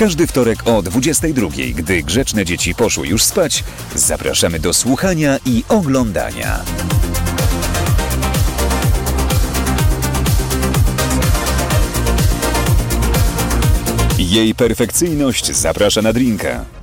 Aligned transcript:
Każdy 0.00 0.26
wtorek 0.26 0.68
o 0.68 0.82
22, 0.82 1.48
gdy 1.74 2.02
grzeczne 2.02 2.44
dzieci 2.44 2.74
poszły 2.74 3.06
już 3.06 3.22
spać, 3.22 3.64
zapraszamy 3.94 4.60
do 4.60 4.72
słuchania 4.72 5.38
i 5.46 5.64
oglądania. 5.68 6.60
Jej 14.18 14.54
perfekcyjność 14.54 15.56
zaprasza 15.56 16.02
na 16.02 16.12
drinka. 16.12 16.79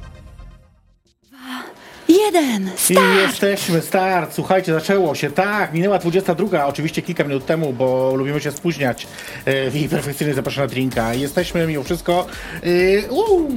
Jeden, 2.07 2.67
I 2.67 2.93
start! 2.93 3.15
jesteśmy, 3.21 3.81
start. 3.81 4.33
Słuchajcie, 4.33 4.73
zaczęło 4.73 5.15
się. 5.15 5.31
Tak, 5.31 5.73
minęła 5.73 5.99
22, 5.99 6.65
oczywiście 6.65 7.01
kilka 7.01 7.23
minut 7.23 7.45
temu, 7.45 7.73
bo 7.73 8.15
lubimy 8.15 8.41
się 8.41 8.51
spóźniać. 8.51 9.07
E, 9.45 9.67
I 9.77 9.89
perfekcyjnie 9.89 10.33
zapraszam 10.33 10.63
na 10.63 10.67
drinka. 10.67 11.13
Jesteśmy 11.13 11.67
mimo 11.67 11.83
wszystko. 11.83 12.25
Yy, 12.63 13.03
uu. 13.09 13.49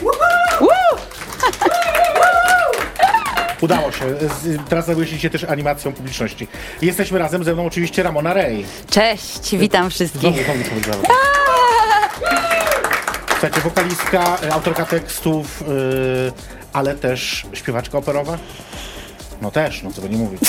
Udało 3.60 3.92
się. 3.92 4.04
Z- 4.42 4.68
Teraz 4.68 4.86
zajmujecie 4.86 5.18
się 5.18 5.30
też 5.30 5.44
animacją 5.44 5.92
publiczności. 5.92 6.48
Jesteśmy 6.82 7.18
razem 7.18 7.44
ze 7.44 7.54
mną 7.54 7.66
oczywiście 7.66 8.02
Ramona 8.02 8.34
Rej. 8.34 8.64
Cześć, 8.90 9.56
witam 9.56 9.90
wszystkich. 9.90 10.20
Znowu, 10.20 10.36
znowu, 10.44 10.64
znowu, 10.64 10.80
znowu. 10.84 11.02
Słuchajcie, 13.30 13.60
wokalistka, 13.60 14.38
e, 14.42 14.52
autorka 14.52 14.84
tekstów, 14.84 15.64
yy, 15.68 16.32
ale 16.72 16.94
też 16.94 17.46
śpiewaczka 17.52 17.98
operowa? 17.98 18.38
No 19.42 19.50
też, 19.50 19.82
no 19.82 19.92
co 19.92 20.02
by 20.02 20.08
nie 20.08 20.16
mówić. 20.16 20.40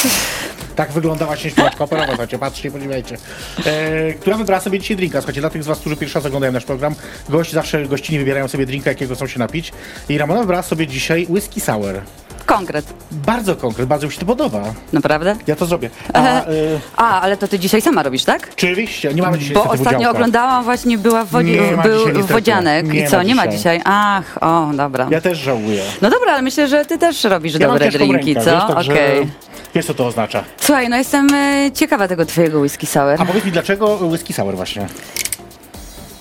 Tak 0.75 0.91
wygląda 0.91 1.25
właśnie 1.25 1.51
śpiewaczka 1.51 1.83
operowa, 1.83 2.07
słuchajcie, 2.07 2.39
patrzcie 2.39 2.67
i 2.67 2.71
podziwiajcie. 2.71 3.17
E, 3.65 4.13
która 4.13 4.37
wybrała 4.37 4.61
sobie 4.61 4.79
dzisiaj 4.79 4.97
drinka. 4.97 5.21
Słuchajcie, 5.21 5.41
dla 5.41 5.49
tych 5.49 5.63
z 5.63 5.67
was, 5.67 5.79
którzy 5.79 5.97
pierwszy 5.97 6.19
raz 6.19 6.25
oglądają 6.25 6.53
nasz 6.53 6.65
program, 6.65 6.95
gości 7.29 7.53
zawsze 7.53 7.85
gościni 7.85 8.19
wybierają 8.19 8.47
sobie 8.47 8.65
drinka, 8.65 8.89
jakiego 8.89 9.15
chcą 9.15 9.27
się 9.27 9.39
napić. 9.39 9.71
I 10.09 10.17
Ramona 10.17 10.39
wybrała 10.39 10.63
sobie 10.63 10.87
dzisiaj 10.87 11.25
whisky 11.29 11.61
sour. 11.61 12.01
Konkret, 12.49 12.93
Bardzo 13.11 13.55
konkret, 13.55 13.87
bardzo 13.87 14.07
mi 14.07 14.13
się 14.13 14.19
to 14.19 14.25
podoba. 14.25 14.61
naprawdę? 14.93 15.35
Ja 15.47 15.55
to 15.55 15.65
zrobię. 15.65 15.89
A, 16.13 16.41
y, 16.49 16.79
A, 16.97 17.21
ale 17.21 17.37
to 17.37 17.47
ty 17.47 17.59
dzisiaj 17.59 17.81
sama 17.81 18.03
robisz, 18.03 18.23
tak? 18.23 18.49
oczywiście, 18.53 19.13
nie 19.13 19.21
mamy 19.21 19.37
dzisiaj 19.39 19.53
Bo 19.53 19.63
ostatnio 19.63 19.97
udziałka. 19.99 20.09
oglądałam 20.09 20.63
właśnie, 20.63 20.97
była 20.97 21.25
w 21.25 21.29
wodzie, 21.29 21.61
był 21.83 22.23
wodzianek 22.27 22.87
Nie 22.93 23.03
i 23.03 23.07
co, 23.07 23.23
nie 23.23 23.35
ma 23.35 23.47
dzisiaj. 23.47 23.81
Ach, 23.85 24.37
o, 24.41 24.71
dobra. 24.73 25.07
Ja 25.11 25.21
też 25.21 25.37
żałuję. 25.37 25.83
No 26.01 26.09
dobra, 26.09 26.31
ale 26.33 26.41
myślę, 26.41 26.67
że 26.67 26.85
ty 26.85 26.97
też 26.97 27.23
robisz 27.23 27.53
Ja 27.53 27.67
dobre 27.67 27.89
drinki, 27.91 28.33
rękę, 28.33 28.51
co? 28.51 28.75
wiesz, 28.77 28.89
Okej. 28.89 29.27
Wiesz, 29.75 29.85
co 29.85 29.93
to 29.93 30.05
oznacza. 30.07 30.43
Słuchaj, 30.59 30.89
no 30.89 30.97
jestem 30.97 31.33
e, 31.33 31.71
ciekawa 31.73 32.07
tego 32.07 32.25
twojego 32.25 32.59
whisky 32.59 32.87
sour. 32.87 33.15
A 33.21 33.25
powiedz 33.25 33.45
mi, 33.45 33.51
dlaczego 33.51 33.95
whisky 33.97 34.33
sour 34.33 34.55
właśnie? 34.55 34.87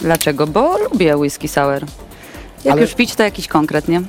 Dlaczego? 0.00 0.47
Bo 0.47 0.78
lubię 0.78 1.16
whisky 1.16 1.48
sour. 1.48 1.80
Jak 2.64 2.72
Ale- 2.72 2.82
już 2.82 2.94
pić, 2.94 3.14
to 3.14 3.22
jakiś 3.22 3.48
konkretnie. 3.48 4.03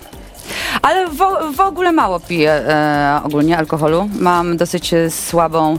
Ale 0.81 1.07
w, 1.07 1.17
w 1.55 1.59
ogóle 1.59 1.91
mało 1.91 2.19
piję 2.19 2.51
e, 2.51 3.21
ogólnie 3.23 3.57
alkoholu. 3.57 4.09
Mam 4.19 4.57
dosyć 4.57 4.93
e, 4.93 5.11
słabą 5.11 5.77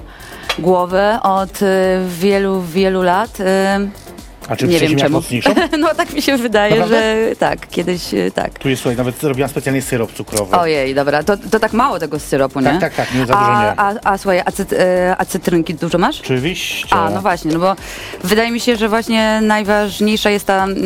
głowę 0.58 1.18
od 1.22 1.62
e, 1.62 1.66
wielu, 2.08 2.62
wielu 2.62 3.02
lat. 3.02 3.40
E, 3.40 3.80
A 4.50 4.56
czy 4.56 4.68
nie 4.68 4.80
wiem 4.80 4.96
czemu. 4.96 5.22
no 5.78 5.94
tak 5.94 6.12
mi 6.12 6.22
się 6.22 6.36
wydaje, 6.36 6.70
Naprawdę? 6.70 6.96
że 7.28 7.36
tak, 7.36 7.68
kiedyś 7.68 8.14
e, 8.14 8.30
tak. 8.30 8.58
Tu 8.58 8.68
jest, 8.68 8.82
słuchaj, 8.82 8.96
nawet 8.96 9.18
zrobiłam 9.18 9.50
specjalnie 9.50 9.82
syrop 9.82 10.12
cukrowy. 10.12 10.56
Ojej, 10.56 10.94
dobra, 10.94 11.22
to, 11.22 11.36
to 11.36 11.60
tak 11.60 11.72
mało 11.72 11.98
tego 11.98 12.18
syropu, 12.18 12.60
nie? 12.60 12.66
Tak, 12.66 12.80
tak, 12.80 12.94
tak, 12.94 13.14
nie, 13.14 13.26
za 13.26 13.34
dużo 13.34 13.46
a, 13.46 13.62
nie. 13.62 13.80
A, 13.80 13.94
a 14.12 14.18
słuchaj, 14.18 14.42
a, 14.44 14.52
cyt, 14.52 14.72
e, 14.72 15.14
a 15.18 15.24
cytrynki 15.24 15.74
dużo 15.74 15.98
masz? 15.98 16.20
Oczywiście. 16.20 16.96
A, 16.96 17.10
no 17.10 17.20
właśnie, 17.20 17.52
no 17.52 17.58
bo 17.58 17.76
wydaje 18.24 18.50
mi 18.50 18.60
się, 18.60 18.76
że 18.76 18.88
właśnie 18.88 19.40
najważniejsza 19.42 20.30
jest 20.30 20.46
ta 20.46 20.64
mm, 20.64 20.76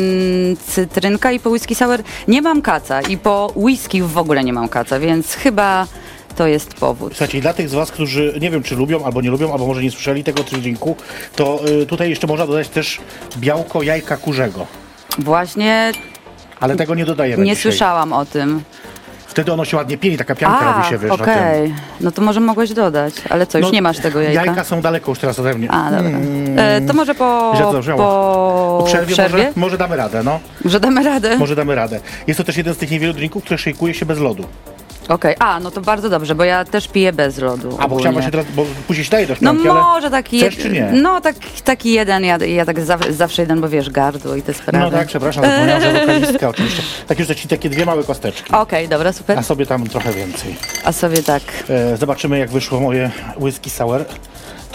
cytrynka 0.67 1.31
i 1.31 1.39
po 1.39 1.49
whisky 1.49 1.75
sour 1.75 1.99
nie 2.27 2.41
mam 2.41 2.61
kaca 2.61 3.01
i 3.01 3.17
po 3.17 3.53
whisky 3.55 4.01
w 4.03 4.17
ogóle 4.17 4.43
nie 4.43 4.53
mam 4.53 4.69
kaca, 4.69 4.99
więc 4.99 5.33
chyba 5.33 5.87
to 6.35 6.47
jest 6.47 6.73
powód. 6.73 7.11
Słuchajcie, 7.11 7.37
i 7.37 7.41
dla 7.41 7.53
tych 7.53 7.69
z 7.69 7.73
Was, 7.73 7.91
którzy 7.91 8.33
nie 8.41 8.49
wiem, 8.51 8.63
czy 8.63 8.75
lubią, 8.75 9.05
albo 9.05 9.21
nie 9.21 9.29
lubią, 9.29 9.51
albo 9.53 9.67
może 9.67 9.83
nie 9.83 9.91
słyszeli 9.91 10.23
tego 10.23 10.43
drinku, 10.43 10.95
to 11.35 11.59
y, 11.81 11.85
tutaj 11.85 12.09
jeszcze 12.09 12.27
można 12.27 12.47
dodać 12.47 12.69
też 12.69 12.99
białko 13.37 13.83
jajka 13.83 14.17
kurzego. 14.17 14.67
Właśnie 15.19 15.91
Ale 16.59 16.75
tego 16.75 16.95
nie 16.95 17.05
dodajemy 17.05 17.43
nie 17.43 17.55
dzisiaj. 17.55 17.71
słyszałam 17.71 18.13
o 18.13 18.25
tym. 18.25 18.61
Wtedy 19.27 19.53
ono 19.53 19.65
się 19.65 19.77
ładnie 19.77 19.97
pieni, 19.97 20.17
taka 20.17 20.35
pianka 20.35 20.59
A, 20.59 20.73
robi 20.77 20.89
się, 20.89 20.97
wiesz, 20.97 21.11
okej. 21.11 21.73
No 22.01 22.11
to 22.11 22.21
może 22.21 22.39
mogłeś 22.39 22.73
dodać, 22.73 23.13
ale 23.29 23.47
co, 23.47 23.57
już 23.57 23.67
No, 23.67 23.73
nie 23.73 23.81
masz 23.81 23.97
tego 23.99 24.21
jajka? 24.21 24.45
Jajka 24.45 24.63
są 24.63 24.81
daleko 24.81 25.11
już 25.11 25.19
teraz 25.19 25.39
ode 25.39 25.53
mnie. 25.55 25.71
A, 25.71 25.91
dobra. 25.91 26.09
Mm. 26.09 26.59
E, 26.59 26.81
to 26.81 26.93
może 26.93 27.15
po, 27.15 27.53
po, 27.97 28.77
Po 28.79 28.83
przerwie, 28.85 29.13
przerwie? 29.13 29.37
Może, 29.37 29.51
może 29.55 29.77
damy 29.77 29.95
radę, 29.95 30.23
no. 30.23 30.39
Że 30.65 30.79
damy 30.79 31.03
radę? 31.03 31.37
Może 31.37 31.55
damy 31.55 31.75
radę. 31.75 31.99
Jest 32.27 32.37
to 32.37 32.43
też 32.43 32.57
jeden 32.57 32.73
z 32.73 32.77
tych 32.77 32.91
niewielu 32.91 33.13
drinków, 33.13 33.43
które 33.43 33.57
szejkuje 33.57 33.93
się 33.93 34.05
bez 34.05 34.19
lodu. 34.19 34.43
Okej, 35.09 35.35
a 35.39 35.59
no 35.59 35.71
to 35.71 35.81
bardzo 35.81 36.09
dobrze, 36.09 36.35
bo 36.35 36.43
ja 36.43 36.65
też 36.65 36.87
piję 36.87 37.13
bez 37.13 37.37
lodu. 37.37 37.67
A 37.67 37.77
bo 37.77 37.85
ogólnie. 37.85 37.99
chciałam 37.99 38.13
właśnie 38.13 38.31
teraz, 38.31 38.45
bo 38.55 38.65
później 38.87 39.05
się 39.05 39.11
daje 39.11 39.27
do 39.27 39.33
No 39.33 39.35
szklanki, 39.35 39.69
ale... 39.69 39.81
może 39.81 40.09
taki 40.11 40.39
Chcesz 40.39 40.57
czy 40.57 40.69
nie? 40.69 40.91
No 40.93 41.21
tak, 41.21 41.35
taki 41.63 41.93
jeden, 41.93 42.23
ja, 42.23 42.37
ja 42.37 42.65
tak 42.65 42.79
zaw, 42.81 43.01
zawsze 43.09 43.41
jeden, 43.41 43.61
bo 43.61 43.69
wiesz, 43.69 43.89
gardło 43.89 44.35
i 44.35 44.41
te 44.41 44.53
sprawy. 44.53 44.85
No 44.85 44.91
tak, 44.91 45.07
przepraszam, 45.07 45.43
zapomniałam, 45.45 45.81
że 45.81 45.93
wokalistka 45.93 46.49
oczywiście. 46.49 46.81
Tak 47.07 47.19
już 47.19 47.27
ci 47.27 47.47
takie 47.47 47.69
dwie 47.69 47.85
małe 47.85 48.03
kosteczki, 48.03 48.51
Okej, 48.51 48.87
dobra, 48.87 49.13
super. 49.13 49.39
a 49.39 49.43
sobie 49.43 49.65
tam 49.65 49.87
trochę 49.87 50.13
więcej. 50.13 50.55
A 50.83 50.91
sobie 50.91 51.23
tak. 51.23 51.43
E, 51.69 51.97
zobaczymy 51.97 52.39
jak 52.39 52.49
wyszło 52.49 52.79
moje 52.79 53.11
whisky 53.39 53.69
sour. 53.69 54.05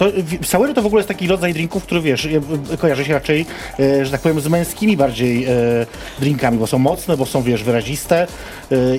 To, 0.01 0.73
to 0.73 0.81
w 0.81 0.85
ogóle 0.85 0.99
jest 0.99 1.07
taki 1.07 1.27
rodzaj 1.27 1.53
drinków, 1.53 1.83
który 1.83 2.01
wiesz, 2.01 2.25
e, 2.71 2.77
kojarzy 2.77 3.05
się 3.05 3.13
raczej, 3.13 3.45
e, 3.79 4.05
że 4.05 4.11
tak 4.11 4.21
powiem, 4.21 4.39
z 4.41 4.47
męskimi 4.47 4.97
bardziej 4.97 5.45
e, 5.45 5.49
drinkami, 6.19 6.57
bo 6.57 6.67
są 6.67 6.79
mocne, 6.79 7.17
bo 7.17 7.25
są, 7.25 7.41
wiesz, 7.41 7.63
wyraziste 7.63 8.27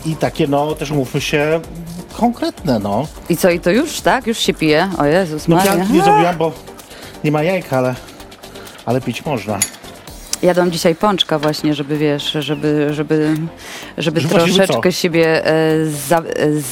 i 0.07 0.17
takie, 0.17 0.47
no, 0.47 0.75
też 0.75 0.91
umówmy 0.91 1.21
się, 1.21 1.61
konkretne, 2.17 2.79
no. 2.79 3.07
I 3.29 3.37
co, 3.37 3.51
i 3.51 3.61
to 3.61 3.71
już, 3.71 4.01
tak? 4.01 4.27
Już 4.27 4.39
się 4.39 4.55
pije? 4.55 4.89
O 4.99 5.05
Jezus 5.05 5.49
No 5.49 5.57
Maria. 5.57 5.75
ja 5.75 5.85
nie 5.85 6.03
zrobiłam, 6.03 6.37
bo 6.37 6.53
nie 7.25 7.33
ma 7.33 7.43
jajka, 7.43 7.79
ale, 7.79 7.95
ale 8.87 9.01
pić 9.01 9.25
można. 9.25 9.59
Jadłam 10.43 10.73
dzisiaj 10.73 10.95
pączka 10.95 11.39
właśnie, 11.39 11.75
żeby 11.75 11.99
wiesz, 11.99 12.33
żeby, 12.41 12.95
żeby, 12.95 13.35
żeby 13.99 14.21
właściwie 14.21 14.55
troszeczkę 14.55 14.93
siebie 14.93 15.47
e, 15.47 15.53
za, 16.09 16.19
e, 16.19 16.23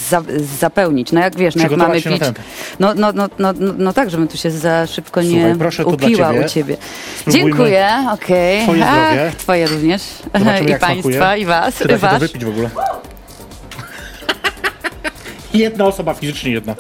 za, 0.08 0.22
zapełnić. 0.60 1.12
No 1.12 1.20
jak 1.20 1.36
wiesz, 1.36 1.54
no 1.54 1.62
jak 1.62 1.70
Przygotować 1.70 2.04
mamy 2.04 2.18
się 2.18 2.24
na 2.24 2.32
pić. 2.32 2.42
No, 2.80 2.94
no, 2.94 3.12
no, 3.12 3.28
no, 3.38 3.52
no, 3.58 3.72
no 3.78 3.92
tak, 3.92 4.10
żebym 4.10 4.28
tu 4.28 4.36
się 4.36 4.50
za 4.50 4.86
szybko 4.86 5.22
nie 5.22 5.30
Słuchaj, 5.30 5.56
proszę, 5.58 5.84
to 5.84 5.96
dla 5.96 6.08
upiła 6.08 6.28
ciebie. 6.32 6.46
u 6.46 6.48
ciebie. 6.48 6.76
Spróbujmy. 7.16 7.48
Dziękuję, 7.48 7.88
okej. 8.12 8.62
Twoje 8.62 8.82
zdrowie. 8.84 9.32
Twoje 9.38 9.66
również. 9.66 10.02
Zobaczymy, 10.38 10.68
I 10.68 10.70
jak 10.70 10.80
państwa, 10.80 11.10
smakuje. 11.12 11.38
i 11.38 11.44
was, 11.46 11.74
Czy 11.78 11.88
da 11.88 11.98
się 11.98 12.08
to 12.08 12.18
wypić 12.18 12.44
w 12.44 12.48
ogóle? 12.48 12.70
Jedna 15.54 15.84
osoba, 15.84 16.14
fizycznie 16.14 16.50
jedna. 16.50 16.74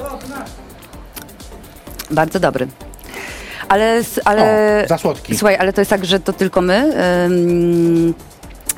Bardzo 2.10 2.40
dobry. 2.40 2.68
Ale, 3.70 4.02
ale 4.24 4.42
O, 4.84 4.88
za 4.88 4.98
słodki. 4.98 5.36
słuchaj, 5.36 5.56
ale 5.56 5.72
to 5.72 5.80
jest 5.80 5.90
tak, 5.90 6.04
że 6.04 6.20
to 6.20 6.32
tylko 6.32 6.60
my 6.60 6.92
ym, 7.26 8.14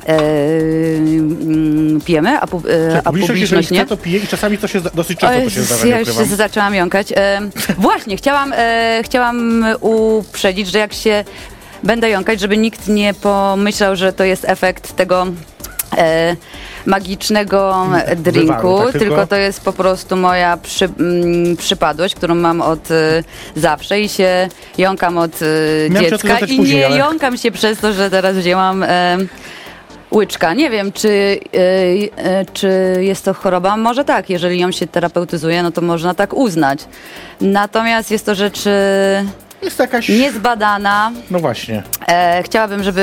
ym, 0.09 2.01
pijemy, 2.05 2.39
a, 2.39 2.47
pu, 2.47 2.61
e, 2.69 3.01
a 3.05 3.11
Publiczność, 3.11 3.71
nie. 3.71 3.79
chce, 3.79 3.87
to 3.89 3.97
pije 3.97 4.19
i 4.19 4.27
czasami 4.27 4.57
to 4.57 4.67
się 4.67 4.81
dosyć 4.81 5.19
często 5.19 5.43
to 5.43 5.49
się 5.49 5.61
zdarza, 5.61 5.87
ja 5.87 5.99
już 5.99 6.17
się 6.17 6.25
zaczęłam 6.25 6.75
jąkać. 6.75 7.07
Em, 7.15 7.51
właśnie, 7.77 8.17
chciałam, 8.17 8.53
e, 8.57 9.01
chciałam 9.03 9.65
uprzedzić, 9.81 10.67
że 10.67 10.79
jak 10.79 10.93
się 10.93 11.23
będę 11.83 12.09
jąkać, 12.09 12.39
żeby 12.39 12.57
nikt 12.57 12.87
nie 12.87 13.13
pomyślał, 13.13 13.95
że 13.95 14.13
to 14.13 14.23
jest 14.23 14.45
efekt 14.45 14.95
tego 14.95 15.27
e, 15.97 16.35
magicznego 16.85 17.87
drinku, 18.17 18.47
Wywaru, 18.47 18.77
tak, 18.77 18.91
tylko... 18.91 18.99
tylko- 19.05 19.27
to 19.27 19.35
jest 19.35 19.61
po 19.61 19.73
prostu 19.73 20.15
moja 20.15 20.57
przy, 20.57 20.85
mm, 20.85 21.57
przypadłość, 21.57 22.15
którą 22.15 22.35
mam 22.35 22.61
od 22.61 22.91
e, 22.91 23.23
zawsze 23.55 24.01
i 24.01 24.09
się 24.09 24.47
jąkam 24.77 25.17
od 25.17 25.31
e, 25.35 25.37
tym 25.87 25.95
dziecka 25.95 26.39
i 26.39 26.57
później, 26.57 26.77
nie 26.79 26.85
ale- 26.85 26.97
jąkam 26.97 27.37
się 27.37 27.51
przez 27.51 27.79
to, 27.79 27.93
że 27.93 28.09
teraz 28.09 28.35
wzięłam 28.37 28.83
e, 28.83 29.17
łyczka. 30.11 30.53
Nie 30.53 30.69
wiem, 30.69 30.91
czy, 30.91 31.39
e, 31.53 31.59
e, 32.23 32.45
czy 32.53 32.97
jest 32.99 33.25
to 33.25 33.33
choroba. 33.33 33.77
Może 33.77 34.05
tak, 34.05 34.29
jeżeli 34.29 34.59
ją 34.59 34.71
się 34.71 34.87
terapeutyzuje, 34.87 35.63
no 35.63 35.71
to 35.71 35.81
można 35.81 36.13
tak 36.13 36.33
uznać. 36.33 36.79
Natomiast 37.41 38.11
jest 38.11 38.25
to 38.25 38.35
rzecz 38.35 38.67
e, 38.67 39.25
Jest 39.63 39.79
jakaś... 39.79 40.09
niezbadana. 40.09 41.11
No 41.31 41.39
właśnie. 41.39 41.83
E, 42.07 42.43
chciałabym, 42.43 42.83
żeby, 42.83 43.01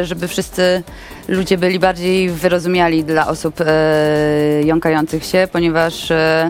e, 0.00 0.04
żeby 0.04 0.28
wszyscy 0.28 0.82
ludzie 1.28 1.58
byli 1.58 1.78
bardziej 1.78 2.30
wyrozumiali 2.30 3.04
dla 3.04 3.26
osób 3.26 3.60
e, 3.60 3.64
jąkających 4.64 5.24
się, 5.24 5.48
ponieważ... 5.52 6.10
E, 6.10 6.48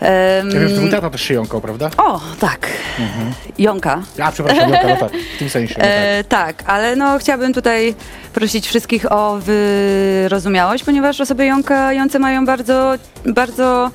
em, 0.00 0.50
Ja 0.50 0.68
wiem, 0.80 0.90
tata 0.90 1.10
też 1.10 1.22
się 1.22 1.34
jąkał, 1.34 1.60
prawda? 1.60 1.90
o, 1.96 2.20
tak. 2.40 2.66
Jąka. 3.58 4.02
A, 4.22 4.32
przepraszam, 4.32 4.70
jąka, 4.70 4.88
no 4.88 4.96
tak, 4.96 5.12
w 5.34 5.38
tym 5.38 5.48
sensie. 5.50 5.74
No 5.78 5.84
tak. 5.84 5.92
E, 5.94 6.24
tak, 6.24 6.62
ale 6.66 6.96
no 6.96 7.18
chciałabym 7.18 7.52
tutaj 7.52 7.94
prosić 8.34 8.66
wszystkich 8.68 9.12
o 9.12 9.38
wyrozumiałość, 9.40 10.84
ponieważ 10.84 11.20
osoby 11.20 11.46
jąkające 11.46 12.18
mają 12.18 12.46
bardzo, 12.46 12.94
bardzo, 13.26 13.90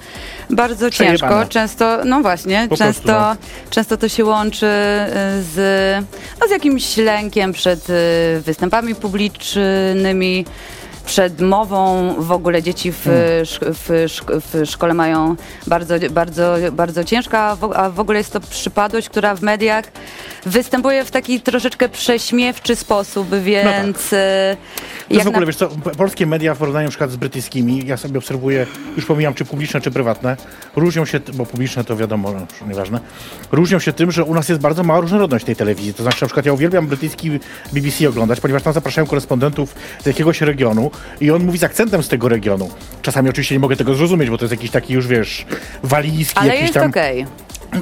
bardzo 0.49 0.91
ciężko. 0.91 1.45
Często, 1.49 1.97
no 2.05 2.21
właśnie, 2.21 2.67
Po 2.69 2.77
często, 2.77 3.03
prostu, 3.03 3.21
no. 3.21 3.35
często 3.69 3.97
to 3.97 4.09
się 4.09 4.25
łączy 4.25 4.65
y, 4.65 5.43
z, 5.43 6.05
no, 6.41 6.47
z 6.47 6.51
jakimś 6.51 6.97
lękiem 6.97 7.53
przed 7.53 7.89
y, 7.89 7.93
występami 8.41 8.95
publicznymi. 8.95 10.45
Przed 11.05 11.41
mową. 11.41 12.13
W 12.17 12.31
ogóle 12.31 12.63
dzieci 12.63 12.91
w, 12.91 13.05
szk- 13.43 13.73
w, 13.73 14.09
w 14.53 14.65
szkole 14.69 14.93
mają 14.93 15.35
bardzo, 15.67 15.95
bardzo, 16.11 16.55
bardzo 16.71 17.03
ciężko, 17.03 17.37
a 17.75 17.89
w, 17.89 17.99
ogóle 17.99 18.17
jest 18.17 18.33
to 18.33 18.39
przypadłość, 18.39 19.09
która 19.09 19.35
w 19.35 19.41
mediach 19.41 19.85
występuje 20.45 21.05
w 21.05 21.11
taki 21.11 21.41
troszeczkę 21.41 21.89
prześmiewczy 21.89 22.75
sposób, 22.75 23.27
więc 23.43 24.13
e, 24.13 24.57
To 25.07 25.13
jest 25.13 25.21
w 25.21 25.25
na- 25.25 25.31
ogóle, 25.31 25.45
wiesz 25.45 25.55
co, 25.55 25.67
polskie 25.97 26.25
media 26.25 26.53
w 26.53 26.57
porównaniu 26.57 26.85
na 26.85 26.89
przykład 26.89 27.11
z 27.11 27.15
brytyjskimi, 27.15 27.85
ja 27.87 27.97
sobie 27.97 28.17
obserwuję, 28.19 28.65
już 28.95 29.05
pomijam 29.05 29.33
czy 29.33 29.45
publiczne, 29.45 29.81
czy 29.81 29.91
prywatne, 29.91 30.37
różnią 30.75 31.05
się, 31.05 31.19
bo 31.33 31.45
publiczne 31.45 31.83
to 31.83 31.95
wiadomo, 31.97 32.31
no, 32.31 32.67
nieważne, 32.67 32.99
różnią 33.51 33.79
się 33.79 33.93
tym, 33.93 34.11
że 34.11 34.23
u 34.23 34.33
nas 34.33 34.49
jest 34.49 34.61
bardzo 34.61 34.83
mała 34.83 34.99
różnorodność 34.99 35.45
tej 35.45 35.55
telewizji. 35.55 35.93
To 35.93 36.03
znaczy 36.03 36.21
na 36.23 36.27
przykład 36.27 36.45
ja 36.45 36.53
uwielbiam 36.53 36.87
brytyjski 36.87 37.31
BBC 37.73 38.09
oglądać, 38.09 38.39
ponieważ 38.39 38.63
tam 38.63 38.73
zapraszają 38.73 39.07
korespondentów 39.07 39.75
z 40.03 40.05
jakiegoś 40.05 40.41
regionu 40.41 40.88
i 41.21 41.31
on 41.31 41.44
mówi 41.44 41.57
z 41.57 41.63
akcentem 41.63 42.03
z 42.03 42.07
tego 42.07 42.30
regionu. 42.30 42.69
Czasami 43.01 43.30
oczywiście 43.30 43.56
nie 43.56 43.59
mogę 43.59 43.75
tego 43.75 43.95
zrozumieć, 43.95 44.30
bo 44.30 44.38
to 44.38 44.45
jest 44.45 44.51
jakiś 44.51 44.71
taki 44.71 44.94
już, 44.94 45.07
wiesz, 45.07 45.45
walijski, 45.83 46.39
ale 46.39 46.47
jakiś 46.47 46.62
jest 46.62 46.74
tam... 46.74 46.89
okej. 46.89 47.25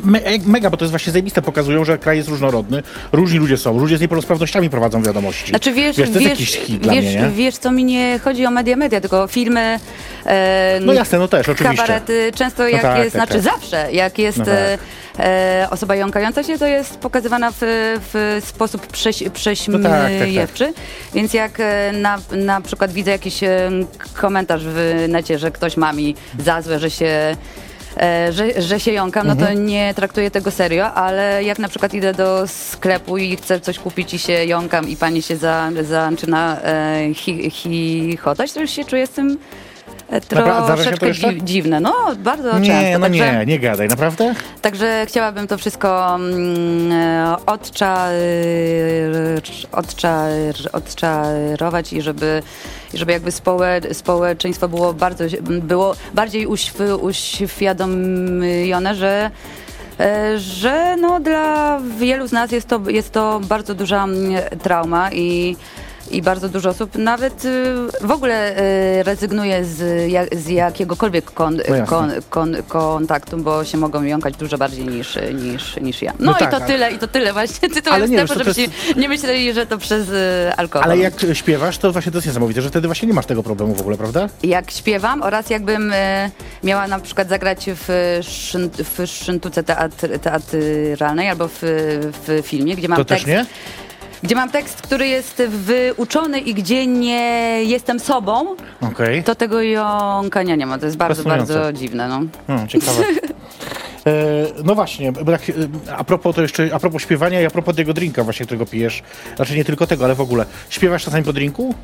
Me, 0.03 0.23
e, 0.23 0.39
mega, 0.45 0.69
bo 0.69 0.77
to 0.77 0.85
jest 0.85 0.91
właśnie 0.91 1.11
zajebiste, 1.11 1.41
pokazują, 1.41 1.85
że 1.85 1.97
kraj 1.97 2.17
jest 2.17 2.29
różnorodny, 2.29 2.83
różni 3.11 3.39
ludzie 3.39 3.57
są, 3.57 3.79
ludzie 3.79 3.97
z 3.97 4.01
niepełnosprawnościami 4.01 4.69
prowadzą 4.69 5.03
wiadomości. 5.03 5.49
Znaczy 5.49 5.73
wiesz, 5.73 5.97
wiesz, 5.97 6.09
to 6.09 6.19
jest 6.19 6.29
wiesz, 6.29 6.39
jakiś 6.39 6.55
hit 6.55 6.81
dla 6.81 6.93
wiesz, 6.93 7.05
mnie, 7.05 7.15
nie? 7.15 7.29
wiesz, 7.29 7.57
co 7.57 7.71
mi 7.71 7.83
nie 7.83 8.19
chodzi 8.19 8.45
o 8.45 8.51
media 8.51 8.75
media, 8.75 9.01
tylko 9.01 9.27
filmy, 9.27 9.79
e, 10.25 10.79
No 10.81 10.93
jasne, 10.93 11.19
no 11.19 11.27
też, 11.27 11.49
oczywiście. 11.49 11.77
kabarety. 11.77 12.31
Często 12.35 12.67
jak 12.67 12.81
tak, 12.81 12.97
jest, 12.97 13.15
tak, 13.15 13.27
znaczy 13.27 13.43
tak. 13.43 13.53
zawsze, 13.53 13.91
jak 13.91 14.19
jest 14.19 14.37
No 14.37 14.45
tak. 14.45 14.79
E, 15.19 15.67
osoba 15.71 15.95
jąkająca 15.95 16.43
się, 16.43 16.57
to 16.57 16.67
jest 16.67 16.97
pokazywana 16.97 17.51
w, 17.51 17.57
w 18.13 18.41
sposób 18.45 18.87
prześ, 18.87 19.23
prześmiewczy. 19.33 20.73
Więc 21.13 21.33
jak 21.33 21.59
e, 21.59 21.91
na, 21.91 22.19
na 22.31 22.61
przykład 22.61 22.91
widzę 22.91 23.11
jakiś 23.11 23.43
e, 23.43 23.69
komentarz 24.13 24.63
w 24.65 25.05
necie, 25.09 25.39
że 25.39 25.51
ktoś 25.51 25.77
ma 25.77 25.93
mi 25.93 26.15
za 26.39 26.61
złe, 26.61 26.79
że 26.79 26.89
się 26.89 27.35
e, 27.97 28.31
że, 28.33 28.61
że 28.61 28.79
się 28.79 28.91
jąkam, 28.91 29.27
no 29.27 29.35
to 29.35 29.41
Mhm. 29.41 29.65
nie 29.65 29.93
traktuję 29.93 30.31
tego 30.31 30.51
serio, 30.51 30.93
ale 30.93 31.43
jak 31.43 31.59
na 31.59 31.67
przykład 31.67 31.93
idę 31.93 32.13
do 32.13 32.47
sklepu 32.47 33.17
i 33.17 33.35
chcę 33.35 33.59
coś 33.59 33.79
kupić 33.79 34.13
i 34.13 34.19
się 34.19 34.33
jąkam 34.33 34.89
i 34.89 34.95
pani 34.97 35.21
się 35.21 35.37
za, 35.37 35.69
zaczyna 35.81 36.61
e, 36.61 37.13
chi, 37.13 37.51
chichotać, 37.51 38.53
to 38.53 38.61
już 38.61 38.71
się 38.71 38.85
czuję 38.85 39.07
z 39.07 39.09
tym 39.09 39.37
e, 40.09 40.21
troszeczkę 40.21 41.13
dzi, 41.13 41.43
dziwne. 41.43 41.79
No, 41.79 41.93
bardzo 42.19 42.59
Nie, 42.59 42.67
często. 42.67 42.99
no 42.99 43.05
także, 43.05 43.37
nie, 43.37 43.45
nie 43.45 43.59
gadaj, 43.59 43.87
naprawdę? 43.87 44.33
Także 44.61 45.05
chciałabym 45.07 45.47
to 45.47 45.57
wszystko 45.57 46.15
mm, 46.15 46.91
e, 46.91 47.35
odcza, 47.45 48.07
odcza, 49.71 50.23
odczarować 50.73 51.93
i 51.93 52.01
żeby, 52.01 52.43
żeby 52.93 53.11
jakby 53.11 53.31
społe, 53.31 53.81
społeczeństwo 53.93 54.69
było 54.69 54.93
bardzo 54.93 55.23
było 55.41 55.95
bardziej 56.13 56.47
uśw, 56.47 56.79
uświadomione, 57.01 58.95
że 58.95 59.31
e, 59.99 60.39
że 60.39 60.95
no, 61.01 61.19
dla 61.19 61.79
wielu 61.97 62.27
z 62.27 62.31
nas 62.31 62.51
jest 62.51 62.67
to, 62.67 62.89
jest 62.89 63.11
to 63.11 63.39
bardzo 63.43 63.75
duża 63.75 64.03
mm, 64.03 64.41
trauma 64.63 65.11
i 65.11 65.55
i 66.11 66.21
bardzo 66.21 66.49
dużo 66.49 66.69
osób 66.69 66.95
nawet 66.95 67.45
y, 67.45 67.75
w 68.01 68.11
ogóle 68.11 68.57
y, 68.99 69.03
rezygnuje 69.03 69.65
z, 69.65 70.11
ja- 70.11 70.25
z 70.37 70.47
jakiegokolwiek 70.47 71.31
kon, 71.31 71.57
No 71.79 71.85
kon, 71.85 72.11
kon, 72.29 72.55
kontaktu, 72.67 73.37
bo 73.37 73.65
się 73.65 73.77
mogą 73.77 74.03
jąkać 74.03 74.35
dużo 74.37 74.57
bardziej 74.57 74.85
niż, 74.85 75.17
niż, 75.33 75.75
niż 75.81 76.01
ja. 76.01 76.13
No, 76.19 76.31
No 76.31 76.33
tak, 76.33 76.47
i 76.47 76.51
to 76.51 76.57
ale- 76.57 76.67
tyle, 76.67 76.91
i 76.91 76.97
to 76.99 77.07
tyle 77.07 77.33
właśnie 77.33 77.69
tytułem 77.69 77.95
Ale 78.01 78.09
nie, 78.09 78.25
to 78.25 78.33
żebyście 78.33 78.67
nie 78.97 79.09
myśleli, 79.09 79.53
że 79.53 79.65
to 79.65 79.77
przez 79.77 80.09
y, 80.09 80.51
alkohol. 80.57 80.83
Ale 80.91 80.97
jak 80.97 81.13
śpiewasz, 81.33 81.77
to 81.77 81.91
właśnie 81.91 82.11
to 82.11 82.17
jest 82.17 82.27
niesamowite, 82.27 82.61
że 82.61 82.69
wtedy 82.69 82.87
właśnie 82.87 83.07
nie 83.07 83.13
masz 83.13 83.25
tego 83.25 83.43
problemu 83.43 83.73
w 83.75 83.81
ogóle, 83.81 83.97
prawda? 83.97 84.29
jak 84.43 84.71
śpiewam 84.71 85.21
oraz 85.21 85.49
jakbym 85.49 85.93
miała 86.63 86.87
na 86.87 86.99
przykład 86.99 87.29
zagrać 87.29 87.65
w, 87.87 88.19
szyn, 88.21 88.69
w 88.83 89.07
szyntuce 89.07 89.63
teatr, 89.63 90.19
teatralnej 90.19 91.29
albo 91.29 91.47
w, 91.47 91.57
w 92.27 92.41
filmie, 92.47 92.75
gdzie 92.75 92.87
mam 92.87 92.97
To 92.97 93.05
też 93.05 93.23
tekst, 93.23 93.27
nie? 93.27 93.45
Gdzie 94.23 94.35
mam 94.35 94.49
tekst, 94.51 94.81
który 94.81 95.07
jest 95.07 95.43
wyuczony 95.47 96.39
i 96.39 96.53
gdzie 96.53 96.87
nie 96.87 97.59
jestem 97.63 97.99
sobą, 97.99 98.55
Okej. 98.81 99.23
to 99.23 99.35
tego 99.35 99.61
jąkania 99.61 100.55
nie 100.55 100.65
ma. 100.65 100.77
To 100.79 100.85
jest 100.85 100.97
bardzo, 100.97 101.23
Fascynujące. 101.23 101.53
bardzo 101.53 101.73
dziwne. 101.73 102.07
No. 102.07 102.21
No, 102.47 102.67
ciekawe. 102.67 103.03
E, 104.07 104.11
no 104.63 104.75
właśnie, 104.75 105.11
bo 105.11 105.31
tak, 105.31 105.49
e, 105.49 105.53
a 105.97 106.03
propos 106.03 106.35
to 106.35 106.41
jeszcze, 106.41 106.69
a 106.73 106.79
propos 106.79 107.01
śpiewania 107.01 107.41
i 107.41 107.45
a 107.45 107.49
propos 107.49 107.75
tego 107.75 107.93
drinka 107.93 108.23
właśnie, 108.23 108.45
którego 108.45 108.65
pijesz, 108.65 109.03
znaczy 109.35 109.55
nie 109.55 109.65
tylko 109.65 109.87
tego, 109.87 110.05
ale 110.05 110.15
w 110.15 110.21
ogóle, 110.21 110.45
śpiewasz 110.69 111.03
czasami 111.05 111.23
po 111.23 111.33
drinku? 111.33 111.75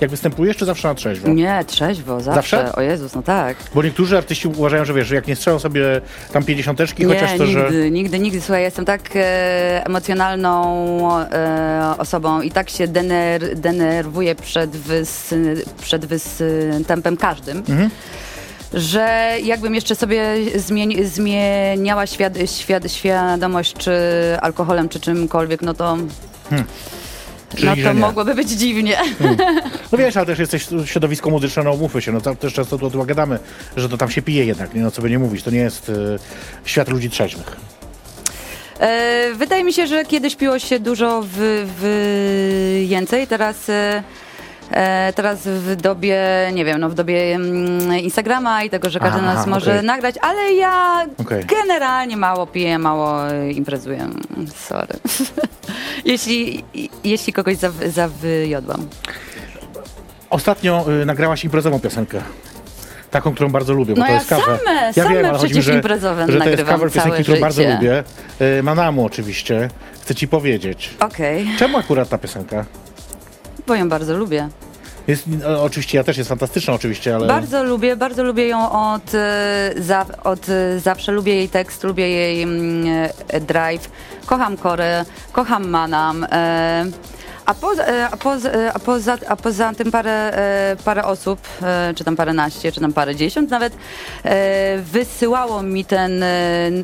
Jak 0.00 0.10
występujesz, 0.10 0.56
czy 0.56 0.64
zawsze 0.64 0.88
na 0.88 0.94
trzeźwo? 0.94 1.28
Nie, 1.28 1.64
trzeźwo, 1.66 2.20
zawsze. 2.20 2.56
Zawsze? 2.56 2.76
O 2.76 2.80
Jezus, 2.80 3.14
no 3.14 3.22
tak. 3.22 3.56
Bo 3.74 3.82
niektórzy 3.82 4.16
artyści 4.18 4.48
uważają, 4.48 4.84
że 4.84 4.94
wiesz, 4.94 5.06
że 5.08 5.14
jak 5.14 5.26
nie 5.26 5.36
strzelą 5.36 5.58
sobie 5.58 6.00
tam 6.32 6.44
pięćdziesiąteczki, 6.44 7.06
Nie, 7.06 7.14
chociaż 7.14 7.38
to, 7.38 7.44
nigdy, 7.44 7.82
że... 7.82 7.90
nigdy, 7.90 8.18
nigdy. 8.18 8.40
Słuchaj, 8.40 8.62
jestem 8.62 8.84
tak 8.84 9.00
e, 9.16 9.86
emocjonalną 9.86 11.20
e, 11.20 11.94
osobą 11.98 12.40
i 12.40 12.50
tak 12.50 12.70
się 12.70 12.88
dener, 12.88 13.56
denerwuję 13.58 14.34
przed, 14.34 14.70
wys, 14.70 15.34
przed 15.82 16.06
występem 16.06 17.16
każdym, 17.16 17.58
Mhm. 17.58 17.90
że 18.74 19.32
jakbym 19.42 19.74
jeszcze 19.74 19.94
sobie 19.94 20.24
zmieni, 20.56 21.04
zmieniała 21.04 22.06
świad, 22.06 22.32
świad, 22.56 22.92
świadomość 22.92 23.74
czy 23.74 23.92
alkoholem, 24.40 24.88
czy 24.88 25.00
czymkolwiek, 25.00 25.62
no 25.62 25.74
to... 25.74 25.96
Czyli, 27.54 27.68
no 27.68 27.88
to 27.88 27.92
nie. 27.92 28.00
mogłoby 28.00 28.34
być 28.34 28.48
dziwnie. 28.48 28.96
No 29.92 29.98
wiesz, 29.98 30.16
ale 30.16 30.26
też 30.26 30.38
jesteś 30.38 30.66
środowisko 30.84 31.30
muzyczne, 31.30 31.62
no 31.62 31.72
umówmy 31.72 32.02
się, 32.02 32.12
no 32.12 32.20
to 32.20 32.34
też 32.34 32.54
często 32.54 32.78
tu 32.78 32.86
o 32.86 32.90
tym 32.90 33.06
gadamy, 33.06 33.38
że 33.76 33.88
to 33.88 33.96
tam 33.96 34.10
się 34.10 34.22
pije 34.22 34.44
jednak, 34.44 34.74
nie 34.74 34.82
no 34.82 34.90
co 34.90 35.02
by 35.02 35.10
nie 35.10 35.18
mówić, 35.18 35.42
to 35.42 35.50
nie 35.50 35.58
jest 35.58 35.88
e, 35.88 35.92
świat 36.64 36.88
ludzi 36.88 37.10
trzeźwych. 37.10 37.56
E, 38.80 39.34
wydaje 39.34 39.64
mi 39.64 39.72
się, 39.72 39.86
że 39.86 40.04
kiedyś 40.04 40.36
piło 40.36 40.58
się 40.58 40.80
dużo 40.80 41.22
w, 41.22 41.28
w 41.80 42.86
więcej, 42.88 43.26
teraz, 43.26 43.68
e, 43.68 44.02
teraz 45.14 45.40
w 45.48 45.76
dobie, 45.76 46.22
nie 46.54 46.64
wiem, 46.64 46.80
no 46.80 46.88
w 46.88 46.94
dobie 46.94 47.34
mm, 47.34 47.98
Instagrama 47.98 48.62
i 48.64 48.70
tego, 48.70 48.90
że 48.90 49.00
każdy 49.00 49.18
Aha, 49.18 49.34
nas 49.34 49.46
może 49.46 49.72
okej. 49.72 49.86
nagrać, 49.86 50.14
ale 50.20 50.52
ja 50.52 51.06
Okej. 51.18 51.44
generalnie 51.44 52.16
mało 52.16 52.46
piję, 52.46 52.78
mało 52.78 53.30
e, 53.30 53.50
imprezuję. 53.52 54.08
Sorry. 54.56 54.94
jeśli, 56.04 56.64
jeśli 57.04 57.32
kogoś 57.32 57.56
zaw- 57.56 57.88
zawyjodłam. 57.88 58.86
Ostatnio 60.30 60.84
y, 61.02 61.06
nagrałaś 61.06 61.44
imprezową 61.44 61.80
piosenkę. 61.80 62.22
Taką, 63.10 63.34
którą 63.34 63.50
bardzo 63.50 63.72
lubię, 63.72 63.94
bo 63.94 64.00
No 64.00 64.06
to 64.06 64.12
ja 64.12 64.18
jest 64.18 64.28
cover. 64.28 64.44
same, 64.44 64.80
ja 64.96 65.04
same 65.04 65.14
wiem, 65.16 65.26
ale 65.26 65.38
chodzi 65.38 65.54
mi, 65.54 65.62
że, 65.62 65.74
imprezowe 65.74 66.32
że 66.32 66.40
to 66.40 66.48
jest 66.48 66.64
cover 66.64 66.92
piosenki, 66.92 67.22
którą 67.22 67.40
bardzo 67.40 67.62
lubię. 67.62 68.04
Y, 68.58 68.62
Manamu 68.62 69.04
oczywiście. 69.04 69.68
Chcę 70.02 70.14
ci 70.14 70.28
powiedzieć. 70.28 70.90
Okej, 71.00 71.46
Czemu 71.58 71.78
akurat 71.78 72.08
ta 72.08 72.18
piosenka? 72.18 72.64
Bo 73.66 73.74
ją 73.74 73.88
bardzo 73.88 74.16
lubię. 74.16 74.48
Jest, 75.08 75.26
o, 75.46 75.62
oczywiście, 75.62 75.98
ja 75.98 76.04
też 76.04 76.16
jest 76.16 76.28
fantastyczna 76.28 76.74
oczywiście, 76.74 77.14
ale... 77.14 77.26
Bardzo 77.26 77.64
lubię, 77.64 77.96
bardzo 77.96 78.24
lubię 78.24 78.48
ją 78.48 78.72
od, 78.72 79.14
e, 79.14 79.74
za, 79.76 80.06
od 80.24 80.48
e, 80.48 80.80
zawsze. 80.80 81.12
Lubię 81.12 81.34
jej 81.34 81.48
tekst, 81.48 81.84
lubię 81.84 82.08
jej 82.10 82.42
mm, 82.42 83.10
e, 83.28 83.40
drive. 83.40 83.90
Kocham 84.26 84.56
Korę, 84.56 85.04
kocham 85.32 85.68
Manam. 85.68 86.26
E, 86.32 86.84
a 87.46 87.54
poza, 87.54 87.86
e, 87.86 88.08
a, 88.08 88.16
poza, 88.16 88.50
e, 88.50 88.72
a, 88.72 88.78
poza, 88.78 89.18
a 89.28 89.36
poza 89.36 89.72
tym 89.74 89.90
parę, 89.90 90.10
e, 90.10 90.76
parę 90.84 91.04
osób, 91.04 91.40
czy 91.96 92.04
tam 92.04 92.16
paręnaście, 92.16 92.72
czy 92.72 92.80
tam 92.80 92.92
parę 92.92 93.16
dziesiąt 93.16 93.50
nawet, 93.50 93.76
wysyłało 94.78 95.62
mi 95.62 95.84
ten, 95.84 96.24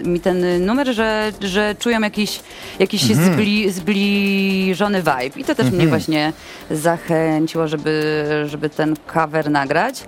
mi 0.04 0.20
ten 0.20 0.66
numer, 0.66 0.94
że, 0.94 1.32
że 1.40 1.74
czują 1.78 2.00
jakiś, 2.00 2.40
jakiś 2.78 3.02
zbli, 3.02 3.70
zbliżony 3.70 4.98
vibe. 4.98 5.40
I 5.40 5.44
to 5.44 5.54
też 5.54 5.70
mnie 5.70 5.86
właśnie 5.86 6.32
zachęciło, 6.70 7.68
żeby, 7.68 8.24
żeby 8.46 8.70
ten 8.70 8.96
cover 9.06 9.50
nagrać. 9.50 10.04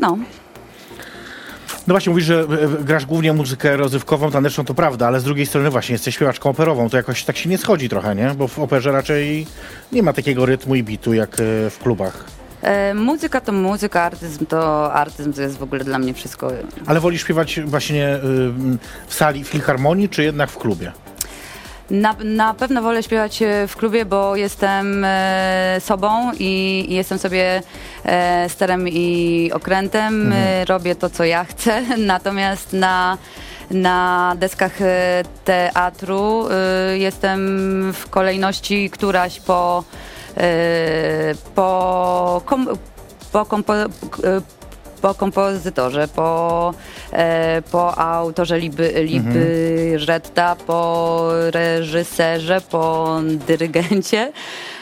No. 0.00 0.18
No 1.86 1.94
właśnie 1.94 2.10
mówisz, 2.10 2.24
że 2.24 2.40
e, 2.40 2.84
grasz 2.84 3.06
głównie 3.06 3.32
muzykę 3.32 3.76
rozrywkową, 3.76 4.30
taneczną, 4.30 4.64
to 4.64 4.74
prawda, 4.74 5.06
ale 5.06 5.20
z 5.20 5.24
drugiej 5.24 5.46
strony 5.46 5.70
właśnie 5.70 5.92
jesteś 5.92 6.14
śpiewaczką 6.14 6.50
operową, 6.50 6.90
to 6.90 6.96
jakoś 6.96 7.24
tak 7.24 7.36
się 7.36 7.48
nie 7.48 7.58
schodzi 7.58 7.88
trochę, 7.88 8.14
nie? 8.14 8.34
Bo 8.36 8.48
w 8.48 8.58
operze 8.58 8.92
raczej 8.92 9.46
nie 9.92 10.02
ma 10.02 10.12
takiego 10.12 10.46
rytmu 10.46 10.74
i 10.74 10.82
bitu 10.82 11.14
jak 11.14 11.40
e, 11.40 11.70
w 11.70 11.78
klubach. 11.82 12.24
E, 12.62 12.94
muzyka 12.94 13.40
to 13.40 13.52
muzyka, 13.52 14.02
artyzm 14.02 14.46
to 14.46 14.92
artyzm, 14.92 15.32
to 15.32 15.42
jest 15.42 15.58
w 15.58 15.62
ogóle 15.62 15.84
dla 15.84 15.98
mnie 15.98 16.14
wszystko. 16.14 16.52
Ale 16.86 17.00
wolisz 17.00 17.20
śpiewać 17.20 17.60
właśnie 17.64 18.14
y, 18.14 18.18
w 19.06 19.14
sali 19.14 19.44
filharmonii, 19.44 20.08
czy 20.08 20.22
jednak 20.22 20.50
w 20.50 20.58
klubie? 20.58 20.92
Na, 21.92 22.16
na 22.24 22.54
pewno 22.54 22.82
wolę 22.82 23.02
śpiewać 23.02 23.42
e, 23.42 23.66
w 23.68 23.76
klubie, 23.76 24.04
bo 24.04 24.36
jestem 24.36 25.04
e, 25.04 25.76
sobą 25.80 26.32
i, 26.38 26.84
i 26.88 26.94
jestem 26.94 27.18
sobie 27.18 27.62
e, 28.04 28.48
sterem 28.48 28.88
i 28.88 29.50
okrętem. 29.54 30.32
E, 30.32 30.64
robię 30.64 30.94
to, 30.94 31.10
co 31.10 31.24
ja 31.24 31.44
chcę. 31.44 31.82
Natomiast 31.98 32.72
na, 32.72 33.18
na 33.70 34.34
deskach 34.38 34.82
e, 34.82 35.22
teatru 35.44 36.48
jestem 36.94 37.92
w 37.92 38.10
kolejności 38.10 38.90
któraś 38.90 39.40
po, 39.40 39.84
po, 41.54 42.42
kom, 42.44 42.68
po 43.32 43.44
kompo, 43.44 43.72
po 45.02 45.14
kompozytorze, 45.14 46.08
po, 46.08 46.74
e, 47.12 47.62
po 47.62 47.98
autorze 47.98 48.58
liby, 48.58 48.92
libretta, 49.04 50.56
po 50.66 51.28
reżyserze, 51.50 52.60
po 52.60 53.18
dyrygencie. 53.46 54.32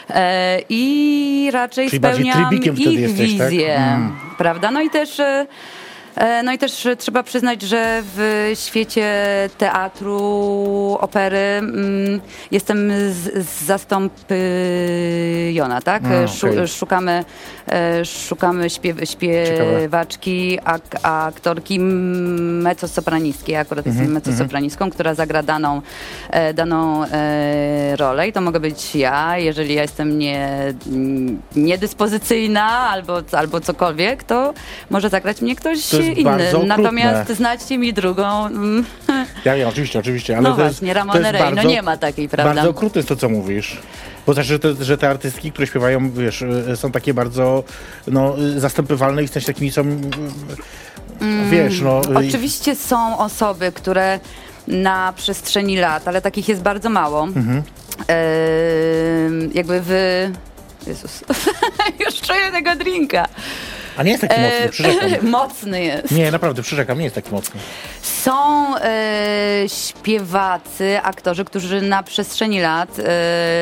E, 0.09 0.59
I 0.69 1.49
raczej 1.53 1.89
Czyli 1.89 1.99
spełniam 1.99 2.53
ich 2.53 2.65
jesteś, 2.99 3.37
tak? 3.37 3.49
wizję, 3.49 3.75
Mm. 3.77 4.15
prawda? 4.37 4.71
No 4.71 4.81
i 4.81 4.89
też 4.89 5.19
e, 5.19 5.45
No 6.43 6.53
i 6.53 6.57
też 6.57 6.87
trzeba 6.97 7.23
przyznać, 7.23 7.61
że 7.61 8.03
w 8.15 8.51
świecie 8.55 9.13
teatru, 9.57 10.17
opery 11.01 11.37
mm, 11.37 12.21
jestem 12.51 12.91
zastąpiona, 13.65 14.21
tak? 15.83 16.03
A, 16.05 16.27
Szu, 16.27 16.47
okej. 16.47 16.67
szukamy 16.67 17.25
szukamy 18.05 18.69
śpiew, 18.69 18.97
śpiewaczki, 19.09 20.59
ak, 20.63 20.81
aktorki 21.03 21.79
mezzosopranistki. 21.79 23.51
Ja 23.51 23.59
akurat 23.59 23.87
Mhm, 23.87 24.05
jestem 24.05 24.13
mezzosopranistką, 24.13 24.89
która 24.89 25.13
zagra 25.15 25.43
daną, 25.43 25.81
e, 26.29 26.53
daną 26.53 27.03
e, 27.05 27.95
rolę 27.95 28.27
i 28.27 28.33
to 28.33 28.41
mogę 28.41 28.59
być 28.59 28.95
ja. 28.95 29.37
Jeżeli 29.37 29.73
ja 29.73 29.81
jestem 29.81 30.19
nie, 30.19 30.49
niedyspozycyjna 31.55 32.63
albo, 32.63 33.21
albo 33.31 33.61
cokolwiek, 33.61 34.23
to 34.23 34.53
może 34.89 35.09
zagrać 35.09 35.41
mnie 35.41 35.55
ktoś 35.55 35.93
inny. 35.93 36.49
okrutne. 36.51 36.77
Natomiast 36.77 37.29
znajdźcie 37.29 37.77
mi 37.77 37.93
drugą. 37.93 38.45
mm, 38.45 38.85
Ja 39.45 39.55
wiem, 39.55 39.69
oczywiście, 39.69 39.99
oczywiście, 39.99 40.33
ale 40.37 40.41
no 40.43 40.49
jest, 40.49 40.61
właśnie, 40.61 40.93
jest 40.93 41.31
Rey, 41.31 41.53
no 41.55 41.63
nie 41.63 41.81
ma 41.81 41.97
takiej, 41.97 42.29
prawda? 42.29 42.53
Bardzo 42.53 42.69
okrutne 42.69 42.99
jest 42.99 43.09
to, 43.09 43.15
co 43.15 43.29
mówisz. 43.29 43.79
Bo 44.27 44.33
znaczy, 44.33 44.49
że 44.49 44.59
te, 44.59 44.83
że 44.83 44.97
te 44.97 45.09
artystki, 45.09 45.51
które 45.51 45.67
śpiewają, 45.67 46.11
wiesz, 46.11 46.41
y, 46.41 46.75
są 46.75 46.91
takie 46.91 47.13
bardzo 47.13 47.63
no, 48.07 48.35
y, 48.39 48.59
zastępywalne 48.59 49.23
i 49.23 49.27
w 49.27 49.31
sensie 49.31 49.47
takimi 49.47 49.71
są, 49.71 49.81
y, 49.81 51.49
wiesz, 51.49 51.81
no... 51.81 52.01
Oczywiście 52.15 52.75
są 52.75 53.17
osoby, 53.17 53.71
które 53.71 54.19
na 54.67 55.13
przestrzeni 55.17 55.77
lat, 55.77 56.07
ale 56.07 56.21
takich 56.21 56.49
jest 56.49 56.61
bardzo 56.61 56.89
mało. 56.89 57.23
Mhm. 57.23 57.63
Em, 58.07 59.51
jakby 59.53 59.81
wy. 59.81 60.31
Jezus, 60.87 61.23
już 62.05 62.21
czuję 62.21 62.51
tego 62.51 62.75
drinka. 62.75 63.27
A 63.97 64.03
nie 64.03 64.11
jest 64.11 64.21
taki 64.21 64.41
mocny, 64.41 64.57
E, 64.57 64.69
przyrzekam. 64.69 65.29
mocny 65.39 65.83
jest. 65.83 66.11
Nie, 66.11 66.31
naprawdę, 66.31 66.61
przyrzekam, 66.61 66.97
nie 66.97 67.03
jest 67.03 67.15
taki 67.15 67.31
mocny. 67.31 67.59
Są 68.23 68.77
e, 68.77 69.63
śpiewacy, 69.67 70.99
aktorzy, 71.03 71.45
którzy 71.45 71.81
na 71.81 72.03
przestrzeni 72.03 72.59
lat 72.61 72.99
e, 72.99 73.03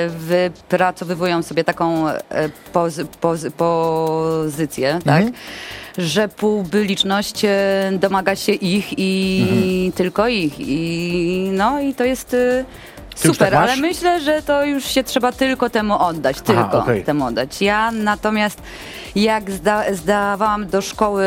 wypracowywują 0.09 1.43
sobie 1.43 1.63
taką 1.63 2.09
e, 2.09 2.19
poz, 2.73 2.99
poz, 3.21 3.45
pozycję, 3.57 4.99
tak? 5.05 5.25
Że 5.97 6.27
publiczność 6.27 7.45
e, 7.45 7.91
domaga 7.99 8.35
się 8.35 8.51
ich 8.51 8.85
i 8.97 9.91
tylko 9.95 10.27
ich. 10.27 10.53
I, 10.59 11.49
no 11.53 11.79
i 11.81 11.93
to 11.93 12.03
jest 12.03 12.33
e, 12.33 12.65
super, 13.27 13.51
tak 13.51 13.53
masz? 13.61 13.71
ale 13.71 13.81
myślę, 13.81 14.21
że 14.21 14.41
to 14.41 14.65
już 14.65 14.85
się 14.85 15.03
trzeba 15.03 15.31
tylko 15.31 15.69
temu 15.69 15.97
oddać. 15.99 16.41
Tylko 16.41 16.79
okej. 16.79 17.03
temu 17.03 17.25
oddać. 17.25 17.61
Ja 17.61 17.91
natomiast 17.91 18.61
jak 19.15 19.51
zda, 19.51 19.93
zdawałam 19.93 20.67
do 20.67 20.81
szkoły 20.81 21.25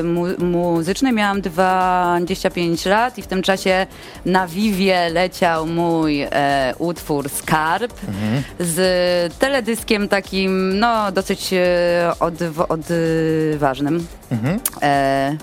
y, 0.00 0.02
mu, 0.02 0.26
muzycznej, 0.38 1.12
miałam 1.12 1.40
25 1.40 2.86
lat 2.86 3.18
i 3.18 3.22
w 3.22 3.26
tym 3.26 3.42
czasie 3.42 3.86
na 4.26 4.46
Vivie 4.46 5.08
leciał 5.10 5.66
mój 5.66 6.22
e, 6.22 6.74
utwór 6.78 7.28
Skarb 7.30 7.92
Mhm. 8.08 8.42
z 8.60 9.34
teledyskiem 9.38 10.08
takim, 10.08 10.78
no 10.78 11.12
dosyć 11.12 11.52
e, 11.52 12.12
odw- 12.20 12.66
odważnym. 12.68 14.06
Mhm. 14.32 14.60
E, 14.82 15.36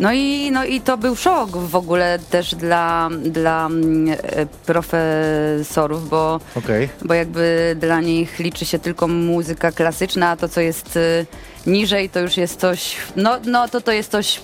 no 0.00 0.12
i, 0.12 0.50
no 0.50 0.64
i 0.64 0.80
to 0.80 0.96
był 0.96 1.16
szok 1.16 1.50
w 1.56 1.76
ogóle 1.76 2.18
też 2.30 2.54
dla, 2.54 3.08
dla 3.24 3.66
mm, 3.66 4.16
e, 4.22 4.46
profesorów, 4.46 6.08
bo 6.08 6.40
Okej. 6.54 6.88
bo 7.02 7.14
jakby 7.14 7.76
dla 7.80 8.00
nich 8.00 8.38
liczy 8.38 8.64
się 8.64 8.78
tylko 8.78 9.08
muzyka 9.08 9.72
klasyczna, 9.72 10.30
a 10.30 10.36
to 10.36 10.48
co 10.48 10.60
jest 10.60 10.96
y, 10.96 11.26
niżej 11.66 12.10
to 12.10 12.20
już 12.20 12.36
jest 12.36 12.60
coś, 12.60 12.96
no, 13.16 13.38
no 13.44 13.68
to 13.68 13.80
to 13.80 13.92
jest 13.92 14.10
coś, 14.10 14.40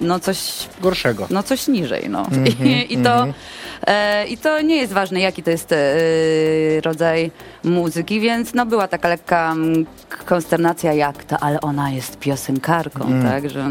no 0.00 0.20
coś, 0.20 0.38
Gorszego. 0.80 1.26
no 1.30 1.42
coś 1.42 1.68
niżej, 1.68 2.06
no. 2.08 2.20
Mhm, 2.32 2.68
I, 2.68 2.94
i, 2.94 2.98
to, 2.98 3.26
e, 3.86 4.26
I 4.26 4.38
to 4.38 4.60
nie 4.60 4.76
jest 4.76 4.92
ważne, 4.92 5.20
jaki 5.20 5.42
to 5.42 5.50
jest 5.50 5.72
e, 5.72 5.76
rodzaj 6.84 7.30
muzyki, 7.64 8.20
więc 8.20 8.54
no 8.54 8.66
była 8.66 8.88
taka 8.88 9.08
lekka 9.08 9.52
mm, 9.52 9.86
konsternacja, 10.26 10.92
jak 10.92 11.24
to, 11.24 11.38
ale 11.38 11.60
ona 11.60 11.90
jest 11.90 12.18
piosenkarką, 12.18 13.04
Mm. 13.06 13.22
tak, 13.30 13.50
że, 13.50 13.70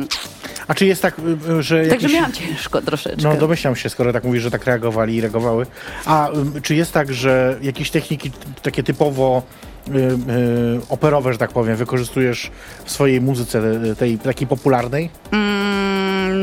A 0.68 0.74
czy 0.74 0.86
jest 0.86 1.01
tak, 1.01 1.20
y, 1.20 1.51
y, 1.51 1.63
że 1.63 1.86
także 1.86 1.94
jakiś... 2.08 2.13
miałam 2.13 2.32
ciężko 2.32 2.82
troszeczkę. 2.82 3.22
No 3.24 3.36
domyślam 3.36 3.75
się, 3.75 3.89
skoro 3.89 4.13
tak 4.13 4.24
mówisz, 4.24 4.44
że 4.44 4.51
tak 4.51 4.65
reagowali 4.65 5.15
i 5.15 5.22
reagowały. 5.22 5.65
A 6.06 6.30
ym, 6.30 6.62
czy 6.62 6.75
jest 6.75 6.91
tak, 6.94 7.13
że 7.13 7.58
jakieś 7.62 7.91
techniki 7.91 8.32
takie 8.62 8.84
typowo 8.84 9.44
y, 9.88 9.91
y, 9.91 10.82
operowe, 10.89 11.34
że 11.34 11.39
tak 11.39 11.51
powiem, 11.51 11.75
wykorzystujesz 11.75 12.51
w 12.86 12.91
swojej 12.91 13.22
muzyce 13.22 13.60
y, 13.91 13.96
tej 13.96 14.18
takiej 14.18 14.48
popularnej? 14.48 15.10
Mm, 15.32 15.50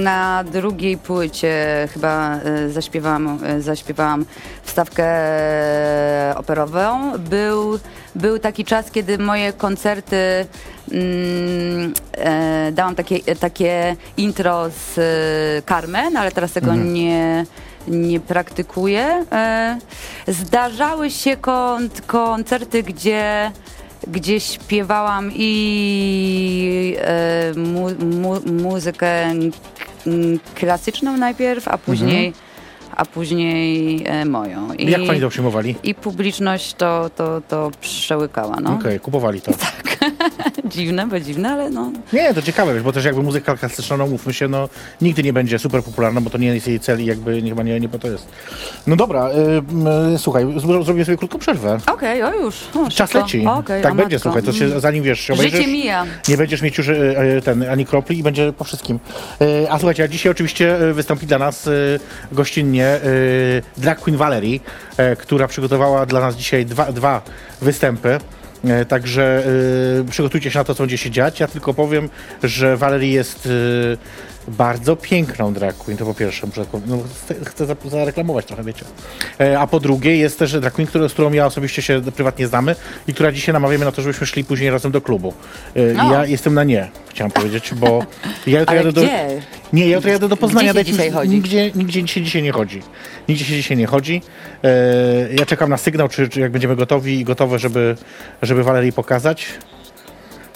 Na 0.03 0.45
drugiej 0.45 0.97
płycie 0.97 1.89
chyba 1.93 2.37
e, 2.37 2.71
zaśpiewałam, 2.71 3.39
e, 3.45 3.61
zaśpiewałam 3.61 4.25
wstawkę 4.63 5.05
e, 5.05 6.35
operową. 6.37 7.19
Był, 7.19 7.79
był 8.15 8.39
taki 8.39 8.65
czas, 8.65 8.91
kiedy 8.91 9.19
moje 9.19 9.53
koncerty 9.53 10.47
mm, 10.93 11.93
e, 12.13 12.73
dałam 12.73 12.95
takie, 12.95 13.35
takie 13.37 13.97
intro 14.17 14.71
z 14.71 14.95
Carmen, 15.67 16.17
ale 16.17 16.33
teraz 16.33 16.53
tego 16.53 16.75
nie, 16.75 17.47
nie 17.89 18.21
praktykuję. 18.21 19.25
Zdarzały 20.29 21.11
się 21.11 21.37
kon, 21.37 21.89
koncerty, 22.07 22.83
gdzie 22.83 23.53
gdzie 24.07 24.41
śpiewałam 24.41 25.31
i 25.35 26.97
mu, 27.57 27.89
mu, 28.05 28.41
muzykę 28.63 29.35
klasyczną 30.55 31.17
najpierw, 31.17 31.69
a 31.69 31.79
później, 31.79 32.33
a 32.97 33.05
później 33.05 34.03
e, 34.07 34.25
moją. 34.25 34.73
I, 34.73 34.91
Jak 34.91 35.07
pani 35.07 35.21
to 35.21 35.29
przyjmowali? 35.29 35.75
I 35.83 35.95
publiczność 35.95 36.75
to, 36.75 37.11
to, 37.17 37.41
to 37.49 37.71
przełykała. 37.81 38.57
No. 38.61 38.75
Okej, 38.75 39.01
kupowali 39.01 39.41
to. 39.41 39.53
Dziwne, 40.69 41.07
bo 41.07 41.21
dziwne, 41.21 41.49
ale 41.51 41.71
no. 41.71 41.93
Nie, 42.13 42.35
to 42.35 42.43
ciekawe, 42.43 42.75
wiesz, 42.75 42.83
bo 42.83 42.93
też 42.93 43.05
jakby 43.05 43.23
muzyka 43.23 43.57
klasyczna, 43.57 43.97
no 43.97 44.07
mówmy 44.07 44.35
się, 44.35 44.49
no 44.49 44.69
nigdy 45.01 45.23
nie 45.23 45.33
będzie 45.33 45.59
super 45.59 45.83
popularna, 45.83 46.21
bo 46.21 46.31
to 46.31 46.39
nie 46.39 46.47
jest 46.55 46.69
jej 46.69 46.81
cel 46.81 47.03
i 47.03 47.07
jakby 47.07 47.43
nie, 47.43 47.49
chyba 47.51 47.63
nie, 47.63 47.81
nie 47.81 47.89
po 47.89 47.99
to 47.99 48.09
jest. 48.09 48.29
No 48.87 48.97
dobra, 48.97 49.31
y, 49.31 50.15
y, 50.15 50.19
słuchaj, 50.19 50.45
zro- 50.45 50.85
zrobię 50.85 51.05
sobie 51.05 51.17
krótką 51.17 51.39
przerwę. 51.39 51.79
Okej, 51.87 52.23
o 52.23 52.35
już. 52.35 52.55
O, 52.75 52.91
Czas 52.91 53.11
szybko. 53.11 53.19
leci. 53.25 53.47
Okej, 53.47 53.83
tak 53.83 53.93
o 53.93 53.95
będzie, 53.95 54.17
matko. 54.17 54.23
słuchaj, 54.31 54.43
to 54.43 54.53
się 54.53 54.81
zanim 54.81 55.05
wiesz, 55.05 55.21
się 55.21 55.35
Życie 55.37 55.49
obejrzysz, 55.49 55.73
mija. 55.73 56.07
nie 56.29 56.37
będziesz 56.37 56.63
mieć 56.63 56.79
już 56.79 56.89
y, 56.89 56.93
y, 57.39 57.43
ten, 57.43 57.63
ani 57.71 57.87
kropli 57.87 58.19
i 58.19 58.23
będzie 58.23 58.53
po 58.53 58.65
wszystkim. 58.65 58.99
Y, 59.43 59.67
A 59.71 59.79
słuchajcie, 59.79 60.03
a 60.05 60.09
dzisiaj 60.09 60.33
oczywiście 60.33 60.77
wystąpi 60.93 61.27
dla 61.27 61.39
nas 61.39 61.69
gościnnie 62.33 62.97
y, 63.05 63.63
drag 63.77 63.99
queen 64.01 64.17
Valerie, 64.19 64.61
która 65.19 65.49
przygotowała 65.49 66.07
dla 66.07 66.21
nas 66.21 66.37
dzisiaj 66.37 66.67
dwa, 66.67 66.93
dwa 66.93 67.23
występy. 67.63 68.19
E, 68.65 68.85
Także 68.85 69.45
y, 70.01 70.11
przygotujcie 70.11 70.51
się 70.51 70.59
na 70.59 70.65
to, 70.65 70.75
co 70.75 70.83
będzie 70.83 70.99
się 70.99 71.11
dziać. 71.11 71.41
Ja 71.41 71.49
tylko 71.49 71.75
powiem, 71.75 72.09
że 72.43 72.77
Valerie 72.77 73.13
jest 73.13 73.47
y, 73.47 73.99
bardzo 74.49 74.97
piękną 74.97 75.53
drag 75.53 75.77
queen, 75.77 75.99
to 75.99 76.05
po 76.05 76.15
pierwsze. 76.15 76.47
No, 76.87 76.99
chcę, 77.25 77.35
chcę 77.45 77.67
za- 77.67 77.77
zareklamować 77.91 78.47
trochę, 78.47 78.65
wiecie. 78.65 78.85
E, 79.41 79.59
a 79.61 79.67
po 79.67 79.81
drugie 79.81 80.17
jest 80.17 80.39
też 80.39 80.61
drag 80.61 80.75
queen, 80.75 80.87
który, 80.87 81.09
z 81.09 81.13
którą 81.13 81.33
ja 81.33 81.47
osobiście 81.47 81.83
się 81.83 82.03
prywatnie 82.17 82.47
znamy 82.47 82.77
i 83.09 83.15
która 83.15 83.33
dzisiaj 83.33 83.53
namawiamy 83.53 83.85
na 83.85 83.93
to, 83.93 84.03
żebyśmy 84.03 84.27
szli 84.27 84.45
później 84.45 84.71
razem 84.71 84.93
do 84.93 85.01
klubu. 85.01 85.35
No. 85.95 86.13
Ja 86.13 86.27
jestem 86.27 86.55
na 86.55 86.65
nie, 86.65 86.89
chciałem 87.11 87.31
powiedzieć, 87.31 87.75
bo 87.75 88.05
ja 88.47 88.61
jutro 88.61 88.75
jadę 88.75 88.93
do... 88.93 89.03
Nie, 89.73 89.89
ja 89.89 90.01
to 90.01 90.09
jadę 90.09 90.29
do 90.29 90.37
Poznania. 90.37 90.73
Gdzie 90.73 90.85
dzisiaj 90.85 91.11
chodzi? 91.11 91.31
Nigdzie, 91.31 91.71
nigdzie 91.75 92.09
się 92.09 92.23
dzisiaj 92.23 92.43
nie 92.43 92.53
chodzi. 92.53 92.83
Nigdzie 93.29 93.45
się 93.45 93.55
dzisiaj 93.55 93.77
nie 93.77 93.87
chodzi. 93.87 94.23
E, 94.65 94.69
ja 95.33 95.47
czekam 95.47 95.71
na 95.71 95.77
sygnał, 95.77 96.09
czy, 96.09 96.29
czy 96.29 96.41
jak 96.41 96.53
będziemy 96.53 96.77
gotowi 96.77 97.21
i 97.21 97.25
gotowe, 97.25 97.59
żeby, 97.59 97.97
żeby 98.43 98.63
Walerii 98.63 98.93
pokazać. 98.93 99.47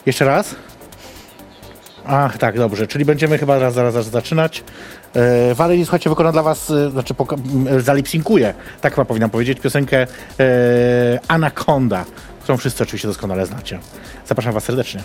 Jeszcze 0.07 0.25
raz? 0.25 0.55
Ach, 2.07 2.39
tak, 2.39 2.57
dobrze. 2.59 2.87
Czyli 2.87 3.05
będziemy 3.05 3.39
chyba 3.39 3.59
zaraz, 3.59 3.75
zaraz, 3.75 3.95
zaraz 3.95 4.09
zaczynać. 4.09 4.65
E, 5.15 5.55
Walerii, 5.55 5.85
słuchajcie, 5.85 6.11
wykona 6.11 6.33
dla 6.33 6.43
was, 6.43 6.71
e, 6.71 6.91
znaczy 6.91 7.15
poka- 7.15 7.39
m, 7.69 7.81
zalipsinkuje, 7.81 8.55
tak 8.81 8.95
chyba 8.95 9.05
powinnam 9.05 9.31
powiedzieć, 9.31 9.61
piosenkę 9.61 9.97
e, 10.01 10.07
Anaconda, 11.29 12.05
którą 12.43 12.57
wszyscy 12.59 12.83
oczywiście 12.83 13.09
doskonale 13.09 13.47
znacie. 13.47 13.79
Zapraszam 14.27 14.53
was 14.53 14.65
serdecznie. 14.65 15.03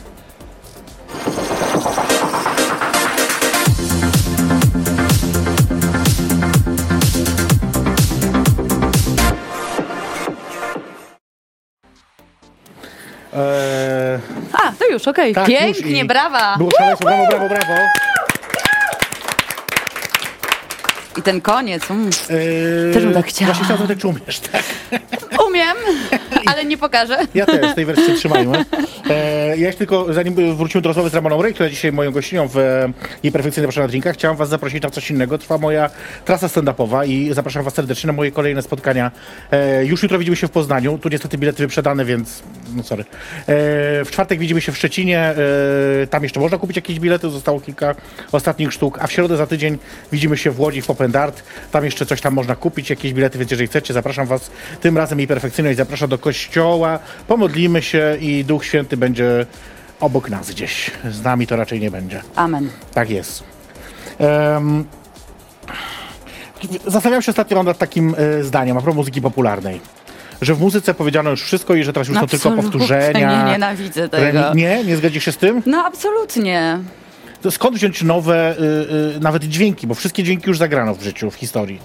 E, 13.34 13.77
już, 14.98 15.08
okej. 15.08 15.34
Tak, 15.36 15.50
już 15.50 15.60
Pięknie, 15.60 16.02
i 16.02 16.06
brawa. 16.06 16.58
Było 16.58 16.72
szaleństwo, 16.78 17.06
brawo, 17.06 17.28
brawo, 17.28 17.48
brawo. 17.50 17.74
I 21.18 21.22
ten 21.22 21.42
koniec. 21.42 21.92
Mm. 21.92 22.06
Yy, 22.30 22.94
Też 22.94 23.04
bym 23.04 23.14
tak 23.14 23.26
chciała. 23.26 23.52
Właśnie 23.54 23.66
chciałbym 23.66 23.88
tak, 23.88 23.98
czy 23.98 24.08
umiesz, 24.08 24.40
tak. 24.40 24.64
Umiem, 25.48 25.78
ale 26.52 26.66
nie 26.66 26.78
pokażę. 26.78 27.18
Ja 27.36 27.46
też, 27.46 27.76
tej 27.76 27.86
wersji 27.86 28.14
trzymajmy. 28.14 28.66
E, 29.10 29.58
ja 29.58 29.74
tylko, 29.74 30.14
zanim 30.14 30.56
wrócimy 30.56 30.82
do 30.82 30.90
rozmowy 30.90 31.10
z 31.10 31.14
Ramoną 31.14 31.42
Rej, 31.42 31.54
która 31.54 31.70
dzisiaj 31.70 31.92
moją 31.92 32.12
gościnią 32.12 32.48
w 32.48 32.56
jej 33.24 33.34
perfekcyjnej 33.34 33.68
proszę 33.68 33.82
na 33.82 33.88
drinka, 33.88 34.14
chciałam 34.14 34.38
was 34.38 34.50
zaprosić 34.50 34.84
na 34.84 34.90
coś 34.90 35.12
innego. 35.12 35.38
Trwa 35.38 35.58
moja 35.58 35.90
trasa 36.26 36.48
stand-upowa 36.48 37.08
i 37.08 37.34
zapraszam 37.34 37.64
was 37.64 37.74
serdecznie 37.74 38.08
na 38.08 38.14
moje 38.14 38.32
kolejne 38.32 38.62
spotkania. 38.62 39.12
E, 39.52 39.86
już 39.86 40.04
jutro 40.04 40.20
widzimy 40.20 40.38
się 40.38 40.48
w 40.48 40.52
Poznaniu. 40.52 40.98
Tu 40.98 41.10
niestety 41.10 41.38
bilety 41.38 41.64
wyprzedane, 41.64 42.06
więc 42.06 42.44
no 42.76 42.84
sorry. 42.84 43.04
E, 43.04 43.06
w 44.06 44.08
czwartek 44.12 44.40
widzimy 44.40 44.62
się 44.62 44.72
w 44.72 44.78
Szczecinie. 44.78 45.20
E, 46.04 46.08
tam 46.08 46.24
jeszcze 46.24 46.40
można 46.40 46.58
kupić 46.58 46.76
jakieś 46.76 47.00
bilety, 47.00 47.30
zostało 47.30 47.60
kilka 47.60 47.96
ostatnich 48.32 48.74
sztuk. 48.74 49.00
A 49.02 49.08
w 49.08 49.12
środę 49.12 49.38
za 49.38 49.48
tydzień 49.48 49.78
widzimy 50.12 50.38
się 50.38 50.52
w 50.52 50.60
Łodzi 50.60 50.82
w 50.82 50.86
Pop 50.86 51.02
and 51.02 51.16
Art. 51.16 51.44
Tam 51.72 51.86
jeszcze 51.86 52.06
coś 52.06 52.22
tam 52.22 52.34
można 52.34 52.56
kupić, 52.56 52.90
jakieś 52.90 53.14
bilety, 53.14 53.40
więc 53.40 53.52
jeżeli 53.52 53.68
chcecie, 53.68 53.94
zapraszam 53.94 54.28
was 54.28 54.52
tym 54.82 54.98
razem 54.98 55.20
jej 55.20 55.28
perfekcyjność 55.28 55.78
zaprasza 55.78 56.08
do 56.08 56.18
kościoła. 56.28 57.00
Pomodlimy 57.28 57.82
się 57.82 58.18
i 58.22 58.46
Duch 58.46 58.66
Święty 58.66 58.98
będzie 58.98 59.46
obok 60.00 60.30
nas 60.30 60.50
gdzieś. 60.50 60.92
Z 61.12 61.24
nami 61.24 61.48
to 61.48 61.56
raczej 61.56 61.80
nie 61.80 61.92
będzie. 61.92 62.22
Amen. 62.36 62.70
Tak 62.94 63.10
jest. 63.10 63.44
Um, 64.20 64.86
zastanawiam 66.88 67.22
się 67.22 67.32
ostatnio 67.32 67.64
nad 67.64 67.78
takim 67.78 68.16
e, 68.18 68.44
zdaniem 68.44 68.78
a 68.78 68.82
propos 68.82 68.98
muzyki 68.98 69.22
popularnej. 69.22 69.82
Że 70.42 70.56
w 70.56 70.60
muzyce 70.60 70.94
powiedziano 70.94 71.30
już 71.30 71.44
wszystko 71.44 71.76
i 71.76 71.84
że 71.84 71.94
teraz 71.94 72.08
już 72.08 72.18
to 72.18 72.28
tylko 72.28 72.50
Absolutnie 72.50 72.72
powtórzenia. 72.72 73.46
Nie 73.46 73.52
nienawidzę 73.52 74.10
tego. 74.10 74.54
Nie, 74.54 74.84
nie 74.84 74.98
zgodzisz 74.98 75.26
się 75.26 75.32
z 75.32 75.38
tym? 75.38 75.62
No 75.66 75.84
absolutnie. 75.86 76.80
To 77.42 77.52
skąd 77.52 77.76
wziąć 77.76 78.04
nowe, 78.04 78.56
y, 78.60 79.16
y, 79.16 79.20
nawet 79.20 79.44
dźwięki, 79.44 79.88
bo 79.88 79.94
wszystkie 79.94 80.24
dźwięki 80.24 80.48
już 80.48 80.58
zagrano 80.58 80.96
w 80.96 81.02
życiu, 81.02 81.32
w 81.32 81.36
historii. 81.36 81.80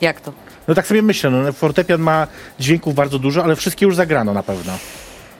Jak 0.00 0.20
to? 0.20 0.32
No 0.72 0.76
tak 0.76 0.86
sobie 0.86 1.02
myślę, 1.02 1.30
no, 1.30 1.52
fortepian 1.52 2.00
ma 2.00 2.26
dźwięków 2.60 2.94
bardzo 2.94 3.18
dużo, 3.18 3.44
ale 3.44 3.56
wszystkie 3.56 3.86
już 3.86 3.96
zagrano 3.96 4.32
na 4.32 4.42
pewno. 4.42 4.72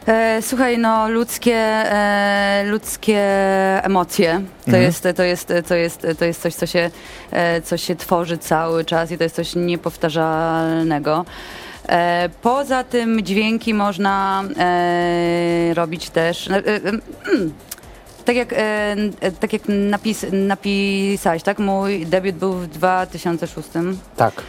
E, 0.06 0.42
słuchaj, 0.42 0.78
no 0.78 1.08
ludzkie, 1.08 1.56
e, 1.56 2.64
ludzkie 2.66 3.20
emocje 3.84 4.42
to, 4.70 4.76
jest, 4.76 5.08
to, 5.16 5.22
jest, 5.22 5.52
to, 5.68 5.74
jest, 5.74 6.06
to 6.18 6.24
jest 6.24 6.42
coś, 6.42 6.54
co 6.54 6.66
się, 6.66 6.90
e, 7.30 7.62
co 7.62 7.76
się 7.76 7.96
tworzy 7.96 8.38
cały 8.38 8.84
czas 8.84 9.10
i 9.10 9.18
to 9.18 9.24
jest 9.24 9.36
coś 9.36 9.54
niepowtarzalnego. 9.54 11.24
E, 11.88 12.28
poza 12.42 12.84
tym 12.84 13.22
dźwięki 13.22 13.74
można 13.74 14.44
e, 14.58 15.74
robić 15.74 16.10
też. 16.10 16.50
E, 16.50 16.56
e, 16.56 16.60
mm, 16.64 17.00
tak 18.24 18.36
jak, 18.36 18.54
tak 19.40 19.52
jak 19.52 19.62
napis, 19.68 20.26
napisałeś, 20.32 21.42
tak? 21.42 21.58
Mój 21.58 22.06
debiut 22.06 22.36
był 22.36 22.52
w 22.52 22.66
2006. 22.66 23.68
Tak. 24.16 24.42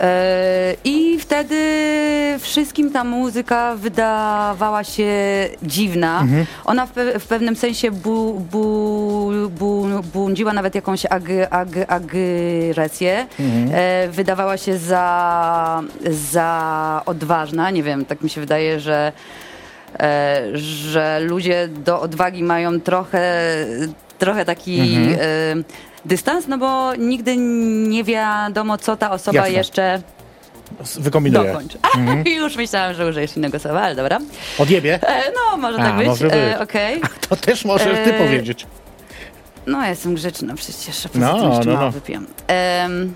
E, 0.00 0.74
I 0.84 1.18
wtedy 1.18 1.56
wszystkim 2.38 2.90
ta 2.92 3.04
muzyka 3.04 3.76
wydawała 3.76 4.84
się 4.84 5.08
dziwna. 5.62 6.24
Ona 6.64 6.86
w, 6.86 6.92
pe- 6.94 7.18
w 7.18 7.26
pewnym 7.26 7.56
sensie 7.56 7.90
bu, 7.90 8.40
bu, 8.52 9.30
bu, 9.58 9.86
budziła 10.14 10.52
nawet 10.52 10.74
jakąś 10.74 11.06
ag, 11.06 11.22
ag, 11.50 11.68
agresję. 11.88 13.26
E, 13.72 14.08
wydawała 14.08 14.56
się 14.56 14.78
za, 14.78 15.82
za 16.10 17.02
odważna. 17.06 17.70
Nie 17.70 17.82
wiem, 17.82 18.04
tak 18.04 18.20
mi 18.22 18.30
się 18.30 18.40
wydaje, 18.40 18.80
że 18.80 19.12
e, 20.00 20.42
że 20.54 21.20
ludzie 21.20 21.68
do 21.68 22.00
odwagi 22.00 22.42
mają 22.42 22.80
trochę, 22.80 23.32
trochę 24.18 24.44
taki 24.44 24.80
e, 25.20 25.26
dystans, 26.08 26.46
no 26.48 26.58
bo 26.58 26.94
nigdy 26.94 27.36
nie 27.88 28.04
wiadomo, 28.04 28.78
co 28.78 28.96
ta 28.96 29.10
osoba 29.10 29.36
Jasne. 29.38 29.52
jeszcze 29.52 30.02
Wykombinuję. 30.98 31.52
dokończy. 31.52 31.78
Już 32.40 32.56
myślałam, 32.56 32.94
że 32.94 33.06
użyjesz 33.06 33.36
innego 33.36 33.58
słowa, 33.58 33.80
ale 33.82 33.94
dobra. 33.94 34.18
Odjebie? 34.58 34.98
E, 35.02 35.32
no, 35.34 35.56
może 35.56 35.78
A, 35.78 35.82
tak 35.84 35.96
być. 35.96 36.06
może 36.06 36.24
być. 36.24 36.34
E, 36.34 36.60
Okej. 36.60 37.00
To 37.28 37.36
też 37.36 37.64
możesz 37.64 38.04
ty 38.04 38.14
E, 38.14 38.18
powiedzieć. 38.18 38.66
No, 39.66 39.82
ja 39.82 39.88
jestem 39.88 40.14
grzeczna 40.14 40.54
przecież, 40.54 41.06
a 41.06 41.08
No, 41.14 41.32
poza 41.32 41.40
tym 41.42 41.50
jeszcze 41.52 41.64
no, 41.68 41.72
mało 41.74 41.86
no. 41.86 41.92
wypiłam. 41.92 42.26
Em, 42.46 43.14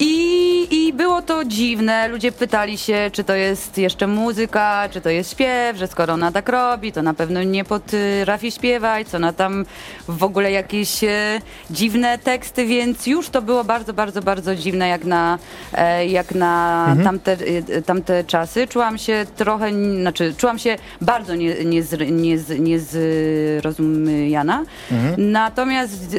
i, 0.00 0.66
I 0.70 0.92
było 0.92 1.22
to 1.22 1.44
dziwne. 1.44 2.08
Ludzie 2.08 2.32
pytali 2.32 2.78
się, 2.78 3.10
czy 3.12 3.24
to 3.24 3.34
jest 3.34 3.78
jeszcze 3.78 4.06
muzyka, 4.06 4.88
czy 4.90 5.00
to 5.00 5.10
jest 5.10 5.30
śpiew, 5.30 5.76
że 5.76 5.86
skoro 5.86 6.14
ona 6.14 6.32
tak 6.32 6.48
robi, 6.48 6.92
to 6.92 7.02
na 7.02 7.14
pewno 7.14 7.42
nie 7.42 7.64
potrafi 7.64 8.50
śpiewać, 8.52 9.08
co 9.08 9.16
ona 9.16 9.32
tam 9.32 9.64
w 10.08 10.24
ogóle 10.24 10.50
jakieś 10.50 11.04
e, 11.04 11.40
dziwne 11.70 12.18
teksty, 12.18 12.66
więc 12.66 13.06
już 13.06 13.28
to 13.28 13.42
było 13.42 13.64
bardzo, 13.64 13.94
bardzo, 13.94 14.22
bardzo 14.22 14.56
dziwne 14.56 14.88
jak 14.88 15.04
na, 15.04 15.38
e, 15.72 16.06
jak 16.06 16.34
na 16.34 16.84
Mhm. 16.88 17.04
tamte, 17.04 17.36
e, 17.76 17.82
tamte 17.82 18.24
czasy. 18.24 18.66
Czułam 18.66 18.98
się 18.98 19.26
trochę, 19.36 19.72
znaczy 20.00 20.34
czułam 20.36 20.58
się 20.58 20.76
bardzo 21.00 21.34
nie, 21.34 21.64
nie, 21.64 21.82
nie, 22.10 22.38
niezrozumiana. 22.58 24.64
Mhm. 24.92 25.32
Natomiast 25.32 26.14
e, 26.14 26.18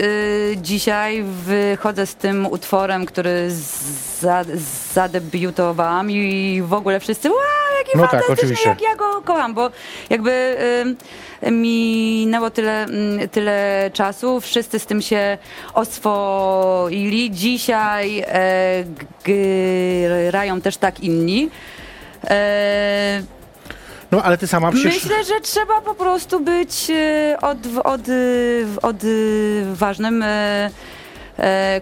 dzisiaj 0.57 1.23
wychodzę 1.23 2.05
z 2.05 2.15
tym 2.15 2.45
utworem, 2.45 3.05
który 3.05 3.51
za, 4.21 4.45
zadebiutowałam 4.93 6.11
i 6.11 6.61
w 6.65 6.73
ogóle 6.73 6.99
wszyscy, 6.99 7.29
wow, 7.29 7.39
jaki 7.79 7.97
No 7.97 8.07
tak, 8.07 8.29
oczywiście. 8.29 8.69
jak 8.69 8.81
ja 8.81 8.95
go 8.95 9.21
kocham, 9.21 9.53
bo 9.53 9.69
jakby 10.09 10.31
y, 11.43 11.51
minęło 11.51 12.49
tyle, 12.49 12.83
mm, 12.83 13.29
tyle 13.29 13.89
czasu, 13.93 14.41
wszyscy 14.41 14.79
z 14.79 14.85
tym 14.85 15.01
się 15.01 15.37
oswoili. 15.73 17.31
Dzisiaj 17.31 18.19
e, 18.27 18.83
grają 20.31 20.61
też 20.61 20.77
tak 20.77 20.99
inni. 20.99 21.49
E, 22.29 23.23
No 24.11 24.23
ale 24.23 24.37
ty 24.37 24.47
sama 24.47 24.71
przecież... 24.71 25.03
Myślę, 25.03 25.23
że 25.23 25.41
trzeba 25.41 25.81
po 25.81 25.93
prostu 25.95 26.39
być 26.39 26.89
e, 26.89 27.37
od, 27.41 27.57
od, 27.83 28.01
odważnym, 28.81 30.23
e, 30.23 30.69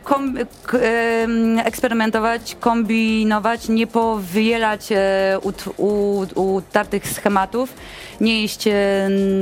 kom, 0.04 0.38
k, 0.66 0.78
em, 0.78 1.60
eksperymentować, 1.60 2.56
kombinować, 2.60 3.70
nie 3.70 3.88
powielać 3.88 4.92
e, 4.92 5.40
ut, 5.42 5.64
u, 5.78 6.26
utartych 6.36 7.08
schematów, 7.08 7.74
nie 8.22 8.44
iść 8.44 8.68
e, 8.68 8.74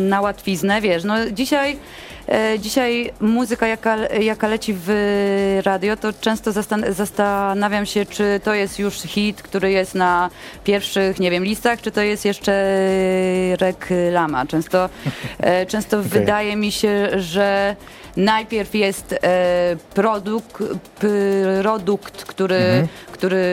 na 0.09 0.21
łatwiznę, 0.21 0.81
wiesz, 0.81 1.03
no 1.03 1.15
dzisiaj 1.31 1.77
E, 2.31 2.59
Dzisiaj 2.59 3.13
muzyka, 3.19 3.67
jaka, 3.67 3.97
jaka 4.07 4.47
leci 4.47 4.73
w 4.77 4.91
radio, 5.63 5.97
to 5.97 6.13
często 6.13 6.51
zastan- 6.51 6.93
zastanawiam 6.93 7.85
się, 7.85 8.05
czy 8.05 8.39
to 8.43 8.53
jest 8.53 8.79
już 8.79 8.95
hit, 8.95 9.41
który 9.41 9.71
jest 9.71 9.95
na 9.95 10.29
pierwszych, 10.63 11.19
nie 11.19 11.31
wiem, 11.31 11.43
listach, 11.43 11.81
czy 11.81 11.91
to 11.91 12.01
jest 12.01 12.25
jeszcze 12.25 12.77
reklama. 13.59 14.45
Często, 14.45 14.89
e, 15.39 15.65
często 15.65 16.03
wydaje 16.15 16.55
mi 16.55 16.71
się, 16.71 17.09
że 17.15 17.75
najpierw 18.17 18.75
jest 18.75 19.13
e, 19.13 19.75
produkt, 19.93 20.63
produkt 21.61 22.25
który, 22.25 22.87
który 23.11 23.45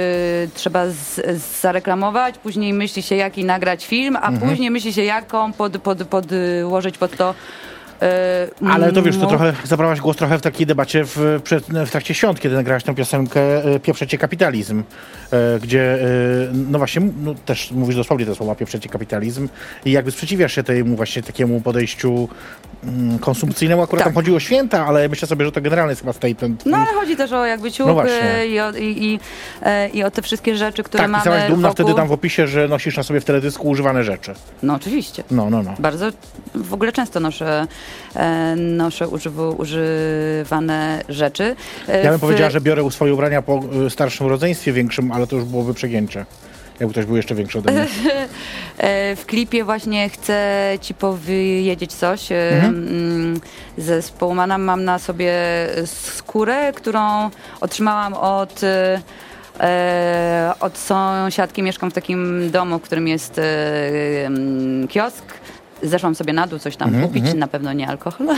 trzeba 0.55 0.87
z, 0.87 1.21
zareklamować, 1.61 2.39
później 2.39 2.73
myśli 2.73 3.03
się, 3.03 3.15
jaki 3.15 3.45
nagrać 3.45 3.87
film, 3.87 4.17
a 4.23 4.33
później 4.33 4.71
myśli 4.71 4.93
się, 4.93 5.03
jaką 5.03 5.53
pod, 5.53 5.79
pod, 5.79 6.05
podłożyć 6.05 6.99
pod 6.99 7.17
to 7.17 7.35
Ale 8.71 8.93
to 8.93 9.03
wiesz, 9.03 9.17
to 9.17 9.23
no, 9.23 9.29
trochę 9.29 9.53
zabrałaś 9.65 10.01
głos 10.01 10.17
trochę 10.17 10.39
w 10.39 10.43
takiej 10.43 10.67
debacie 10.67 11.05
w, 11.05 11.41
przed, 11.45 11.65
w 11.65 11.91
trakcie 11.91 12.15
świąt, 12.15 12.41
kiedy 12.41 12.55
nagrałaś 12.55 12.85
tę 12.85 12.95
piosenkę 12.95 13.65
e, 13.65 13.81
Pieprzecie 13.81 14.19
kapitalizm, 14.19 14.83
e, 15.33 15.59
gdzie 15.63 15.95
e, 15.95 16.07
no 16.53 16.79
właśnie, 16.79 17.03
no 17.23 17.35
też 17.35 17.71
mówisz 17.71 17.97
dosłownie 17.97 18.27
te 18.27 18.35
słowa 18.35 18.55
Pieprzecie 18.55 18.89
kapitalizm 18.89 19.49
i 19.85 19.93
jakby 19.93 20.11
sprzeciwiasz 20.11 20.55
się 20.55 20.63
temu 20.63 20.97
właśnie 20.97 21.23
takiemu 21.23 21.61
podejściu 21.61 22.29
mm, 22.85 23.19
konsumpcyjnemu. 23.19 23.83
Akurat 23.83 24.05
Tak. 24.05 24.13
tam 24.13 24.15
chodziło 24.15 24.37
o 24.37 24.41
święta, 24.41 24.87
ale 24.87 25.09
myślę 25.09 25.29
sobie, 25.29 25.45
że 25.45 25.53
to 25.53 25.61
generalnie 25.61 25.91
jest 25.91 26.01
chyba 26.01 26.13
statement. 26.13 26.67
No 26.67 26.77
ale 26.77 26.87
chodzi 26.87 27.17
też 27.17 27.33
o 27.33 27.47
jakby 27.47 27.73
ciuchy 27.73 27.93
No 27.93 28.05
i, 28.45 28.61
o, 28.61 28.71
i, 28.71 29.05
i, 29.05 29.21
e, 29.63 29.89
i 29.89 30.05
o 30.05 30.11
te 30.11 30.23
wszystkie 30.23 30.57
rzeczy, 30.57 30.83
które 30.83 31.03
tak, 31.03 31.11
mamy 31.11 31.25
pisałaś 31.25 31.51
dumna 31.51 31.69
wokół. 31.69 31.85
wtedy 31.85 31.97
tam 31.97 32.09
w 32.09 32.13
opisie, 32.13 32.47
że 32.47 32.69
nosisz 32.69 32.97
na 32.97 33.03
sobie 33.03 33.21
w 33.21 33.25
teledysku 33.25 33.69
używane 33.69 34.05
rzeczy. 34.05 34.35
No 34.63 34.75
oczywiście. 34.75 35.25
No, 35.31 35.51
no, 35.51 35.63
no. 35.63 35.75
Bardzo, 35.79 36.11
w 36.55 36.75
ogóle 36.75 36.93
często 36.93 37.21
noszę, 37.21 37.47
e, 37.47 37.67
noszę 38.57 39.09
używu, 39.09 39.55
używane 39.59 41.03
rzeczy. 41.09 41.57
E, 41.89 42.03
Ja 42.03 42.11
bym 42.11 42.19
w- 42.19 42.21
powiedziała, 42.21 42.51
że 42.51 42.61
biorę 42.61 42.91
swoje 42.91 43.15
ubrania 43.15 43.43
po 43.43 43.61
y, 43.87 43.91
starszym 43.91 44.27
rodzeństwie 44.27 44.73
większym, 44.73 45.13
ale 45.13 45.27
to 45.27 45.37
już 45.37 45.45
byłoby 45.45 45.75
przegięcie. 45.75 46.27
Jakby 46.81 46.93
ktoś 46.93 47.05
był 47.07 47.17
jeszcze 47.17 47.35
większy 47.35 47.59
ode 47.59 47.73
mnie. 47.73 47.87
E, 48.79 49.17
W 49.17 49.27
klipie 49.27 49.65
właśnie 49.65 50.09
chcę 50.09 50.69
ci 50.81 50.95
powiedzieć 50.95 51.95
coś. 51.95 52.33
E, 52.33 52.51
Mhm. 52.53 52.89
mm, 52.89 53.41
Ze 53.79 54.03
Spowmana 54.03 54.59
mam 54.59 54.85
na 54.85 54.99
sobie 54.99 55.33
skórę, 55.87 56.73
którą 56.73 57.31
otrzymałam 57.61 58.15
od, 58.15 58.65
e, 58.65 59.01
e, 59.61 60.53
od 60.61 60.79
sąsiadki. 60.79 61.63
Mieszkam 61.63 61.91
w 61.91 61.95
takim 61.95 62.51
domu, 62.51 62.79
w 62.79 62.83
którym 62.83 63.09
jest 63.09 63.39
e, 63.39 63.43
mm, 64.27 64.89
kiosk. 64.89 65.25
Zeszłam 65.83 66.15
sobie 66.15 66.33
na 66.33 66.47
dół 66.47 66.59
coś 66.59 66.77
tam 66.77 66.89
Mhm, 66.89 67.09
kupić, 67.09 67.35
na 67.35 67.47
pewno 67.49 67.73
nie 67.73 67.89
alkohol. 67.89 68.27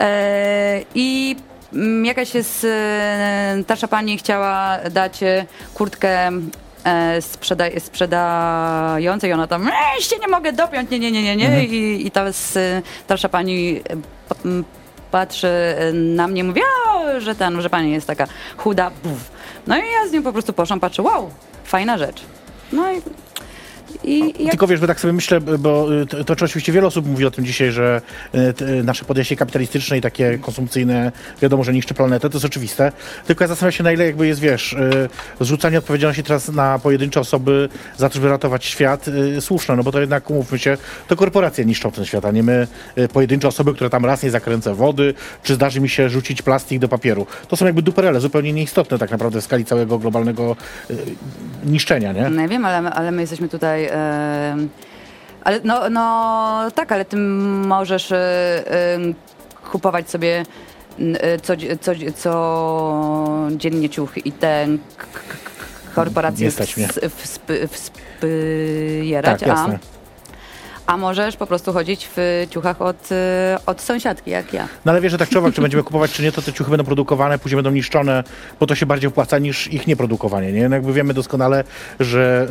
E, 0.00 0.80
I 0.94 1.36
mm, 1.72 2.04
jakaś 2.04 2.34
jest 2.34 2.64
e, 2.70 3.56
starsza 3.64 3.88
pani 3.88 4.18
chciała 4.18 4.78
dać 4.90 5.22
e, 5.22 5.46
kurtkę 5.74 6.30
e, 6.84 7.22
sprzeda 7.22 7.64
sprzedającej, 7.78 9.32
ona 9.32 9.46
tam 9.46 9.70
jeszcze 9.96 10.18
nie 10.18 10.28
mogę 10.28 10.52
dopiąć, 10.52 10.90
nie, 10.90 10.98
nie, 10.98 11.10
nie, 11.12 11.22
nie, 11.22 11.36
nie. 11.36 11.64
I, 11.64 12.06
i 12.06 12.10
ta 12.10 12.24
starsza 13.06 13.28
pani 13.28 13.80
e, 14.46 14.62
patrzy 15.10 15.48
e, 15.48 15.92
na 15.92 16.28
mnie, 16.28 16.44
mówi, 16.44 16.60
że 17.18 17.34
ten, 17.34 17.62
że 17.62 17.70
pani 17.70 17.92
jest 17.92 18.06
taka 18.06 18.26
chuda. 18.56 18.90
No 19.66 19.76
i 19.76 19.80
ja 19.80 20.08
z 20.08 20.12
nią 20.12 20.22
po 20.22 20.32
prostu 20.32 20.52
poszłam, 20.52 20.80
patrzę, 20.80 21.02
wow, 21.02 21.30
fajna 21.64 21.98
rzecz. 21.98 22.22
No 22.72 22.92
i, 22.92 23.02
i, 24.04 24.18
i 24.18 24.44
jak 24.44 24.50
Tylko 24.50 24.66
wiesz, 24.66 24.80
bo 24.80 24.86
tak 24.86 25.00
sobie 25.00 25.12
myślę, 25.12 25.40
bo 25.40 25.94
y, 26.02 26.06
to, 26.06 26.24
to 26.24 26.36
czy 26.36 26.44
oczywiście 26.44 26.72
wiele 26.72 26.86
osób 26.86 27.06
mówi 27.06 27.24
o 27.24 27.30
tym 27.30 27.44
dzisiaj, 27.44 27.72
że 27.72 28.02
y, 28.34 28.52
t- 28.52 28.68
y, 28.68 28.84
nasze 28.84 29.04
podejście 29.04 29.36
kapitalistyczne 29.36 29.98
i 29.98 30.00
takie 30.00 30.38
konsumpcyjne, 30.38 31.12
wiadomo, 31.42 31.64
że 31.64 31.72
niszczy 31.72 31.94
planetę, 31.94 32.30
to 32.30 32.36
jest 32.36 32.46
oczywiste. 32.46 32.92
Tylko 33.26 33.44
ja 33.44 33.48
zastanawiam 33.48 33.72
się, 33.72 33.84
na 33.84 33.92
ile 33.92 34.06
jakby 34.06 34.26
jest, 34.26 34.40
wiesz, 34.40 34.72
y, 34.72 35.08
zrzucanie 35.40 35.78
odpowiedzialności 35.78 36.22
teraz 36.22 36.48
na 36.48 36.78
pojedyncze 36.78 37.20
osoby 37.20 37.68
za 37.96 38.08
to, 38.08 38.14
żeby 38.14 38.28
ratować 38.28 38.64
świat, 38.64 39.06
słuszne, 39.40 39.76
no 39.76 39.82
bo 39.82 39.92
to 39.92 40.00
jednak, 40.00 40.30
umówmy 40.30 40.58
się, 40.58 40.76
to 41.08 41.16
korporacje 41.16 41.64
niszczą 41.64 41.90
ten 41.92 42.04
świat, 42.04 42.24
a 42.24 42.30
nie 42.30 42.42
my, 42.42 42.66
pojedyncze 43.12 43.48
osoby, 43.48 43.74
które 43.74 43.90
tam 43.90 44.04
raz 44.04 44.22
nie 44.22 44.30
zakręcę 44.30 44.74
wody, 44.74 45.14
czy 45.42 45.54
zdarzy 45.54 45.80
mi 45.80 45.88
się 45.88 46.08
rzucić 46.08 46.42
plastik 46.42 46.78
do 46.78 46.88
papieru. 46.88 47.26
To 47.48 47.56
są 47.56 47.66
jakby 47.66 47.82
duperele, 47.82 48.20
zupełnie 48.20 48.52
nieistotne 48.52 48.98
tak 48.98 49.10
naprawdę 49.10 49.40
w 49.40 49.44
skali 49.44 49.64
całego 49.64 49.98
globalnego 49.98 50.56
niszczenia, 51.64 52.12
nie? 52.12 52.30
No 52.30 52.42
ja 52.42 52.48
wiem, 52.48 52.64
ale, 52.64 52.90
ale 52.90 53.10
my 53.12 53.20
jesteśmy 53.20 53.48
tutaj. 53.48 53.83
E, 53.92 54.56
ale 55.44 55.60
no, 55.64 55.90
no 55.90 56.70
tak, 56.74 56.92
ale 56.92 57.04
ty 57.04 57.16
możesz 57.16 58.12
e, 58.12 58.16
e, 58.16 58.98
kupować 59.70 60.10
sobie 60.10 60.44
co, 61.42 61.54
co, 61.80 61.92
co 62.16 63.48
dziennie 63.56 63.88
ciuchy 63.90 64.20
i 64.20 64.32
te 64.32 64.66
k- 64.96 65.04
k- 65.04 65.20
k- 65.20 65.94
korporacje 65.94 66.50
wspierać, 67.68 69.40
Tak, 69.40 69.48
jasne. 69.48 69.78
A, 70.86 70.96
możesz 70.96 71.36
po 71.36 71.46
prostu 71.46 71.72
chodzić 71.72 72.08
w 72.16 72.46
ciuchach 72.50 72.82
od, 72.82 73.12
e, 73.12 73.58
od 73.66 73.80
sąsiadki, 73.80 74.30
jak 74.30 74.52
ja. 74.52 74.68
No 74.84 74.92
ale 74.92 75.00
wiesz, 75.00 75.12
że 75.12 75.18
tak 75.18 75.28
czy 75.28 75.38
owak, 75.38 75.54
czy 75.54 75.60
będziemy 75.60 75.82
kupować, 75.82 76.12
czy 76.12 76.22
nie, 76.22 76.32
to 76.32 76.42
te 76.42 76.52
ciuchy 76.52 76.70
będą 76.70 76.84
produkowane, 76.84 77.38
później 77.38 77.56
będą 77.56 77.70
niszczone, 77.70 78.24
bo 78.60 78.66
to 78.66 78.74
się 78.74 78.86
bardziej 78.86 79.08
opłaca 79.08 79.38
niż 79.38 79.72
ich 79.72 79.86
nieprodukowanie, 79.86 80.52
nie? 80.52 80.68
No 80.68 80.76
jakby 80.76 80.92
wiemy 80.92 81.14
doskonale, 81.14 81.64
że 82.00 82.48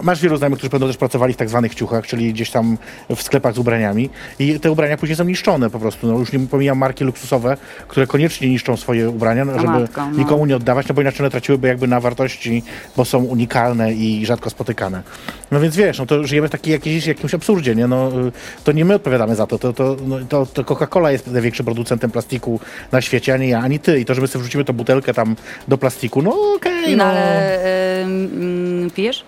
y, 0.00 0.02
masz 0.04 0.20
wielu 0.20 0.36
znajomych, 0.36 0.58
którzy 0.58 0.70
będą 0.70 0.86
też 0.86 0.96
pracowali 0.96 1.34
w 1.34 1.36
tak 1.36 1.48
zwanych 1.48 1.74
ciuchach, 1.74 2.06
czyli 2.06 2.32
gdzieś 2.32 2.50
tam 2.50 2.78
w 3.16 3.22
sklepach 3.22 3.54
z 3.54 3.58
ubraniami 3.58 4.10
i 4.38 4.60
te 4.60 4.70
ubrania 4.70 4.96
później 4.96 5.16
są 5.16 5.24
niszczone 5.24 5.70
po 5.70 5.78
prostu. 5.78 6.06
No 6.06 6.18
już 6.18 6.32
nie 6.32 6.38
pomijam 6.38 6.78
marki 6.78 7.04
luksusowe, 7.04 7.56
które 7.88 8.06
koniecznie 8.06 8.48
niszczą 8.48 8.76
swoje 8.76 9.10
ubrania, 9.10 9.44
no, 9.44 9.52
żeby 9.52 9.66
matko, 9.66 10.06
no. 10.10 10.18
nikomu 10.18 10.46
nie 10.46 10.56
oddawać, 10.56 10.88
no 10.88 10.94
bo 10.94 11.00
inaczej 11.00 11.20
one 11.20 11.30
traciłyby 11.30 11.68
jakby 11.68 11.86
na 11.86 12.00
wartości, 12.00 12.62
bo 12.96 13.04
są 13.04 13.18
unikalne 13.18 13.92
i 13.92 14.26
rzadko 14.26 14.50
spotykane. 14.50 15.02
No 15.50 15.60
więc 15.60 15.76
wiesz, 15.76 15.98
no 15.98 16.06
to 16.06 16.26
żyjemy 16.26 16.48
w 16.48 16.50
takiej 16.50 16.72
jakiejś, 16.72 17.06
jakimś 17.06 17.34
absurdzie, 17.34 17.61
nie? 17.74 17.86
No, 17.86 18.08
y, 18.28 18.32
to 18.64 18.72
nie 18.72 18.84
my 18.84 18.94
odpowiadamy 18.94 19.34
za 19.34 19.46
to, 19.46 19.58
to, 19.58 19.72
to, 19.72 19.96
no, 20.06 20.16
to, 20.28 20.46
to 20.46 20.64
Coca-Cola 20.64 21.10
jest 21.12 21.26
największym 21.26 21.66
producentem 21.66 22.10
plastiku 22.10 22.60
na 22.92 23.00
świecie, 23.00 23.34
a 23.34 23.36
nie 23.36 23.48
ja, 23.48 23.60
ani 23.60 23.78
ty. 23.78 24.00
I 24.00 24.04
to, 24.04 24.14
że 24.14 24.20
my 24.20 24.28
sobie 24.28 24.42
wrzucimy 24.42 24.64
tą 24.64 24.72
butelkę 24.72 25.14
tam 25.14 25.36
do 25.68 25.78
plastiku, 25.78 26.22
no 26.22 26.36
okej, 26.56 26.96
No 26.96 27.04
no, 27.04 27.10
ale 27.10 28.02
mm, 28.02 28.90
pijesz 28.90 29.24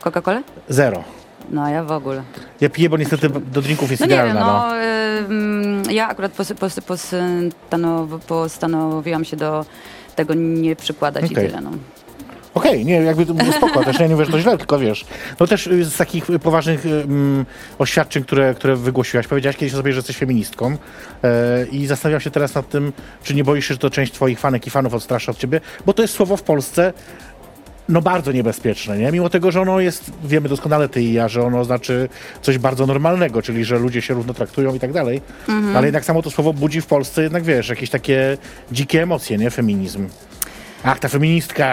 Coca-Colę? 0.00 0.42
zero. 0.68 1.04
No 1.50 1.68
ja 1.68 1.84
w 1.84 1.92
ogóle. 1.92 2.22
Ja 2.60 2.68
piję, 2.70 2.90
bo 2.90 2.96
niestety 2.96 3.28
do 3.28 3.62
drinków 3.62 3.90
jest 3.90 4.00
No 4.00 4.06
idealna. 4.06 4.40
No, 4.40 4.70
no, 5.28 5.90
ja 5.90 6.08
akurat 6.08 6.32
pos, 6.32 6.52
pos, 6.60 6.80
postanow, 6.80 8.24
postanowiłam 8.26 9.24
się 9.24 9.36
do 9.36 9.64
tego 10.16 10.34
nie 10.34 10.76
przykładać 10.76 11.24
Okej. 11.24 11.44
i 11.44 11.48
tyle. 11.48 11.60
No. 11.60 11.70
Okej, 12.54 12.84
nie, 12.84 12.94
jakby 12.94 13.26
to 13.26 13.34
było 13.34 13.52
spoko, 13.52 13.84
też 13.84 14.00
ja 14.00 14.06
nie 14.06 14.14
mówię, 14.14 14.24
że 14.24 14.32
to 14.32 14.40
źle, 14.40 14.58
tylko 14.58 14.78
wiesz. 14.78 15.06
No 15.40 15.46
też 15.46 15.66
y, 15.66 15.84
z 15.84 15.96
takich 15.96 16.30
y, 16.30 16.38
poważnych 16.38 16.86
y, 16.86 16.88
mm, 16.88 17.46
oświadczeń, 17.78 18.24
które, 18.24 18.54
które 18.54 18.76
wygłosiłaś, 18.76 19.26
powiedziałaś 19.26 19.56
kiedyś 19.56 19.74
o 19.74 19.76
sobie, 19.76 19.92
że 19.92 19.98
jesteś 19.98 20.16
feministką 20.16 20.76
e, 21.24 21.66
i 21.72 21.86
zastanawiam 21.86 22.20
się 22.20 22.30
teraz 22.30 22.54
nad 22.54 22.68
tym, 22.68 22.92
czy 23.22 23.34
nie 23.34 23.44
boisz 23.44 23.68
się, 23.68 23.74
że 23.74 23.78
to 23.78 23.90
część 23.90 24.12
twoich 24.12 24.40
fanek 24.40 24.66
i 24.66 24.70
fanów 24.70 24.94
odstrasza 24.94 25.32
od 25.32 25.38
ciebie, 25.38 25.60
bo 25.86 25.92
to 25.92 26.02
jest 26.02 26.14
słowo 26.14 26.36
w 26.36 26.42
Polsce 26.42 26.92
no 27.88 28.02
bardzo 28.02 28.32
niebezpieczne, 28.32 28.98
nie? 28.98 29.12
Mimo 29.12 29.28
tego, 29.28 29.50
że 29.50 29.60
ono 29.60 29.80
jest, 29.80 30.12
wiemy 30.24 30.48
doskonale 30.48 30.88
ty 30.88 31.02
i 31.02 31.12
ja, 31.12 31.28
że 31.28 31.42
ono 31.42 31.64
znaczy 31.64 32.08
coś 32.42 32.58
bardzo 32.58 32.86
normalnego, 32.86 33.42
czyli 33.42 33.64
że 33.64 33.78
ludzie 33.78 34.02
się 34.02 34.14
równo 34.14 34.34
traktują 34.34 34.74
i 34.74 34.80
tak 34.80 34.92
dalej, 34.92 35.20
ale 35.74 35.86
jednak 35.86 36.04
samo 36.04 36.22
to 36.22 36.30
słowo 36.30 36.52
budzi 36.52 36.80
w 36.80 36.86
Polsce 36.86 37.22
jednak, 37.22 37.42
wiesz, 37.42 37.68
jakieś 37.68 37.90
takie 37.90 38.38
dzikie 38.72 39.02
emocje, 39.02 39.38
nie? 39.38 39.50
Feminizm. 39.50 40.08
Ach, 40.84 40.98
ta 40.98 41.08
feministka, 41.08 41.66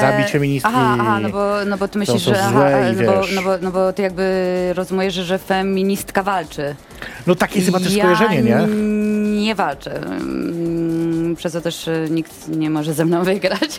zabić 0.00 0.26
E, 0.26 0.30
feministki. 0.30 0.72
Aha, 0.74 0.96
aha 1.00 1.20
no, 1.20 1.28
bo, 1.28 1.54
no 1.66 1.78
bo 1.78 1.88
ty 1.88 1.98
myślisz, 1.98 2.22
są 2.24 2.34
że 2.34 2.42
aha, 2.42 2.70
no, 2.96 3.12
bo, 3.12 3.20
no, 3.34 3.42
bo, 3.42 3.50
no 3.62 3.70
bo 3.70 3.92
ty 3.92 4.02
jakby 4.02 4.72
rozumiesz, 4.74 5.14
że 5.14 5.38
feministka 5.38 6.22
walczy. 6.22 6.74
No 7.26 7.34
takie 7.34 7.60
chyba 7.60 7.78
też 7.78 7.94
ja 7.94 8.04
skojarzenie, 8.04 8.42
nie? 8.42 8.66
nie 9.44 9.54
walczę. 9.54 9.96
Mm, 9.96 11.36
Przez 11.36 11.52
to 11.52 11.60
też 11.60 11.88
y, 11.88 12.06
nikt 12.10 12.48
nie 12.48 12.70
może 12.70 12.94
ze 12.94 13.04
mną 13.04 13.24
wygrać. 13.34 13.78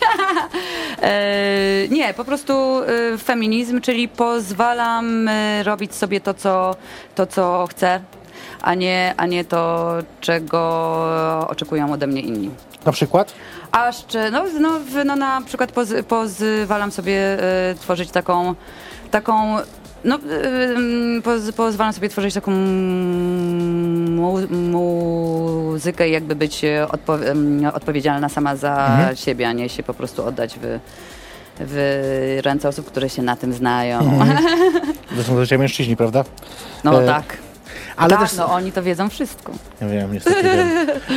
E, 1.02 1.88
nie, 1.90 2.14
po 2.14 2.24
prostu 2.24 2.82
y, 3.14 3.18
feminizm, 3.18 3.80
czyli 3.80 4.08
pozwalam 4.08 5.28
y, 5.28 5.62
robić 5.62 5.94
sobie 5.94 6.20
to, 6.20 6.34
co, 6.34 6.76
to, 7.14 7.26
co 7.26 7.66
chcę, 7.70 8.00
a 8.62 8.74
nie, 8.74 9.14
a 9.16 9.26
nie 9.26 9.44
to, 9.44 9.92
czego 10.20 10.60
oczekują 11.48 11.92
ode 11.92 12.06
mnie 12.06 12.20
inni. 12.20 12.50
Na 12.84 12.92
przykład? 12.92 13.32
A 13.72 13.86
jeszcze, 13.86 14.30
no, 14.30 14.44
no, 14.60 14.70
no 15.04 15.16
na 15.16 15.40
przykład 15.46 15.72
poz, 15.72 15.88
pozwalam 16.08 16.90
sobie 16.92 17.42
e, 17.70 17.74
tworzyć 17.74 18.10
taką, 18.10 18.54
taką 19.10 19.56
no, 20.04 20.16
e, 20.16 21.22
poz, 21.22 21.52
pozwalam 21.56 21.92
sobie 21.92 22.08
tworzyć 22.08 22.34
taką 22.34 22.50
mu, 24.10 24.38
muzykę 24.50 26.08
i 26.08 26.12
jakby 26.12 26.36
być 26.36 26.64
e, 26.64 26.88
odpo, 26.88 27.18
odpowiedzialna 27.74 28.28
sama 28.28 28.56
za 28.56 28.86
Mhm. 28.90 29.16
siebie, 29.16 29.48
a 29.48 29.52
nie 29.52 29.68
się 29.68 29.82
po 29.82 29.94
prostu 29.94 30.24
oddać 30.24 30.58
w, 30.62 30.78
w 31.60 32.38
ręce 32.44 32.68
osób, 32.68 32.86
które 32.86 33.08
się 33.10 33.22
na 33.22 33.36
tym 33.36 33.52
znają. 33.52 33.98
To 35.16 35.22
są 35.22 35.32
zazwyczaj 35.34 35.58
mężczyźni, 35.58 35.96
prawda? 35.96 36.24
No 36.84 37.02
E, 37.02 37.06
tak. 37.06 37.36
Ale 37.96 38.10
tak, 38.10 38.20
też... 38.28 38.38
no 38.38 38.46
oni 38.46 38.72
to 38.72 38.82
wiedzą 38.82 39.08
wszystko. 39.08 39.52
Ja 39.80 39.88
wiem, 39.88 40.12
niestety 40.12 40.42
wiem. 40.42 40.68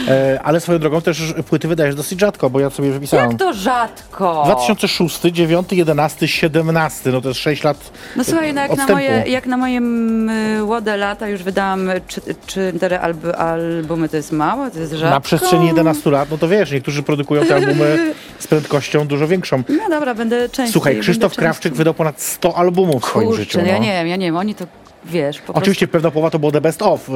E, 0.07 0.39
ale 0.43 0.59
swoją 0.59 0.79
drogą 0.79 1.01
też 1.01 1.33
płyty 1.49 1.67
wydajesz 1.67 1.95
dosyć 1.95 2.19
rzadko, 2.19 2.49
bo 2.49 2.59
ja 2.59 2.69
sobie 2.69 2.91
wypisałem. 2.91 3.29
Jak 3.29 3.39
to 3.39 3.53
rzadko? 3.53 4.41
2006, 4.45 5.19
2006, 5.19 5.35
9, 5.35 5.67
11, 5.73 6.27
17, 6.27 7.11
no 7.11 7.21
to 7.21 7.27
jest 7.29 7.39
6 7.39 7.63
lat 7.63 7.77
No 8.15 8.23
słuchaj, 8.23 8.53
no 8.53 8.61
jak, 8.61 8.77
na 8.77 8.87
moje, 8.87 9.23
jak 9.27 9.45
na 9.45 9.57
moje 9.57 9.81
młode 9.81 10.97
lata 10.97 11.27
już 11.27 11.43
wydałam 11.43 11.89
czy- 12.07 12.21
cztery 12.47 12.97
alb, 12.99 13.17
albumy, 13.37 14.09
to 14.09 14.17
jest 14.17 14.31
mało, 14.31 14.69
to 14.71 14.79
jest 14.79 14.91
rzadko. 14.93 15.09
Na 15.09 15.19
przestrzeni 15.21 15.67
11 15.67 16.09
lat, 16.11 16.31
no 16.31 16.37
to 16.37 16.47
wiesz, 16.47 16.71
niektórzy 16.71 17.03
produkują 17.03 17.45
te 17.45 17.55
albumy 17.55 18.13
z 18.39 18.47
prędkością 18.47 19.07
dużo 19.07 19.27
większą. 19.27 19.63
No 19.69 19.89
dobra, 19.89 20.15
będę 20.15 20.49
częściej. 20.49 20.73
Słuchaj, 20.73 20.99
Krzysztof 20.99 21.31
częściej. 21.31 21.43
Krawczyk 21.43 21.73
wydał 21.73 21.93
ponad 21.93 22.21
100 22.21 22.57
albumów 22.57 23.03
w 23.03 23.05
swoim 23.07 23.27
Kurczę, 23.27 23.43
życiu. 23.43 23.59
ja 23.59 23.73
No. 23.73 23.79
nie 23.79 23.91
wiem, 23.91 24.07
ja 24.07 24.15
nie 24.15 24.25
wiem, 24.25 24.37
oni 24.37 24.55
to 24.55 24.65
wiesz, 25.05 25.39
po 25.41 25.53
Oczywiście 25.53 25.87
pewna 25.87 26.11
połowa 26.11 26.29
to 26.29 26.39
było 26.39 26.51
the 26.51 26.61
best 26.61 26.81
of 26.81 27.09
y, 27.09 27.13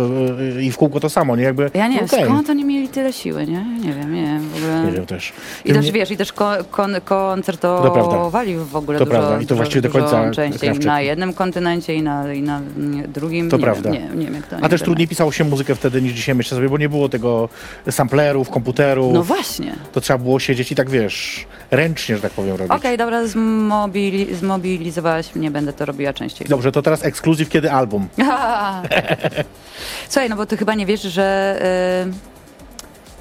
y, 0.57 0.63
i 0.63 0.71
w 0.71 0.77
kółko 0.77 0.99
to 0.99 1.09
samo, 1.09 1.35
nie? 1.35 1.43
Jakby, 1.43 1.63
prostu... 1.63 1.77
Ja 1.77 1.87
nie 1.87 1.95
wiem, 1.95 2.05
okej. 2.05 2.25
skąd 2.25 2.49
oni 2.49 2.65
mieli 2.65 2.87
tyle 2.87 3.13
siły, 3.13 3.47
nie? 3.47 3.65
Nie 3.81 3.93
wiem, 3.93 4.13
nie 4.13 4.21
wiem, 4.25 4.49
w 4.49 4.55
ogóle... 4.57 4.83
Nie 4.85 4.91
wiem 4.91 5.05
też. 5.05 5.33
I 5.65 5.73
też 5.73 5.85
Nie- 5.85 5.91
wiesz, 5.91 6.11
i 6.11 6.17
też 6.17 6.33
ko- 6.33 6.51
kon- 6.71 6.93
To 6.93 7.01
koncertowali 7.01 8.55
w 8.57 8.75
ogóle 8.75 8.99
To 8.99 9.05
dużo, 9.05 9.17
prawda, 9.17 9.35
i 9.37 9.41
to 9.41 9.47
dużo, 9.47 9.55
właściwie 9.55 9.81
do 9.81 9.89
dużo 9.89 9.99
końca 9.99 10.31
częściej 10.31 10.59
Krawczyk. 10.69 10.85
na 10.85 11.01
jednym 11.01 11.33
kontynencie 11.33 11.95
i 11.95 12.01
na, 12.01 12.33
i 12.33 12.41
na 12.41 12.61
drugim. 13.07 13.49
To 13.49 13.57
nie 13.57 13.63
prawda. 13.63 13.91
Wiem, 13.91 14.01
nie, 14.09 14.15
nie 14.15 14.25
wiem, 14.25 14.35
jak 14.35 14.47
to 14.47 14.55
A 14.61 14.69
też 14.69 14.81
trudniej 14.81 15.07
pisało 15.07 15.31
się 15.31 15.43
muzykę 15.43 15.75
wtedy 15.75 16.01
niż 16.01 16.13
dzisiaj, 16.13 16.35
myślę 16.35 16.55
sobie, 16.57 16.69
bo 16.69 16.77
nie 16.77 16.89
było 16.89 17.09
tego 17.09 17.49
samplerów, 17.89 18.49
komputerów. 18.49 19.13
No 19.13 19.23
właśnie. 19.23 19.75
To 19.93 20.01
trzeba 20.01 20.17
było 20.19 20.39
siedzieć 20.39 20.71
i 20.71 20.75
tak, 20.75 20.89
wiesz, 20.89 21.45
ręcznie, 21.71 22.15
że 22.15 22.21
tak 22.21 22.31
powiem, 22.31 22.55
robić. 22.55 22.71
Okej, 22.73 22.97
dobra, 22.97 23.23
zmobili- 23.23 24.33
zmobilizowałaś 24.33 25.35
mnie, 25.35 25.51
będę 25.51 25.73
to 25.73 25.85
robiła 25.85 26.13
częściej. 26.13 26.47
Dobrze, 26.47 26.71
to 26.71 26.81
teraz 26.81 27.05
ekskluzyw, 27.05 27.49
kiedy 27.49 27.71
album? 27.77 28.07
Słuchaj, 30.09 30.29
no 30.29 30.35
bo 30.35 30.45
ty 30.45 30.57
chyba 30.57 30.75
nie 30.75 30.85
wiesz, 30.85 31.01
że, 31.01 31.59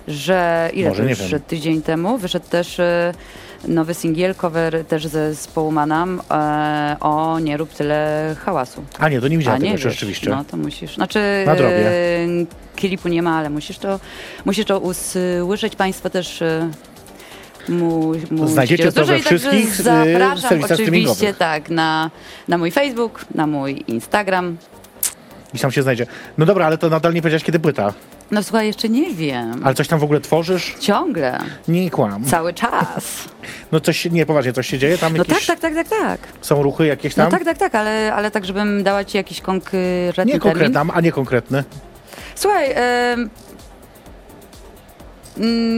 y, 0.09 0.13
że 0.13 0.71
ile 0.73 0.89
Może 0.89 1.03
to 1.03 1.09
już 1.09 1.35
tydzień 1.47 1.83
temu, 1.83 2.19
wyszedł 2.19 2.47
też 2.49 2.79
y, 2.79 3.13
nowy 3.69 3.95
singiel, 3.95 4.35
cover 4.35 4.85
też 4.85 5.07
ze 5.07 5.35
zespołu 5.35 5.73
Manam 5.73 6.23
e, 6.31 6.97
o 7.01 7.39
Nie 7.39 7.57
rób 7.57 7.75
tyle 7.75 8.35
hałasu. 8.45 8.85
A 8.99 9.09
nie, 9.09 9.21
to 9.21 9.29
nie 9.29 9.37
A 9.37 9.39
widziałem 9.39 9.63
nie 9.63 9.69
tego 9.73 9.85
wiesz, 9.85 9.93
rzeczywiście. 9.93 10.31
No 10.31 10.45
to 10.45 10.57
musisz, 10.57 10.95
znaczy 10.95 11.43
Nadrobię. 11.47 11.91
y, 11.91 12.47
klipu 12.77 13.09
nie 13.09 13.23
ma, 13.23 13.39
ale 13.39 13.51
musisz 13.51 13.79
to, 13.79 14.01
musisz 14.45 14.65
to 14.65 14.79
usłyszeć. 14.81 15.77
Państwo 15.77 16.11
też 16.11 16.43
y, 16.43 16.71
mu, 17.69 18.13
musicie 18.31 18.47
Znajdziecie 18.47 18.93
to 18.93 19.05
we 19.05 19.19
wszystkich, 19.19 19.81
y, 19.81 19.83
Zapraszam 19.83 20.59
oczywiście 20.73 21.35
tak 21.35 21.71
na, 21.71 22.11
na 22.49 22.59
mój 22.59 22.71
Facebook, 22.71 23.25
na 23.35 23.47
mój 23.47 23.85
Instagram. 23.87 24.57
I 25.55 25.59
tam 25.59 25.73
się 25.73 25.83
znajdzie. 25.83 26.07
No 26.39 26.47
dobra, 26.47 26.67
ale 26.67 26.79
to 26.79 26.89
nadal 26.89 27.15
nie 27.15 27.23
powiedziałeś, 27.23 27.45
kiedy 27.45 27.59
płyta. 27.59 27.93
No 28.31 28.43
słuchaj, 28.43 28.67
jeszcze 28.67 28.89
nie 28.89 29.15
wiem. 29.15 29.61
Ale 29.65 29.75
coś 29.75 29.89
tam 29.89 29.99
w 29.99 30.05
ogóle 30.05 30.21
tworzysz? 30.21 30.75
Ciągle, 30.81 31.39
Nie 31.69 31.91
kłam. 31.91 32.25
cały 32.25 32.55
czas. 32.55 33.05
No 33.73 33.81
coś, 33.81 34.05
nie, 34.05 34.27
poważnie, 34.27 34.53
coś 34.53 34.67
się 34.67 34.79
dzieje? 34.79 34.99
Tam 34.99 35.17
No 35.17 35.25
tak, 35.25 35.45
tak, 35.47 35.61
tak, 35.61 35.75
tak, 35.75 35.89
tak. 35.89 36.19
są 36.41 36.63
ruchy 36.63 36.87
jakieś 36.87 37.17
No 37.17 37.25
tam? 37.25 37.31
tak, 37.31 37.45
tak, 37.45 37.59
tak, 37.59 37.75
ale, 37.75 38.15
ale 38.15 38.31
tak, 38.31 38.45
żebym 38.45 38.83
dała 38.83 39.05
ci 39.05 39.17
jakiś 39.17 39.41
konkretny 39.41 40.25
nie 40.25 40.39
konkretny, 40.41 40.81
a 40.95 41.01
nie 41.01 41.13
konkretny. 41.13 41.65
Słuchaj, 42.35 42.75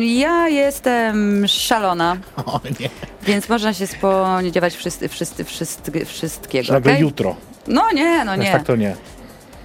ja 0.01 0.49
jestem 0.49 1.44
szalona, 1.49 2.16
O 2.47 2.61
nie. 2.81 2.90
więc 3.23 3.49
można 3.49 3.75
się 3.75 3.87
spodziewać 3.87 4.77
wszyscy, 4.77 5.09
wszyscy, 5.09 5.44
wszyscy, 5.44 6.05
wszystkiego, 6.05 6.73
Nagle 6.73 6.92
okej? 6.92 7.03
jutro. 7.03 7.37
No 7.66 7.92
nie, 7.92 8.25
no 8.25 8.33
Aż 8.33 8.38
nie, 8.38 8.53
tak 8.53 8.64
to 8.64 8.77
nie. 8.77 8.97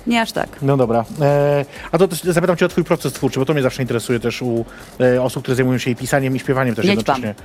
nie 0.08 0.22
aż 0.22 0.32
tak. 0.32 0.50
No 0.62 0.78
dobra. 0.78 1.06
E, 1.22 1.66
a 1.92 1.98
to 1.98 2.08
też 2.08 2.24
zapytam 2.24 2.58
cię 2.58 2.66
o 2.66 2.70
twój 2.70 2.84
proces 2.84 3.14
twórczy, 3.14 3.40
bo 3.40 3.46
to 3.46 3.54
mnie 3.54 3.62
zawsze 3.64 3.82
interesuje 3.82 4.20
też 4.20 4.42
u 4.42 4.66
e, 5.00 5.22
osób, 5.22 5.44
które 5.44 5.56
zajmują 5.56 5.78
się 5.78 5.92
i 5.92 5.96
pisaniem 5.96 6.36
i 6.36 6.40
śpiewaniem 6.40 6.76
też 6.76 6.86
Jedź 6.86 6.96
jednocześnie. 6.98 7.36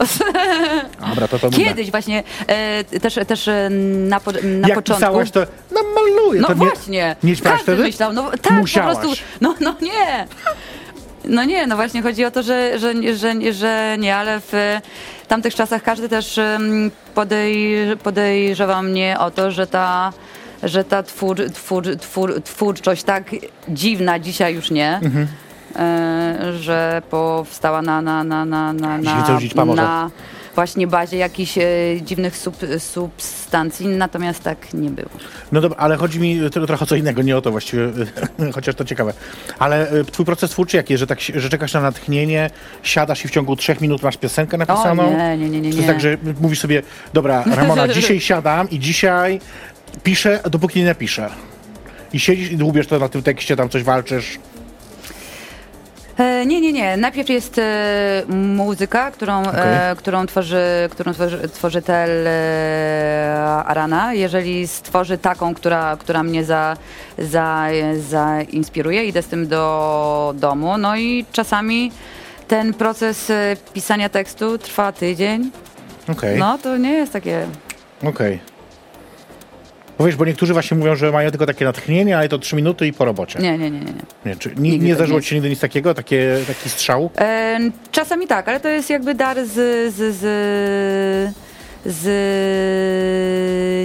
Dobra, 1.08 1.28
to 1.28 1.38
to. 1.38 1.50
Kiedyś 1.50 1.90
właśnie 1.90 2.22
e, 2.46 2.84
też, 2.84 3.18
też 3.26 3.48
e, 3.48 3.70
na, 4.08 4.20
po, 4.20 4.32
na 4.32 4.68
Jak 4.68 4.78
początku... 4.78 4.94
pisałaś, 4.94 5.30
to 5.30 5.40
no 5.74 5.80
maluję. 5.94 6.40
No 6.40 6.48
to 6.48 6.54
nie, 6.54 6.58
właśnie. 6.66 7.16
Nie 7.22 7.36
śpiewałaś 7.36 7.58
Każdy 7.58 7.72
wtedy? 7.72 7.82
myślał, 7.88 8.12
no 8.12 8.30
tak, 8.42 8.52
Musiałaś. 8.52 8.96
po 8.96 9.00
prostu. 9.02 9.22
No, 9.40 9.54
no 9.60 9.74
nie. 9.80 10.26
No 11.24 11.44
nie, 11.44 11.66
no 11.66 11.76
właśnie 11.76 12.02
chodzi 12.02 12.24
o 12.24 12.30
to, 12.30 12.42
że, 12.42 12.78
że, 12.78 13.14
że, 13.16 13.52
że 13.52 13.96
nie, 13.98 14.16
ale 14.16 14.40
w 14.40 14.78
tamtych 15.28 15.54
czasach 15.54 15.82
każdy 15.82 16.08
też 16.08 16.40
podej, 17.14 17.76
podejrzewa 18.02 18.82
mnie 18.82 19.16
o 19.18 19.30
to, 19.30 19.50
że 19.50 19.66
ta, 19.66 20.12
że 20.62 20.84
ta 20.84 21.02
twór, 21.02 21.36
twór, 21.54 21.84
twór, 22.00 22.42
twórczość 22.42 23.02
tak 23.02 23.24
dziwna 23.68 24.18
dzisiaj 24.18 24.54
już 24.54 24.70
nie. 24.70 25.00
Mhm. 25.02 25.26
E, 25.76 26.52
że 26.60 27.02
powstała 27.10 27.82
na, 27.82 28.02
na, 28.02 28.24
na, 28.24 28.44
na, 28.44 28.72
na, 28.72 28.98
na, 28.98 29.38
pomorze. 29.54 29.82
na 29.82 30.10
właśnie 30.54 30.86
bazie 30.86 31.16
jakichś 31.16 31.58
e, 31.58 31.62
dziwnych 32.02 32.36
sub, 32.36 32.56
substancji, 32.78 33.86
natomiast 33.86 34.42
tak 34.42 34.74
nie 34.74 34.90
było. 34.90 35.10
No 35.52 35.60
dobra, 35.60 35.78
ale 35.78 35.96
chodzi 35.96 36.20
mi 36.20 36.40
tro- 36.40 36.66
trochę 36.66 36.82
o 36.82 36.86
co 36.86 36.96
innego, 36.96 37.22
nie 37.22 37.36
o 37.36 37.40
to 37.42 37.50
właściwie, 37.50 37.88
chociaż 38.54 38.74
to 38.74 38.84
ciekawe. 38.84 39.12
Ale 39.58 39.90
e, 39.90 40.04
twój 40.04 40.26
proces 40.26 40.50
twórczy 40.50 40.76
jaki 40.76 40.92
jest, 40.92 41.00
że, 41.00 41.06
tak, 41.06 41.20
że 41.20 41.48
czekasz 41.48 41.72
na 41.72 41.80
natchnienie, 41.80 42.50
siadasz 42.82 43.24
i 43.24 43.28
w 43.28 43.30
ciągu 43.30 43.56
trzech 43.56 43.80
minut 43.80 44.02
masz 44.02 44.16
piosenkę 44.16 44.58
napisaną? 44.58 45.08
O 45.08 45.10
nie, 45.10 45.36
nie, 45.38 45.50
nie, 45.50 45.60
nie. 45.60 45.70
Nie. 45.70 45.86
tak, 45.86 46.00
że 46.00 46.16
mówisz 46.40 46.60
sobie, 46.60 46.82
dobra, 47.12 47.44
Ramona, 47.54 47.88
dzisiaj 47.94 48.20
siadam 48.20 48.70
i 48.70 48.78
dzisiaj 48.78 49.40
piszę, 50.02 50.40
dopóki 50.50 50.78
nie 50.78 50.84
napiszę. 50.86 51.30
I 52.12 52.20
siedzisz 52.20 52.50
i 52.52 52.56
dłubiesz 52.56 52.86
to 52.86 52.98
na 52.98 53.08
tym 53.08 53.22
tekście, 53.22 53.56
tam 53.56 53.68
coś 53.68 53.82
walczysz. 53.82 54.38
E, 56.18 56.46
nie, 56.46 56.60
nie, 56.60 56.72
nie. 56.72 56.96
Najpierw 56.96 57.28
jest 57.28 57.58
e, 57.58 58.22
muzyka, 58.28 59.10
którą, 59.10 59.42
e, 59.42 59.96
którą, 59.96 60.26
tworzy, 60.26 60.62
którą 60.90 61.12
tworzy, 61.12 61.48
tworzy 61.48 61.82
Tel 61.82 62.26
e, 62.26 63.62
Arana. 63.66 64.14
Jeżeli 64.14 64.68
stworzy 64.68 65.18
taką, 65.18 65.54
która, 65.54 65.96
która 65.96 66.22
mnie 66.22 66.44
za, 66.44 66.76
za, 67.18 67.66
zainspiruje, 68.08 69.04
idę 69.04 69.22
z 69.22 69.26
tym 69.26 69.48
do 69.48 70.34
domu. 70.36 70.78
No 70.78 70.96
i 70.96 71.24
czasami 71.32 71.92
ten 72.48 72.74
proces 72.74 73.32
pisania 73.72 74.08
tekstu 74.08 74.58
trwa 74.58 74.92
tydzień. 74.92 75.50
Okej, 76.08 76.38
No 76.38 76.58
to 76.58 76.76
nie 76.76 76.92
jest 76.92 77.12
takie... 77.12 77.46
okej. 78.04 78.40
Bo 80.00 80.06
wiesz, 80.06 80.16
bo 80.16 80.24
niektórzy 80.24 80.52
właśnie 80.52 80.76
mówią, 80.76 80.96
że 80.96 81.12
mają 81.12 81.30
tylko 81.30 81.46
takie 81.46 81.64
natchnienie, 81.64 82.18
ale 82.18 82.28
to 82.28 82.38
trzy 82.38 82.56
minuty 82.56 82.86
i 82.86 82.92
po 82.92 83.04
robocie. 83.04 83.38
Nie, 83.38 83.58
nie, 83.58 83.70
nie, 83.70 83.80
nie. 83.80 83.92
nie. 84.26 84.36
Czy, 84.36 84.52
nie, 84.56 84.78
nie 84.78 84.88
tak 84.88 84.96
zdarzyło 84.96 85.20
ci 85.20 85.28
się 85.28 85.34
nigdy 85.34 85.50
nic 85.50 85.60
takiego, 85.60 85.94
takie, 85.94 86.36
taki 86.46 86.70
strzał? 86.70 87.10
E, 87.18 87.58
czasami 87.90 88.26
tak, 88.26 88.48
ale 88.48 88.60
to 88.60 88.68
jest 88.68 88.90
jakby 88.90 89.14
dar 89.14 89.46
z, 89.46 89.52
z, 89.94 90.16
z, 90.16 91.34
z 91.86 92.08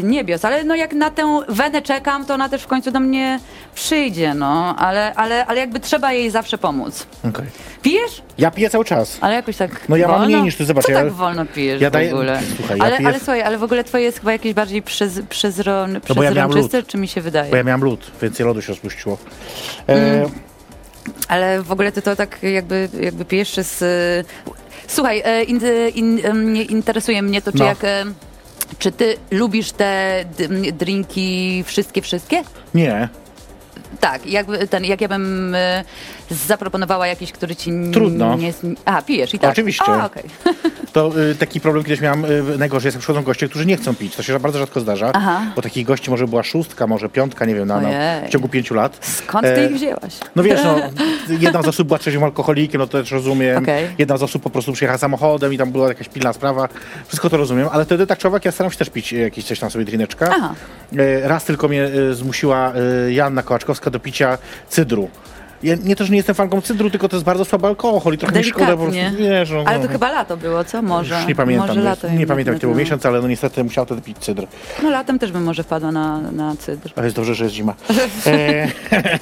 niebios. 0.03 0.45
Ale 0.45 0.63
no 0.63 0.75
jak 0.75 0.93
na 0.93 1.09
tę 1.11 1.41
wenę 1.49 1.81
czekam, 1.81 2.25
to 2.25 2.33
ona 2.33 2.49
też 2.49 2.63
w 2.63 2.67
końcu 2.67 2.91
do 2.91 2.99
mnie 2.99 3.39
przyjdzie, 3.75 4.33
no. 4.33 4.75
Ale, 4.77 5.13
ale, 5.13 5.45
ale 5.45 5.59
jakby 5.59 5.79
trzeba 5.79 6.13
jej 6.13 6.31
zawsze 6.31 6.57
pomóc. 6.57 7.07
Okej. 7.29 7.45
Pijesz? 7.81 8.21
Ja 8.37 8.51
piję 8.51 8.69
cały 8.69 8.85
czas. 8.85 9.17
Ale 9.21 9.33
jakoś 9.35 9.57
tak 9.57 9.89
No 9.89 9.95
ja 9.97 10.07
mam 10.07 10.11
wolno? 10.17 10.27
mniej 10.27 10.41
niż 10.43 10.55
ty, 10.55 10.65
zobacz, 10.65 10.85
Co 10.85 10.91
ja- 10.91 11.03
tak 11.03 11.11
wolno 11.11 11.45
pijesz 11.45 11.81
ja 11.81 11.89
w 11.89 11.93
daję- 11.93 12.13
ogóle? 12.13 12.39
Słuchaj, 12.57 12.77
ja 12.77 12.83
ale, 12.85 12.97
piję- 12.97 13.07
ale 13.07 13.17
słuchaj, 13.19 13.41
ale 13.41 13.57
w 13.57 13.63
ogóle 13.63 13.83
twoje 13.83 14.03
jest 14.03 14.19
chyba 14.19 14.31
jakieś 14.31 14.53
bardziej 14.53 14.81
przez, 14.81 15.19
przezron, 15.29 15.93
No 16.15 16.23
ja 16.23 16.47
czy 16.87 16.97
mi 16.97 17.07
się 17.07 17.21
wydaje? 17.21 17.51
Bo 17.51 17.57
ja 17.57 17.63
miałem 17.63 17.83
lód, 17.83 18.11
więcej 18.21 18.45
lodu 18.45 18.61
się 18.61 18.67
rozpuściło. 18.67 19.17
E, 19.87 19.93
Mm. 20.15 20.29
Ale 21.27 21.61
w 21.63 21.71
ogóle 21.71 21.91
ty 21.91 22.01
to 22.01 22.15
tak 22.15 22.43
jakby, 22.43 22.89
jakby 23.01 23.25
pijesz 23.25 23.51
przez... 23.51 23.83
Słuchaj, 24.87 25.21
e, 25.25 25.43
in, 25.43 25.59
in, 25.95 26.19
em, 26.25 26.55
interesuje 26.57 27.21
mnie 27.21 27.41
to, 27.41 27.51
czy 27.51 27.57
No. 27.57 27.65
jak... 27.65 27.83
e, 27.83 28.05
Czy 28.79 28.91
ty 28.91 29.15
lubisz 29.31 29.71
te 29.71 30.25
drinki 30.73 31.63
wszystkie, 31.67 32.01
wszystkie? 32.01 32.43
nie, 32.73 33.09
Tak, 33.99 34.25
jakby 34.27 34.67
ten, 34.67 34.85
jak 34.85 35.01
ja 35.01 35.07
bym 35.07 35.55
e, 35.55 35.83
zaproponowała 36.31 37.07
jakiś, 37.07 37.31
który 37.31 37.55
ci 37.55 37.69
n- 37.69 37.91
Trudno. 37.91 38.35
nie... 38.35 38.53
z- 38.53 38.65
A, 38.85 39.01
pijesz 39.01 39.33
i 39.33 39.39
tak? 39.39 39.51
Oczywiście. 39.51 39.85
A, 39.91 40.05
okej. 40.05 40.23
to 40.93 41.11
y, 41.31 41.35
taki 41.35 41.61
problem 41.61 41.83
kiedyś 41.83 42.01
miałem, 42.01 42.25
y, 42.25 42.57
najgorszy 42.57 42.87
jest, 42.87 42.95
jak 42.95 42.99
przychodzą 43.01 43.23
goście, 43.23 43.49
którzy 43.49 43.65
nie 43.65 43.77
chcą 43.77 43.95
pić. 43.95 44.15
To 44.15 44.23
się 44.23 44.39
bardzo 44.39 44.59
rzadko 44.59 44.79
zdarza, 44.79 45.11
Aha. 45.13 45.41
bo 45.55 45.61
takich 45.61 45.85
gości 45.85 46.09
może 46.11 46.27
była 46.27 46.43
szóstka, 46.43 46.87
może 46.87 47.09
piątka, 47.09 47.45
nie 47.45 47.55
wiem, 47.55 47.67
na, 47.67 47.81
na, 47.81 47.87
Ojej. 47.89 48.27
w 48.27 48.29
ciągu 48.29 48.47
pięciu 48.49 48.73
lat. 48.73 48.97
Skąd 49.05 49.43
ty 49.45 49.53
E, 49.55 49.65
ich 49.65 49.75
wzięłaś? 49.75 50.13
No 50.35 50.43
wiesz, 50.43 50.59
no, 50.63 50.75
jedna 51.39 51.61
z 51.61 51.67
osób 51.67 51.87
była 51.87 51.99
trzeźwym 51.99 52.23
alkoholikiem, 52.23 52.79
no 52.81 52.87
to 52.87 53.01
też 53.01 53.11
rozumiem. 53.11 53.63
Okej. 53.63 53.87
Jedna 53.97 54.17
z 54.17 54.23
osób 54.23 54.43
po 54.43 54.49
prostu 54.49 54.73
przyjechała 54.73 54.97
samochodem 54.97 55.53
i 55.53 55.57
tam 55.57 55.71
była 55.71 55.87
jakaś 55.87 56.09
pilna 56.09 56.33
sprawa. 56.33 56.67
Wszystko 57.07 57.29
to 57.29 57.37
rozumiem, 57.37 57.67
ale 57.71 57.85
wtedy 57.85 58.07
tak 58.07 58.19
człowiek, 58.19 58.45
ja 58.45 58.51
staram 58.51 58.71
się 58.71 58.77
też 58.77 58.89
pić 58.89 59.13
e, 59.13 59.17
jakieś 59.17 59.45
coś 59.45 59.59
tam 59.59 59.71
sobie 59.71 59.85
drineczka. 59.85 60.27
Aha. 60.37 60.53
E, 60.97 61.27
Raz 61.27 61.43
tylko 61.45 61.67
mnie 61.67 61.83
e, 61.83 62.13
zmusiła 62.13 62.73
e, 63.07 63.13
Joanna 63.13 63.43
Kołaczkowska 63.43 63.84
do 63.89 63.99
picia 63.99 64.39
cydru. 64.69 65.09
Ja 65.63 65.75
nie 65.83 65.95
to, 65.95 66.05
że 66.05 66.11
nie 66.11 66.17
jestem 66.17 66.35
fanką 66.35 66.61
cydru, 66.61 66.89
tylko 66.89 67.09
to 67.09 67.15
jest 67.15 67.25
bardzo 67.25 67.45
słaby 67.45 67.67
alkohol 67.67 68.13
i 68.13 68.17
trochę 68.17 68.37
mi 68.37 68.43
szkoda 68.43 68.71
po 68.71 68.77
prostu. 68.77 68.91
Delikatnie. 68.91 69.29
Wiesz, 69.29 69.51
no, 69.51 69.63
Ale 69.65 69.77
no. 69.79 69.85
to 69.85 69.91
chyba 69.91 70.11
lato 70.11 70.37
było, 70.37 70.63
co? 70.63 70.81
Może. 70.81 71.15
Już 71.15 71.27
nie 71.27 71.35
pamiętam, 71.35 71.67
Może 71.67 71.81
lato. 71.81 72.09
nie 72.09 72.27
pamiętam 72.27 72.53
jaki 72.53 72.61
to 72.61 72.67
był 72.67 72.75
no. 72.75 72.79
miesiąc, 72.79 73.05
ale 73.05 73.21
no 73.21 73.27
niestety 73.27 73.63
musiał 73.63 73.85
wtedy 73.85 74.01
pić 74.01 74.17
cydr. 74.17 74.47
No 74.83 74.89
latem 74.89 75.19
też 75.19 75.31
bym 75.31 75.43
może 75.43 75.63
wpadła 75.63 75.91
na, 75.91 76.21
na 76.21 76.55
cydr. 76.55 76.91
Ale 76.95 77.05
jest 77.05 77.15
dobrze, 77.15 77.35
że 77.35 77.43
jest 77.43 77.55
zima. 77.55 77.75
E, 78.25 78.67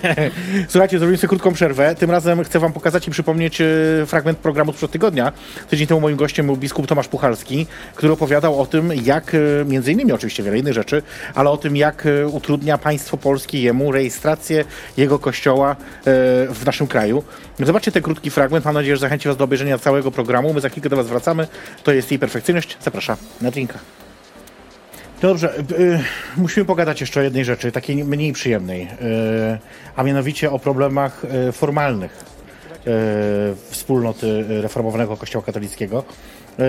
Słuchajcie, 0.70 1.00
zrobimy 1.00 1.18
sobie 1.18 1.30
krótką 1.30 1.54
przerwę. 1.54 1.96
Tym 1.96 2.12
razem 2.12 2.44
chcę 2.44 2.60
wam 2.60 2.74
pokazać 2.74 3.08
i 3.08 3.12
przypomnieć 3.12 3.62
e, 3.62 3.66
fragment 4.06 4.38
programu 4.38 4.74
sprzed 4.74 4.92
tygodnia. 4.92 5.32
Tydzień 5.70 5.88
temu 5.88 6.02
moim 6.02 6.18
gościem 6.18 6.46
był 6.46 6.58
biskup 6.58 6.88
Tomasz 6.88 7.08
Puchalski, 7.08 7.68
który 7.96 8.14
opowiadał 8.14 8.62
o 8.62 8.66
tym, 8.66 8.92
jak, 9.04 9.36
e, 9.36 9.66
między 9.66 9.92
innymi 9.92 10.12
oczywiście 10.12 10.44
wiele 10.44 10.58
innych 10.58 10.74
rzeczy, 10.74 11.02
ale 11.36 11.50
o 11.50 11.58
tym, 11.58 11.76
jak 11.76 12.06
e, 12.06 12.28
utrudnia 12.28 12.78
państwo 12.78 13.18
polskie 13.18 13.62
jemu 13.62 13.92
rejestrację 13.92 14.66
jego 14.98 15.20
kościoła 15.20 15.76
e, 16.06 16.23
w 16.50 16.66
naszym 16.66 16.88
kraju. 16.88 17.24
Zobaczcie 17.60 17.92
ten 17.92 18.04
krótki 18.04 18.32
fragment. 18.32 18.66
Mam 18.66 18.74
nadzieję, 18.74 18.96
że 18.96 19.00
zachęci 19.00 19.28
was 19.28 19.38
do 19.38 19.44
obejrzenia 19.44 19.78
całego 19.78 20.12
programu. 20.12 20.54
My 20.54 20.62
za 20.62 20.70
chwilkę 20.70 20.90
do 20.90 20.96
was 20.96 21.08
wracamy. 21.08 21.48
To 21.84 21.94
jest 21.94 22.12
jej 22.12 22.20
perfekcyjność. 22.20 22.78
Zapraszam 22.82 23.18
na 23.42 23.52
drinka. 23.52 23.80
Dobrze, 25.22 25.54
y, 25.58 25.82
y, 25.82 26.00
musimy 26.38 26.66
pogadać 26.66 27.02
jeszcze 27.02 27.20
o 27.20 27.24
jednej 27.24 27.46
rzeczy, 27.46 27.72
takiej 27.72 28.04
mniej 28.04 28.34
przyjemnej, 28.34 28.82
y, 28.82 28.88
a 29.96 30.04
mianowicie 30.04 30.52
o 30.52 30.60
problemach 30.60 31.22
y, 31.48 31.52
formalnych 31.52 32.12
y, 32.12 33.56
wspólnoty 33.70 34.46
reformowanego 34.62 35.18
Kościoła 35.18 35.46
katolickiego, 35.46 36.04
y, 36.04 36.64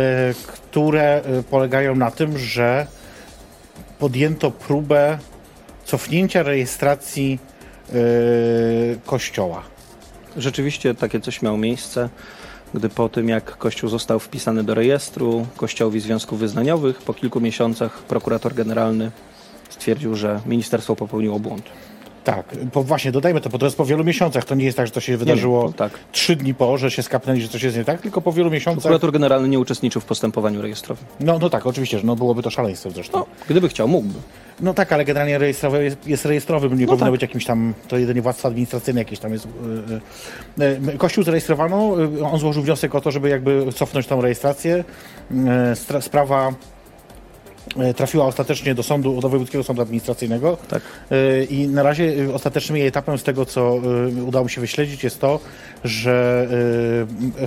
które 0.46 1.22
y, 1.38 1.42
polegają 1.42 1.96
na 1.96 2.10
tym, 2.10 2.38
że 2.38 2.86
podjęto 3.98 4.50
próbę 4.50 5.18
cofnięcia 5.84 6.42
rejestracji 6.42 7.38
y, 7.50 7.53
Kościoła. 9.06 9.62
Rzeczywiście 10.36 10.94
takie 10.94 11.20
coś 11.20 11.42
miało 11.42 11.56
miejsce, 11.58 12.08
gdy 12.74 12.88
po 12.88 13.08
tym 13.08 13.28
jak 13.28 13.56
Kościół 13.58 13.90
został 13.90 14.18
wpisany 14.18 14.64
do 14.64 14.74
rejestru 14.74 15.46
Kościołowi 15.56 16.00
Związków 16.00 16.38
Wyznaniowych, 16.38 17.02
po 17.02 17.14
kilku 17.14 17.40
miesiącach 17.40 18.02
prokurator 18.02 18.54
generalny 18.54 19.10
stwierdził, 19.68 20.14
że 20.14 20.40
ministerstwo 20.46 20.96
popełniło 20.96 21.38
błąd. 21.38 21.64
Tak, 22.24 22.46
po, 22.72 22.82
właśnie 22.82 23.12
dodajmy 23.12 23.40
to, 23.40 23.50
bo 23.50 23.58
to 23.58 23.66
jest 23.66 23.76
po 23.76 23.84
wielu 23.84 24.04
miesiącach. 24.04 24.44
To 24.44 24.54
nie 24.54 24.64
jest 24.64 24.76
tak, 24.76 24.86
że 24.86 24.92
to 24.92 25.00
się 25.00 25.16
wydarzyło 25.16 25.66
to 25.68 25.72
tak. 25.78 25.92
trzy 26.12 26.36
dni 26.36 26.54
po, 26.54 26.78
że 26.78 26.90
się 26.90 27.02
skapnęli, 27.02 27.40
że 27.42 27.48
coś 27.48 27.62
jest 27.62 27.76
nie 27.76 27.84
tak, 27.84 28.00
tylko 28.00 28.20
po 28.20 28.32
wielu 28.32 28.50
miesiącach. 28.50 28.82
Prokurator 28.82 29.12
generalny 29.12 29.48
nie 29.48 29.58
uczestniczył 29.58 30.00
w 30.00 30.04
postępowaniu 30.04 30.62
rejestrowym. 30.62 31.04
No, 31.20 31.38
no 31.38 31.50
tak, 31.50 31.66
oczywiście, 31.66 31.98
że 31.98 32.06
no 32.06 32.16
byłoby 32.16 32.42
to 32.42 32.50
szaleństwo 32.50 32.90
zresztą. 32.90 33.18
No, 33.18 33.26
gdyby 33.48 33.68
chciał, 33.68 33.88
mógłby. 33.88 34.14
No 34.60 34.74
tak, 34.74 34.92
ale 34.92 35.04
generalnie 35.04 35.38
rejestrowy 35.38 35.84
jest, 35.84 36.06
jest 36.06 36.24
rejestrowy, 36.24 36.68
nie 36.68 36.74
No 36.74 36.86
powinno 36.86 37.06
tak. 37.06 37.10
być 37.12 37.22
jakimś 37.22 37.44
tam, 37.44 37.74
to 37.88 37.98
jedynie 37.98 38.22
władztwo 38.22 38.48
administracyjne 38.48 39.00
jakieś 39.00 39.18
tam 39.18 39.32
jest. 39.32 39.46
y, 40.58 40.62
y, 40.62 40.90
y. 40.94 40.98
Kościół 40.98 41.24
zarejestrowano, 41.24 41.96
on 42.32 42.38
złożył 42.38 42.62
wniosek 42.62 42.94
o 42.94 43.00
to, 43.00 43.10
żeby 43.10 43.28
jakby 43.28 43.72
cofnąć 43.74 44.06
tą 44.06 44.20
rejestrację. 44.20 44.84
Stra- 45.74 46.00
Sprawa 46.00 46.52
trafiła 47.96 48.26
ostatecznie 48.26 48.74
do 48.74 48.82
sądu, 48.82 49.20
do 49.20 49.28
Wojewódzkiego 49.28 49.64
Sądu 49.64 49.82
Administracyjnego. 49.82 50.56
Tak. 50.68 50.82
Y, 51.12 51.46
I 51.50 51.68
na 51.68 51.82
razie 51.82 52.04
y, 52.04 52.34
ostatecznym 52.34 52.76
jej 52.78 52.86
etapem 52.86 53.18
z 53.18 53.22
tego, 53.22 53.46
co 53.46 53.80
udało 54.26 54.44
mi 54.44 54.50
się 54.50 54.60
wyśledzić, 54.60 55.04
jest 55.04 55.20
to, 55.20 55.40
że 55.84 56.48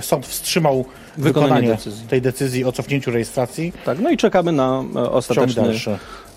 sąd 0.00 0.26
wstrzymał 0.26 0.84
Wykonanie 1.18 1.46
wykonanie 1.46 1.68
decyzji. 1.68 2.06
tej 2.08 2.22
decyzji 2.22 2.64
o 2.64 2.72
cofnięciu 2.72 3.10
rejestracji. 3.10 3.72
Tak, 3.84 3.98
no 3.98 4.10
i 4.10 4.16
czekamy 4.16 4.52
na 4.52 4.84
e, 4.96 5.10
ostateczny 5.10 5.62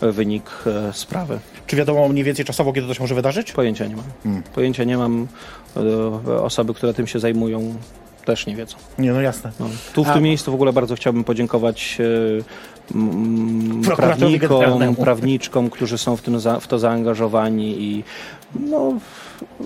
e, 0.01 0.11
wynik 0.11 0.43
e, 0.65 0.93
sprawy. 0.93 1.39
Czy 1.67 1.75
wiadomo 1.75 2.07
mniej 2.07 2.23
więcej 2.23 2.45
czasowo, 2.45 2.73
kiedy 2.73 2.87
to 2.87 2.93
się 2.93 3.01
może 3.01 3.15
wydarzyć? 3.15 3.51
Pojęcia 3.51 3.85
nie 3.85 3.95
mam. 3.95 4.05
Hmm. 4.23 4.43
Pojęcia 4.43 4.83
nie 4.83 4.97
mam. 4.97 5.27
E, 6.27 6.41
Osoby, 6.41 6.73
które 6.73 6.93
tym 6.93 7.07
się 7.07 7.19
zajmują, 7.19 7.75
też 8.25 8.45
nie 8.45 8.55
wiedzą. 8.55 8.77
Nie, 8.99 9.11
no 9.11 9.21
jasne. 9.21 9.51
No. 9.59 9.69
Tu 9.93 10.03
w 10.03 10.09
A- 10.09 10.13
tym 10.13 10.23
miejscu 10.23 10.51
w 10.51 10.53
ogóle 10.55 10.73
bardzo 10.73 10.95
chciałbym 10.95 11.23
podziękować 11.23 11.97
e, 11.99 12.70
prawnikom, 13.95 14.95
prawniczkom, 14.95 15.69
którzy 15.69 15.97
są 15.97 16.15
w, 16.15 16.21
tym 16.21 16.39
za, 16.39 16.59
w 16.59 16.67
to 16.67 16.79
zaangażowani 16.79 17.81
i 17.81 18.03
no, 18.59 18.93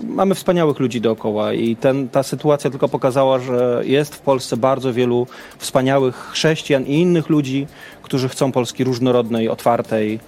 mamy 0.04 0.34
wspaniałych 0.34 0.78
ludzi 0.78 1.00
dookoła 1.00 1.52
i 1.52 1.76
ten, 1.76 2.08
ta 2.08 2.22
sytuacja 2.22 2.70
tylko 2.70 2.88
pokazała, 2.88 3.38
że 3.38 3.82
jest 3.84 4.14
w 4.14 4.20
Polsce 4.20 4.56
bardzo 4.56 4.92
wielu 4.92 5.26
wspaniałych 5.58 6.16
chrześcijan 6.16 6.84
i 6.86 6.94
innych 6.94 7.28
ludzi, 7.28 7.66
którzy 8.02 8.28
chcą 8.28 8.52
Polski 8.52 8.84
różnorodnej, 8.84 9.48
otwartej, 9.48 10.20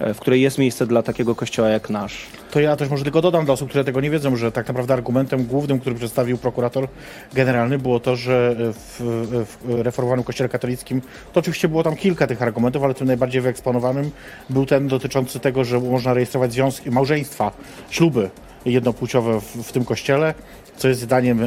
w 0.00 0.18
której 0.18 0.42
jest 0.42 0.58
miejsce 0.58 0.86
dla 0.86 1.02
takiego 1.02 1.34
kościoła 1.34 1.68
jak 1.68 1.90
nasz. 1.90 2.26
To 2.50 2.60
ja 2.60 2.76
też 2.76 2.88
może 2.88 3.04
tylko 3.04 3.22
dodam 3.22 3.44
dla 3.44 3.54
osób, 3.54 3.68
które 3.68 3.84
tego 3.84 4.00
nie 4.00 4.10
wiedzą, 4.10 4.36
że 4.36 4.52
tak 4.52 4.68
naprawdę 4.68 4.94
argumentem 4.94 5.44
głównym, 5.44 5.80
który 5.80 5.96
przedstawił 5.96 6.38
prokurator 6.38 6.88
generalny 7.32 7.78
było 7.78 8.00
to, 8.00 8.16
że 8.16 8.56
w, 8.58 9.00
w 9.60 9.80
reformowanym 9.82 10.24
kościele 10.24 10.48
katolickim, 10.48 11.02
to 11.32 11.40
oczywiście 11.40 11.68
było 11.68 11.82
tam 11.82 11.96
kilka 11.96 12.26
tych 12.26 12.42
argumentów, 12.42 12.82
ale 12.82 12.94
tym 12.94 13.06
najbardziej 13.06 13.40
wyeksponowanym 13.40 14.10
był 14.50 14.66
ten 14.66 14.88
dotyczący 14.88 15.40
tego, 15.40 15.64
że 15.64 15.80
można 15.80 16.14
rejestrować 16.14 16.52
związki, 16.52 16.90
małżeństwa, 16.90 17.52
śluby 17.90 18.30
jednopłciowe 18.64 19.40
w, 19.40 19.44
w 19.44 19.72
tym 19.72 19.84
kościele, 19.84 20.34
co 20.76 20.88
jest 20.88 21.00
zdaniem 21.00 21.42
y, 21.42 21.46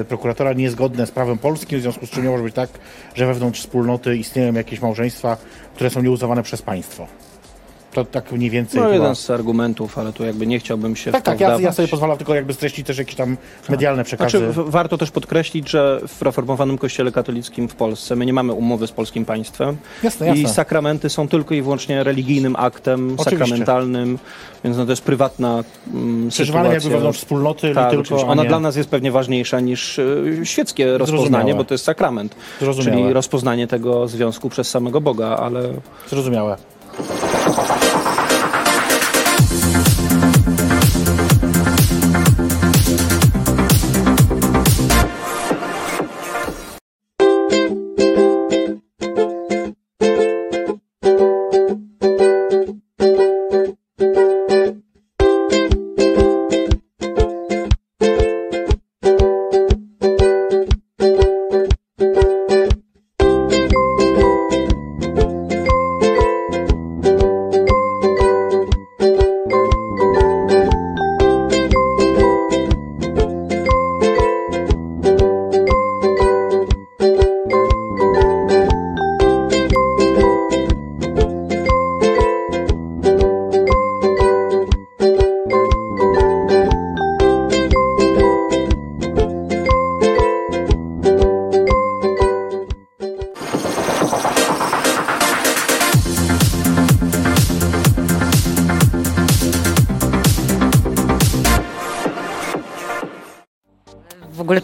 y, 0.00 0.04
prokuratora 0.04 0.52
niezgodne 0.52 1.06
z 1.06 1.10
prawem 1.10 1.38
polskim, 1.38 1.78
w 1.78 1.82
związku 1.82 2.06
z 2.06 2.10
czym 2.10 2.24
nie 2.24 2.30
może 2.30 2.44
być 2.44 2.54
tak, 2.54 2.70
że 3.14 3.26
wewnątrz 3.26 3.60
wspólnoty 3.60 4.16
istnieją 4.16 4.54
jakieś 4.54 4.80
małżeństwa, 4.80 5.36
które 5.74 5.90
są 5.90 6.02
nieuznawane 6.02 6.42
przez 6.42 6.62
państwo. 6.62 7.06
To 7.94 8.04
tak 8.04 8.32
mniej 8.32 8.50
więcej 8.50 8.80
No 8.80 8.86
chyba- 8.86 8.94
jeden 8.94 9.16
z 9.16 9.30
argumentów, 9.30 9.98
ale 9.98 10.12
tu 10.12 10.24
jakby 10.24 10.46
nie 10.46 10.58
chciałbym 10.58 10.96
się 10.96 11.12
tak, 11.12 11.22
tak, 11.22 11.40
ja, 11.40 11.60
ja 11.60 11.72
sobie 11.72 11.88
pozwalam 11.88 12.16
tylko 12.16 12.34
jakby 12.34 12.54
streścić 12.54 12.86
też 12.86 12.98
jakieś 12.98 13.14
tam 13.14 13.36
medialne 13.68 14.04
przekazy. 14.04 14.38
Znaczy, 14.38 14.52
warto 14.70 14.98
też 14.98 15.10
podkreślić, 15.10 15.70
że 15.70 16.00
w 16.08 16.22
reformowanym 16.22 16.78
kościele 16.78 17.12
katolickim 17.12 17.68
w 17.68 17.74
Polsce 17.74 18.16
my 18.16 18.26
nie 18.26 18.32
mamy 18.32 18.52
umowy 18.52 18.86
z 18.86 18.92
polskim 18.92 19.24
państwem 19.24 19.76
Jasne, 20.02 20.26
jasne. 20.26 20.42
i 20.42 20.48
sakramenty 20.48 21.08
są 21.08 21.28
tylko 21.28 21.54
i 21.54 21.62
wyłącznie 21.62 22.04
religijnym 22.04 22.56
aktem 22.58 23.14
Oczywiście. 23.18 23.30
sakramentalnym, 23.38 24.18
więc 24.64 24.76
no 24.76 24.84
to 24.84 24.92
jest 24.92 25.02
prywatna 25.02 25.64
mm, 25.94 26.28
Przeżywane 26.28 26.64
jakby 26.64 26.80
sytuacja. 26.80 26.96
wewnątrz 26.98 27.18
wspólnoty, 27.18 27.74
Tak, 27.74 27.90
tylko... 27.90 28.26
Ona 28.26 28.42
nie- 28.42 28.48
dla 28.48 28.60
nas 28.60 28.76
jest 28.76 28.88
pewnie 28.90 29.12
ważniejsza 29.12 29.60
niż 29.60 29.98
y, 29.98 30.40
świeckie 30.44 30.98
rozpoznanie, 30.98 31.54
bo 31.54 31.64
to 31.64 31.74
jest 31.74 31.84
sakrament, 31.84 32.34
Zrozumiałe. 32.60 33.00
czyli 33.00 33.12
rozpoznanie 33.12 33.66
tego 33.66 34.08
związku 34.08 34.48
przez 34.50 34.70
samego 34.70 35.00
Boga, 35.00 35.26
ale 35.36 35.62
Zrozumiałe. 36.10 36.56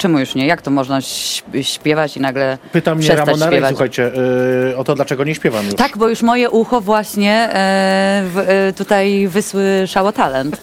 Czemu 0.01 0.19
już 0.19 0.35
nie? 0.35 0.47
Jak 0.47 0.63
to 0.63 0.71
można 0.71 0.99
śp- 1.01 1.63
śpiewać 1.63 2.17
i 2.17 2.21
nagle 2.21 2.59
Pyta 2.73 2.95
mnie 2.95 3.09
Ramona 3.17 3.51
Rej, 3.51 3.63
słuchajcie, 3.69 4.11
yy, 4.69 4.77
o 4.77 4.85
to, 4.85 4.95
dlaczego 4.95 5.25
nie 5.25 5.35
śpiewam 5.35 5.67
już. 5.67 5.75
Tak, 5.75 5.99
bo 5.99 6.09
już 6.09 6.23
moje 6.23 6.51
ucho 6.51 6.81
właśnie 6.81 7.49
e, 7.53 8.73
tutaj 8.77 9.29
wysłyszało 9.29 10.13
talent. 10.13 10.61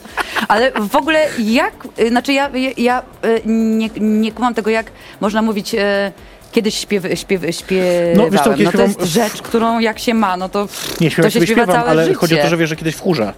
Ale 0.48 0.72
w 0.72 0.96
ogóle 0.96 1.28
jak, 1.40 1.74
e, 1.98 2.10
znaczy 2.10 2.34
ja, 2.34 2.50
ja, 2.78 3.04
nie, 3.46 3.90
nie 4.00 4.32
kumam 4.32 4.54
tego, 4.54 4.70
jak 4.70 4.92
można 5.22 5.42
mówić 5.42 5.76
e, 5.76 6.12
kiedyś 6.52 6.76
śpiew, 6.78 7.04
śpiew, 7.16 7.42
śpiewałem. 7.56 8.18
No, 8.18 8.30
wiesz 8.30 8.42
co, 8.42 8.50
no 8.50 8.56
to 8.56 8.62
jest 8.62 8.74
śpiewam- 9.00 9.06
rzecz, 9.08 9.42
którą 9.42 9.80
jak 9.80 10.00
się 10.00 10.14
ma, 10.14 10.38
no 10.38 10.50
to, 10.50 10.68
Nie 11.02 11.08
to 11.10 11.14
śpiewam, 11.14 11.32
się 11.32 11.34
sobie 11.40 11.48
śpiewa 11.48 11.62
śpiewam, 11.64 11.76
całe 11.82 11.90
ale 11.92 12.04
życie. 12.06 12.16
chodzi 12.18 12.40
o 12.40 12.44
to, 12.44 12.50
że 12.50 12.58
wiesz, 12.58 12.70
że 12.70 12.76
kiedyś 12.76 12.96
w 12.96 13.02
chórze. 13.02 13.34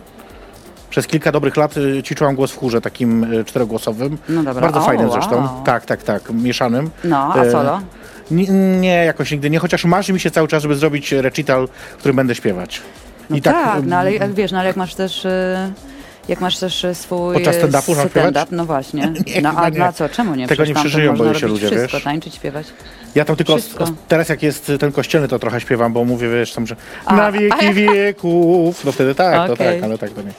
Przez 0.89 1.07
kilka 1.07 1.31
dobrych 1.31 1.57
lat 1.57 1.77
y, 1.77 2.03
ćwiczyłam 2.03 2.35
głos 2.35 2.51
w 2.51 2.57
chórze, 2.57 2.81
takim 2.81 3.33
y, 3.33 3.45
czterogłosowym. 3.45 4.17
No 4.29 4.43
dobra. 4.43 4.61
Bardzo 4.61 4.79
O, 4.79 4.83
fajnym 4.85 5.07
wow. 5.07 5.13
zresztą. 5.13 5.49
Tak, 5.65 5.85
tak, 5.85 6.03
tak, 6.03 6.29
mieszanym. 6.33 6.89
No, 7.03 7.33
a 7.33 7.43
E, 7.43 7.51
solo? 7.51 7.81
Nie, 8.31 8.47
nie, 8.79 9.05
jakoś 9.05 9.31
nigdy 9.31 9.49
nie, 9.49 9.59
chociaż 9.59 9.85
marzy 9.85 10.13
mi 10.13 10.19
się 10.19 10.31
cały 10.31 10.47
czas, 10.47 10.63
żeby 10.63 10.75
zrobić 10.75 11.11
recital, 11.11 11.67
w 11.93 11.97
którym 11.97 12.15
będę 12.15 12.35
śpiewać. 12.35 12.81
No 13.29 13.37
tak, 13.43 13.85
no 13.85 13.97
ale 13.97 14.11
wiesz, 14.29 14.51
no 14.51 14.57
ale 14.59 14.67
jak 14.67 14.77
masz 14.77 14.95
też... 14.95 15.25
e, 15.25 15.71
Jak 16.29 16.41
masz 16.41 16.57
też 16.57 16.85
e, 16.85 16.95
swój 16.95 17.33
Podczas 17.33 17.55
stand-upu 17.55 17.95
mam 17.95 18.09
śpiewać? 18.09 18.09
stand-up, 18.33 18.45
no 18.55 18.65
właśnie. 18.65 19.01
Nie, 19.27 19.41
no 19.41 19.49
chyba 19.49 19.61
a 19.61 19.69
nie. 19.69 19.79
na 19.79 19.93
co? 19.93 20.09
Czemu 20.09 20.35
nie? 20.35 20.47
Tego 20.47 20.63
Przecież 20.63 20.67
nie 20.69 20.73
tam 20.73 20.83
to 20.83 20.89
przeżyją, 20.89 21.11
można 21.11 21.25
boję 21.25 21.39
się 21.39 21.47
robić 21.47 21.61
ludzie, 21.63 21.75
wszystko, 21.75 21.97
wiesz? 21.97 22.03
tańczyć, 22.03 22.35
śpiewać. 22.35 22.67
Ja 23.15 23.25
tam 23.25 23.35
tylko, 23.35 23.57
Wszystko. 23.57 23.83
os- 23.83 23.89
teraz 24.07 24.29
jak 24.29 24.43
jest 24.43 24.71
ten 24.79 24.91
kościelny, 24.91 25.27
to 25.27 25.39
trochę 25.39 25.61
śpiewam, 25.61 25.93
bo 25.93 26.03
mówię, 26.05 26.29
wiesz, 26.29 26.53
tam, 26.53 26.67
że 26.67 26.75
A, 27.05 27.15
na 27.15 27.31
wieki 27.31 27.73
wieków. 27.73 28.85
No 28.85 28.91
wtedy 28.91 29.15
tak, 29.15 29.47
to 29.47 29.53
Okej. 29.53 29.75
tak, 29.75 29.83
ale 29.83 29.97
tak 29.97 30.09
to 30.09 30.21
nie. 30.21 30.31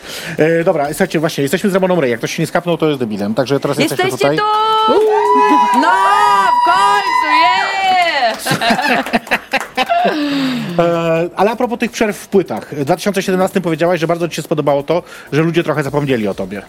E, 0.46 0.64
dobra, 0.64 0.86
słuchajcie, 0.88 1.20
właśnie, 1.20 1.42
jesteśmy 1.42 1.70
z 1.70 1.74
Ramoną 1.74 2.00
Rej. 2.00 2.10
Jak 2.10 2.20
ktoś 2.20 2.34
się 2.34 2.42
nie 2.42 2.46
skapnął, 2.46 2.78
to 2.78 2.88
jest 2.88 3.00
debilem. 3.00 3.34
Także 3.34 3.60
teraz 3.60 3.78
jesteśmy 3.78 4.04
Jesteście 4.04 4.28
tutaj. 4.30 4.38
tu! 4.38 4.44
No, 5.80 5.88
w 6.46 6.64
końcu, 6.64 7.26
yeah! 7.42 7.89
E, 10.78 11.30
ale 11.36 11.50
a 11.50 11.56
propos 11.56 11.78
tych 11.78 11.90
przerw 11.90 12.16
w 12.16 12.28
płytach. 12.28 12.74
W 12.74 12.84
2017 12.84 13.60
powiedziałaś, 13.60 14.00
że 14.00 14.06
bardzo 14.06 14.28
ci 14.28 14.36
się 14.36 14.42
spodobało 14.42 14.82
to, 14.82 15.02
że 15.32 15.42
ludzie 15.42 15.64
trochę 15.64 15.82
zapomnieli 15.82 16.28
o 16.28 16.34
tobie. 16.34 16.62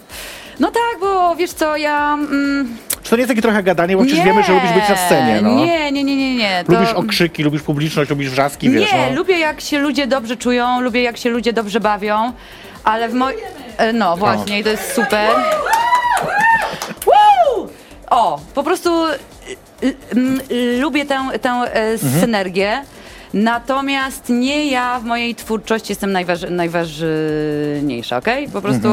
No 0.60 0.72
tak, 0.72 1.00
bo 1.00 1.36
wiesz 1.36 1.52
co, 1.54 1.78
ja... 1.78 2.14
Mm, 2.14 2.78
Czy 3.04 3.10
to 3.10 3.16
nie 3.16 3.20
jest 3.22 3.30
takie 3.30 3.42
trochę 3.42 3.64
gadanie, 3.64 3.98
bo 3.98 4.02
przecież 4.04 4.20
nie, 4.20 4.26
wiemy, 4.26 4.44
że 4.44 4.54
lubisz 4.54 4.72
być 4.72 4.90
na 4.90 4.96
scenie, 4.96 5.40
no. 5.42 5.50
Nie, 5.50 5.92
nie, 5.92 6.04
nie, 6.04 6.16
nie, 6.16 6.36
nie. 6.36 6.64
To... 6.68 6.74
Lubisz 6.74 6.94
okrzyki, 6.94 7.44
lubisz 7.44 7.62
publiczność, 7.62 8.10
lubisz 8.10 8.30
wrzaski, 8.30 8.70
wiesz, 8.70 8.94
Nie, 8.94 9.10
no. 9.10 9.16
lubię 9.16 9.40
jak 9.40 9.62
się 9.62 9.80
ludzie 9.80 10.08
dobrze 10.08 10.38
czują, 10.38 10.82
lubię 10.82 11.02
jak 11.02 11.18
się 11.18 11.30
ludzie 11.30 11.54
dobrze 11.54 11.80
bawią, 11.80 12.34
ale 12.84 13.10
w 13.10 13.14
moim... 13.14 13.38
No 13.94 14.18
właśnie, 14.18 14.60
i 14.60 14.64
to 14.64 14.70
jest 14.70 14.94
super. 14.96 15.30
O, 18.10 18.40
po 18.54 18.64
prostu 18.64 18.90
lubię 20.80 21.06
tę, 21.06 21.28
tę 21.42 21.50
e, 21.50 21.98
synergię. 21.98 22.84
Natomiast 23.34 24.30
nie 24.30 24.72
ja 24.72 25.00
w 25.00 25.04
mojej 25.04 25.36
twórczości 25.36 25.92
jestem 25.92 26.12
najważ, 26.12 26.40
najważniejsza, 26.50 28.18
okej? 28.18 28.50
Po 28.50 28.62
prostu 28.62 28.88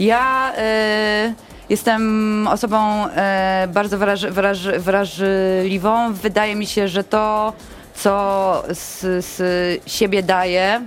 ja 0.00 0.52
e, 0.56 1.34
jestem 1.68 2.48
osobą 2.48 3.06
e, 3.06 3.68
bardzo 3.72 3.98
wraż, 3.98 4.26
wraż, 4.26 4.68
wrażliwą. 4.78 6.12
Wydaje 6.12 6.54
mi 6.54 6.66
się, 6.66 6.88
że 6.88 7.04
to, 7.04 7.52
co 7.94 8.62
z, 8.70 9.00
z 9.24 9.40
siebie 9.86 10.22
daję, 10.22 10.80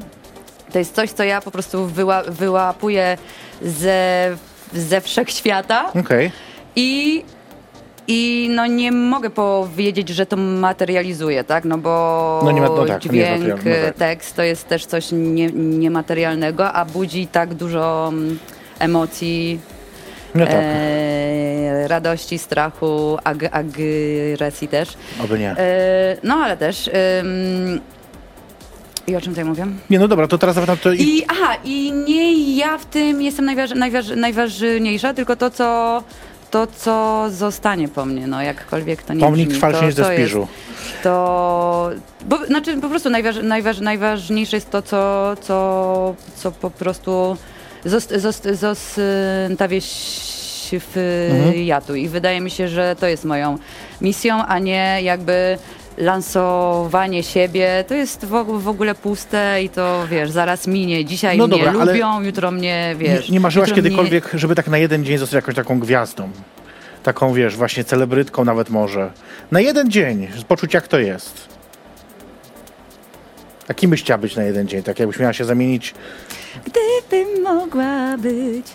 to 0.71 0.79
jest 0.79 0.95
coś, 0.95 1.11
co 1.11 1.23
ja 1.23 1.41
po 1.41 1.51
prostu 1.51 1.85
wyła, 1.85 2.23
wyłapuję 2.23 3.17
ze, 3.61 4.37
ze 4.73 5.01
wszechświata. 5.01 5.91
Okej. 5.99 6.31
I, 6.75 7.23
I 8.13 8.47
no 8.55 8.65
nie 8.67 8.91
mogę 8.91 9.29
powiedzieć, 9.29 10.09
że 10.09 10.25
to 10.25 10.37
materializuje, 10.37 11.43
tak? 11.43 11.65
No 11.65 11.77
bo 11.77 12.41
No 12.45 12.51
nie 12.51 12.61
ma- 12.61 12.67
no 12.67 12.85
tak, 12.85 13.01
dźwięk, 13.01 13.43
no 13.65 13.71
tak. 13.85 13.95
tekst 13.95 14.35
to 14.35 14.43
jest 14.43 14.67
też 14.67 14.85
coś 14.85 15.07
nie, 15.11 15.47
niematerialnego, 15.53 16.73
a 16.73 16.85
budzi 16.85 17.27
tak 17.27 17.53
dużo 17.53 18.09
mm, 18.13 18.39
emocji, 18.79 19.59
No 20.35 20.45
tak, 20.45 20.55
e, 20.57 21.87
radości, 21.87 22.37
strachu, 22.39 23.17
ag, 23.23 23.37
agresji 23.51 24.67
też. 24.67 24.89
oby 25.23 25.39
nie. 25.39 25.51
E, 25.51 26.17
no 26.23 26.35
ale 26.35 26.57
też... 26.57 26.89
ym, 27.21 27.81
I 29.07 29.15
o 29.15 29.21
czym 29.21 29.31
tutaj 29.31 29.45
mówię? 29.45 29.65
Nie, 29.89 29.99
no 29.99 30.07
dobra, 30.07 30.27
to 30.27 30.37
teraz 30.37 30.55
zapytam 30.55 30.77
to 30.77 30.91
i... 30.93 31.01
I 31.01 31.25
aha, 31.27 31.55
i 31.63 31.91
nie 31.91 32.55
ja 32.57 32.77
w 32.77 32.85
tym 32.85 33.21
jestem 33.21 33.45
najważ, 33.45 33.69
najważ, 33.75 34.05
najważniejsza, 34.15 35.13
tylko 35.13 35.35
to 35.35 35.49
co, 35.51 36.03
to, 36.51 36.67
co 36.67 37.25
zostanie 37.29 37.87
po 37.87 38.05
mnie, 38.05 38.27
no 38.27 38.41
jakkolwiek 38.41 39.03
to 39.03 39.13
nie 39.13 39.19
Pomnik 39.19 39.47
brzmi, 39.49 39.61
to, 39.61 39.85
niż 39.85 39.95
jest- 40.09 40.19
spiżu. 40.19 40.47
To, 41.03 41.89
bo, 42.25 42.45
znaczy 42.45 42.77
po 42.77 42.89
prostu 42.89 43.09
najważ, 43.09 43.35
najważ, 43.43 43.79
najważniejsze 43.79 44.57
jest 44.57 44.69
to, 44.71 44.81
co, 44.81 45.33
co, 45.41 46.15
co 46.35 46.51
po 46.51 46.71
prostu 46.71 47.37
zost, 47.85 48.13
zost, 48.17 48.47
zostawię 48.53 49.79
w 50.73 50.97
Mhm. 51.31 51.63
jatu 51.65 51.95
i 51.95 52.07
wydaje 52.07 52.41
mi 52.41 52.51
się, 52.51 52.67
że 52.67 52.95
to 52.99 53.07
jest 53.07 53.25
moją 53.25 53.57
misją, 54.01 54.45
a 54.45 54.59
nie 54.59 54.99
jakby 55.03 55.57
lansowanie 55.97 57.23
siebie, 57.23 57.83
to 57.87 57.93
jest 57.93 58.25
w, 58.25 58.29
w 58.61 58.67
ogóle 58.67 58.95
puste 58.95 59.63
i 59.63 59.69
to 59.69 60.07
wiesz, 60.07 60.31
zaraz 60.31 60.67
minie. 60.67 61.05
Dzisiaj 61.05 61.37
No 61.37 61.47
mnie 61.47 61.57
dobra, 61.65 61.85
lubią, 61.85 62.21
jutro 62.21 62.51
mnie 62.51 62.95
wiesz. 62.97 63.27
nie, 63.29 63.33
nie 63.33 63.39
marzyłaś 63.39 63.69
jutro 63.69 63.81
mnie- 63.81 63.89
kiedykolwiek, 63.89 64.29
żeby 64.33 64.55
tak 64.55 64.67
na 64.67 64.77
jeden 64.77 65.05
dzień 65.05 65.17
zostać 65.17 65.35
jakąś 65.35 65.55
taką 65.55 65.79
gwiazdą? 65.79 66.29
Taką, 67.03 67.33
wiesz, 67.33 67.55
właśnie 67.55 67.83
celebrytką 67.83 68.45
nawet 68.45 68.69
może. 68.69 69.11
Na 69.51 69.59
jeden 69.59 69.91
dzień, 69.91 70.27
poczuć 70.47 70.73
jak 70.73 70.87
to 70.87 70.99
jest. 70.99 71.47
A 73.67 73.73
kim 73.73 73.89
byś 73.89 74.01
chciała 74.03 74.17
być 74.17 74.35
na 74.35 74.43
jeden 74.43 74.67
dzień? 74.67 74.83
Tak 74.83 74.99
jakbyś 74.99 75.19
miała 75.19 75.33
się 75.33 75.45
zamienić... 75.45 75.93
Gdybym 76.65 77.43
mogła 77.43 78.17
być. 78.17 78.65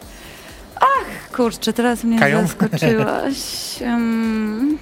Ach, 0.81 1.31
kurczę, 1.37 1.73
teraz 1.73 2.05
mnie 2.05 2.19
Kają? 2.19 2.43
zaskoczyłaś. 2.47 3.37
Em, 3.83 4.79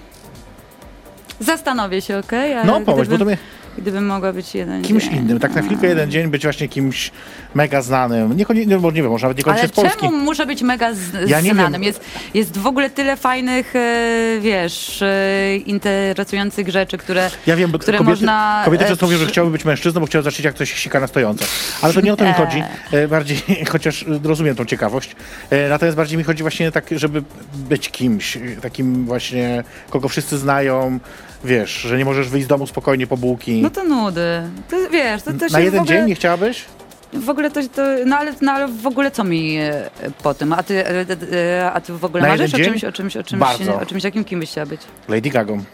zastanowię 1.44 2.02
się, 2.02 2.18
okej? 2.18 2.54
Ale 2.54 2.64
No 2.64 2.80
pomyśl, 2.80 2.86
bo 2.86 2.94
to 2.96 3.04
gdybym, 3.04 3.26
mnie... 3.26 3.36
gdybym 3.78 4.06
mogła 4.06 4.32
być 4.32 4.54
jeden 4.54 4.82
Kimś 4.82 5.04
dzień. 5.04 5.14
innym. 5.16 5.38
Tak 5.40 5.54
na 5.54 5.62
chwilkę 5.62 5.86
jeden 5.86 6.10
dzień 6.10 6.28
być 6.28 6.42
właśnie 6.42 6.68
kimś 6.68 7.10
mega 7.54 7.82
znanym. 7.82 8.36
Niekoniecznie, 8.36 8.76
no, 8.76 8.90
nie 8.90 9.02
wiem, 9.02 9.10
może 9.10 9.24
nawet 9.26 9.38
niekoniecznie 9.38 9.62
Ale 9.62 9.68
z 9.68 9.72
Polski. 9.72 10.00
czemu 10.00 10.18
muszę 10.18 10.46
być 10.46 10.62
mega 10.62 10.94
z, 10.94 11.30
Ja 11.30 11.40
znanym? 11.40 11.82
Jest, 11.82 12.00
jest 12.34 12.58
w 12.58 12.66
ogóle 12.66 12.90
tyle 12.90 13.16
fajnych, 13.16 13.76
e, 13.76 14.38
wiesz, 14.40 15.02
e, 15.02 15.56
interesujących 15.56 16.68
rzeczy, 16.68 16.98
które, 16.98 17.30
Ja 17.46 17.56
wiem, 17.56 17.70
bo 17.70 17.78
które 17.78 17.98
kobiety, 17.98 18.10
można... 18.10 18.62
kobiety 18.64 18.84
e, 18.84 18.88
często 18.88 19.06
mówią, 19.06 19.18
że 19.18 19.26
chciały 19.26 19.50
być 19.50 19.64
mężczyzną, 19.64 20.00
bo 20.00 20.06
chciały 20.06 20.22
zacząć 20.22 20.44
jak 20.44 20.54
ktoś 20.54 20.72
sika 20.74 21.00
na 21.00 21.06
stojąco. 21.06 21.44
Ale 21.82 21.92
to 21.94 22.00
nie 22.00 22.12
o 22.12 22.16
to 22.16 22.24
mi 22.24 22.32
chodzi. 22.32 22.62
E, 22.92 23.08
Bardziej, 23.08 23.38
chociaż 23.72 24.02
e, 24.02 24.06
rozumiem 24.24 24.56
tą 24.56 24.64
ciekawość. 24.64 25.16
E, 25.50 25.68
Natomiast 25.68 25.96
bardziej 25.96 26.18
mi 26.18 26.24
chodzi 26.24 26.42
właśnie 26.42 26.72
tak, 26.72 26.84
żeby 26.92 27.22
być 27.54 27.88
kimś, 27.90 28.36
e, 28.36 28.40
takim 28.62 29.04
właśnie, 29.04 29.64
kogo 29.90 30.08
wszyscy 30.08 30.38
znają. 30.38 30.98
Wiesz, 31.44 31.70
że 31.80 31.98
nie 31.98 32.04
możesz 32.04 32.28
wyjść 32.28 32.44
z 32.44 32.48
domu 32.48 32.66
spokojnie 32.66 33.06
po 33.06 33.16
bułki. 33.16 33.62
No 33.64 33.70
to 33.70 33.84
nudy. 33.84 34.42
To, 34.68 34.76
wiesz, 34.90 35.22
to, 35.22 35.32
to 35.32 35.48
się 35.48 35.52
na 35.52 35.60
jeden 35.60 35.80
ogóle... 35.80 35.96
dzień 35.96 36.06
nie 36.06 36.14
chciałabyś? 36.14 36.64
W 37.12 37.28
ogóle 37.28 37.50
to, 37.50 37.60
to 37.74 37.82
no, 38.06 38.16
ale, 38.16 38.34
no 38.40 38.52
ale 38.52 38.68
w 38.68 38.86
ogóle 38.86 39.10
co 39.10 39.24
mi 39.24 39.56
e, 39.56 39.90
po 40.22 40.34
tym? 40.34 40.52
A 40.52 40.62
ty, 40.62 40.86
e, 40.86 41.06
e, 41.32 41.72
a 41.72 41.80
ty 41.80 41.92
w 41.92 42.04
ogóle 42.04 42.22
Na 42.22 42.28
marzysz 42.28 42.54
o 42.54 42.58
czymś, 42.58 42.84
o 42.84 42.92
czymś, 42.92 43.16
o 43.16 43.22
czymś, 43.22 43.40
Bardzo. 43.40 43.80
o 43.80 43.86
czymś 43.86 44.04
jakim 44.04 44.24
kim 44.24 44.40
byś 44.40 44.50
chciała 44.50 44.66
być? 44.66 44.80
Lady 45.08 45.30
Gagą. 45.30 45.64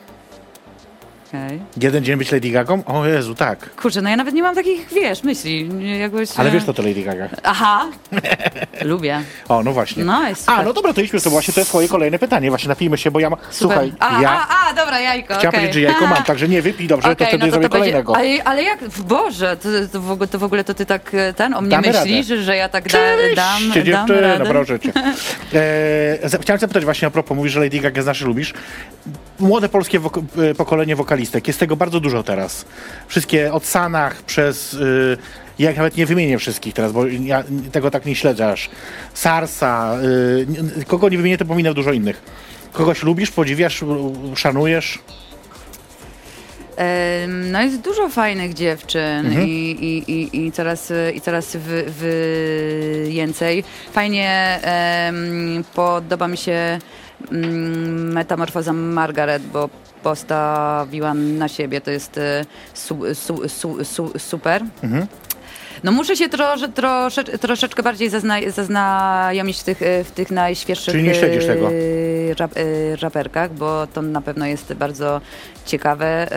Okej. 1.30 1.60
Jeden 1.82 2.04
dzień 2.04 2.16
być 2.16 2.32
Lady 2.32 2.50
Gagą? 2.50 2.84
O 2.84 3.06
Jezu, 3.06 3.34
tak. 3.34 3.74
Kurczę, 3.74 4.02
no 4.02 4.10
ja 4.10 4.16
nawet 4.16 4.34
nie 4.34 4.42
mam 4.42 4.54
takich, 4.54 4.88
wiesz, 4.94 5.22
myśli. 5.22 5.68
Jakbyś, 6.00 6.30
Ale 6.36 6.48
e, 6.48 6.52
wiesz, 6.52 6.64
co 6.64 6.74
to 6.74 6.82
Lady 6.82 7.02
Gaga? 7.02 7.28
Aha, 7.42 7.86
lubię. 8.82 9.22
O, 9.48 9.62
no 9.62 9.72
właśnie. 9.72 10.04
No, 10.04 10.28
jest 10.28 10.48
A, 10.48 10.52
super. 10.52 10.66
no 10.66 10.72
dobra, 10.72 10.92
to 10.92 11.00
idźmy, 11.00 11.20
to 11.20 11.30
właśnie 11.30 11.54
to 11.54 11.60
jest 11.60 11.70
twoje 11.70 11.88
kolejne 11.88 12.18
pytanie. 12.18 12.48
Właśnie 12.48 12.68
napijmy 12.68 12.98
się, 12.98 13.10
bo 13.10 13.20
ja... 13.20 13.30
Ma... 13.30 13.36
Super. 13.36 13.50
Słuchaj, 13.52 13.92
a, 13.98 14.22
ja... 14.22 14.46
a, 14.48 14.68
a, 14.70 14.74
dobra, 14.74 15.00
jajko, 15.00 15.34
Chciałem 15.34 15.48
okej. 15.48 15.60
powiedzieć, 15.60 15.74
że 15.74 15.80
jajko 15.80 16.06
mam, 16.06 16.22
także 16.24 16.48
nie 16.48 16.62
wypij 16.62 16.88
dobrze, 16.88 17.08
to 17.08 17.12
Okej, 17.12 17.26
wtedy 17.26 17.46
no 17.46 17.52
zrobię 17.52 17.68
to 17.68 17.78
będzie, 17.78 17.92
kolejnego. 17.92 18.16
ale, 18.16 18.44
ale 18.44 18.62
jak, 18.62 18.78
Boże, 18.88 19.56
to, 19.56 19.68
to, 19.92 20.00
w 20.00 20.10
ogóle, 20.10 20.28
to 20.28 20.38
w 20.38 20.44
ogóle 20.44 20.64
to 20.64 20.74
ty 20.74 20.86
tak 20.86 21.14
e, 21.14 21.32
ten 21.32 21.54
o 21.54 21.60
mnie 21.60 21.70
Damy 21.70 21.92
myślisz, 21.92 22.26
że 22.26 22.56
ja 22.56 22.68
tak 22.68 22.88
da, 22.88 22.98
dam, 23.36 23.56
Oczywiście, 23.56 23.92
dam 23.92 24.06
dziewczyno, 24.08 24.28
radę? 24.28 24.44
proszę 24.50 24.80
cię. 24.80 24.92
E, 25.54 26.40
chciałem 26.42 26.60
zapytać 26.60 26.84
właśnie 26.84 27.08
a 27.08 27.10
propos, 27.10 27.36
mówisz, 27.36 27.52
że 27.52 27.60
Lady 27.60 27.80
Gaga 27.80 28.02
znasz 28.02 28.20
lubisz. 28.20 28.54
Młode 29.41 29.68
polskie 29.68 30.01
e, 30.51 30.55
pokolenie 30.55 30.97
wokalistek, 30.97 31.47
jest 31.49 31.61
tego 31.61 31.76
bardzo 31.76 32.01
dużo 32.01 32.22
teraz. 32.22 32.64
Wszystkie 33.09 33.53
od 33.53 33.66
Sanach 33.66 34.22
przez... 34.22 34.74
Y, 34.74 35.16
ja 35.59 35.72
nawet 35.72 35.97
nie 35.97 36.07
wymienię 36.07 36.38
wszystkich 36.38 36.74
teraz, 36.74 36.93
bo 36.93 37.07
ja 37.07 37.45
tego 37.72 37.91
tak 37.91 38.07
nie 38.07 38.14
śledzę 38.14 38.51
aż. 38.53 38.70
Sarsa, 39.14 39.97
y, 40.80 40.84
kogo 40.84 41.09
nie 41.09 41.16
wymienię, 41.16 41.38
to 41.38 41.45
pominę 41.45 41.74
dużo 41.74 41.93
innych. 41.93 42.22
Kogoś 42.72 43.03
lubisz, 43.03 43.30
podziwiasz, 43.30 43.82
u- 43.82 44.12
szanujesz? 44.36 44.99
No 47.53 47.62
jest 47.62 47.80
dużo 47.80 48.09
fajnych 48.09 48.55
dziewczyn 48.55 49.26
Mhm. 49.26 49.49
i, 49.49 49.51
i, 49.53 50.12
i, 50.12 50.47
i 50.47 50.53
coraz, 50.53 50.93
i 51.14 51.20
coraz 51.20 51.57
więcej. 53.09 53.64
Fajnie 53.93 54.59
em, 54.62 55.64
podoba 55.74 56.28
mi 56.28 56.36
się 56.36 56.78
metamorfoza 58.14 58.72
Margaret, 58.72 59.42
bo 59.42 59.68
postawiłam 60.02 61.38
na 61.38 61.48
siebie. 61.48 61.80
To 61.80 61.90
jest 61.90 62.18
e, 62.18 62.44
su, 62.74 62.98
su, 63.14 63.48
su, 63.48 63.84
su, 63.84 64.12
super. 64.18 64.62
Mhm. 64.82 65.06
No 65.84 65.92
muszę 65.92 66.16
się 66.16 66.28
trosze, 66.28 66.68
trosze, 66.68 67.24
troszeczkę 67.24 67.82
bardziej 67.82 68.08
zazna, 68.10 68.36
zaznajomić 68.54 69.60
w 69.60 69.64
tych, 69.64 69.82
e, 69.82 70.04
w 70.04 70.10
tych 70.10 70.30
najświeższych 70.30 70.92
Czyli 70.94 71.04
nie 71.04 71.14
śledzisz 71.14 71.46
tego? 71.46 71.68
e, 71.68 72.34
Rap, 72.38 72.52
raperkach, 73.02 73.54
bo 73.54 73.86
to 73.86 74.02
na 74.02 74.20
pewno 74.20 74.46
jest 74.46 74.72
bardzo 74.74 75.20
ciekawe. 75.66 76.28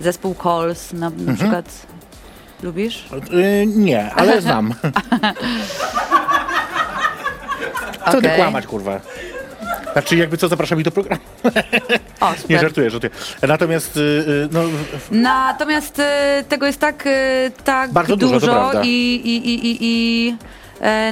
Zespół 0.00 0.34
Calls 0.42 0.92
na, 0.92 1.06
Mhm. 1.06 1.26
na 1.26 1.34
przykład 1.34 1.86
lubisz? 2.62 3.08
Y, 3.32 3.66
nie, 3.66 4.12
ale 4.14 4.40
znam. 4.40 4.74
Co 8.06 8.10
ty 8.12 8.18
Okej. 8.18 8.36
kłamać, 8.36 8.66
kurwa? 8.66 9.00
Znaczy, 9.92 10.16
jakby 10.16 10.36
co, 10.36 10.48
zapraszam 10.48 10.78
ich 10.78 10.84
do 10.84 10.90
programu. 10.90 11.22
O, 12.20 12.30
Nie 12.30 12.38
super. 12.38 12.60
żartuję, 12.60 12.90
żartuję. 12.90 13.12
Natomiast, 13.42 13.96
y, 13.96 14.00
y, 14.00 14.48
no, 14.52 14.60
Natomiast 15.10 15.98
e, 15.98 16.44
tego 16.48 16.66
jest 16.66 16.80
tak, 16.80 17.08
tak 17.64 17.92
Bardzo 17.92 18.16
dużo, 18.16 18.40
prawda. 18.40 18.82
i, 18.84 18.88
i, 18.88 19.36
i, 19.48 19.66
i, 19.66 19.78
i 19.80 20.36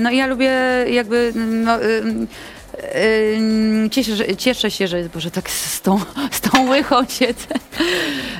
no 0.01 0.11
i 0.11 0.16
ja 0.16 0.26
lubię 0.26 0.53
jakby 0.91 1.33
no, 1.35 1.74
e, 1.74 1.99
Ym, 1.99 2.26
Cieszę, 3.91 4.16
że, 4.16 4.37
cieszę 4.37 4.70
się, 4.70 4.87
że. 4.89 5.03
Boże, 5.14 5.31
tak 5.31 5.51
z 5.51 5.81
tą, 5.81 6.01
z 6.31 6.41
tą 6.41 6.68
łychą 6.68 6.97
siedzę. 7.09 7.55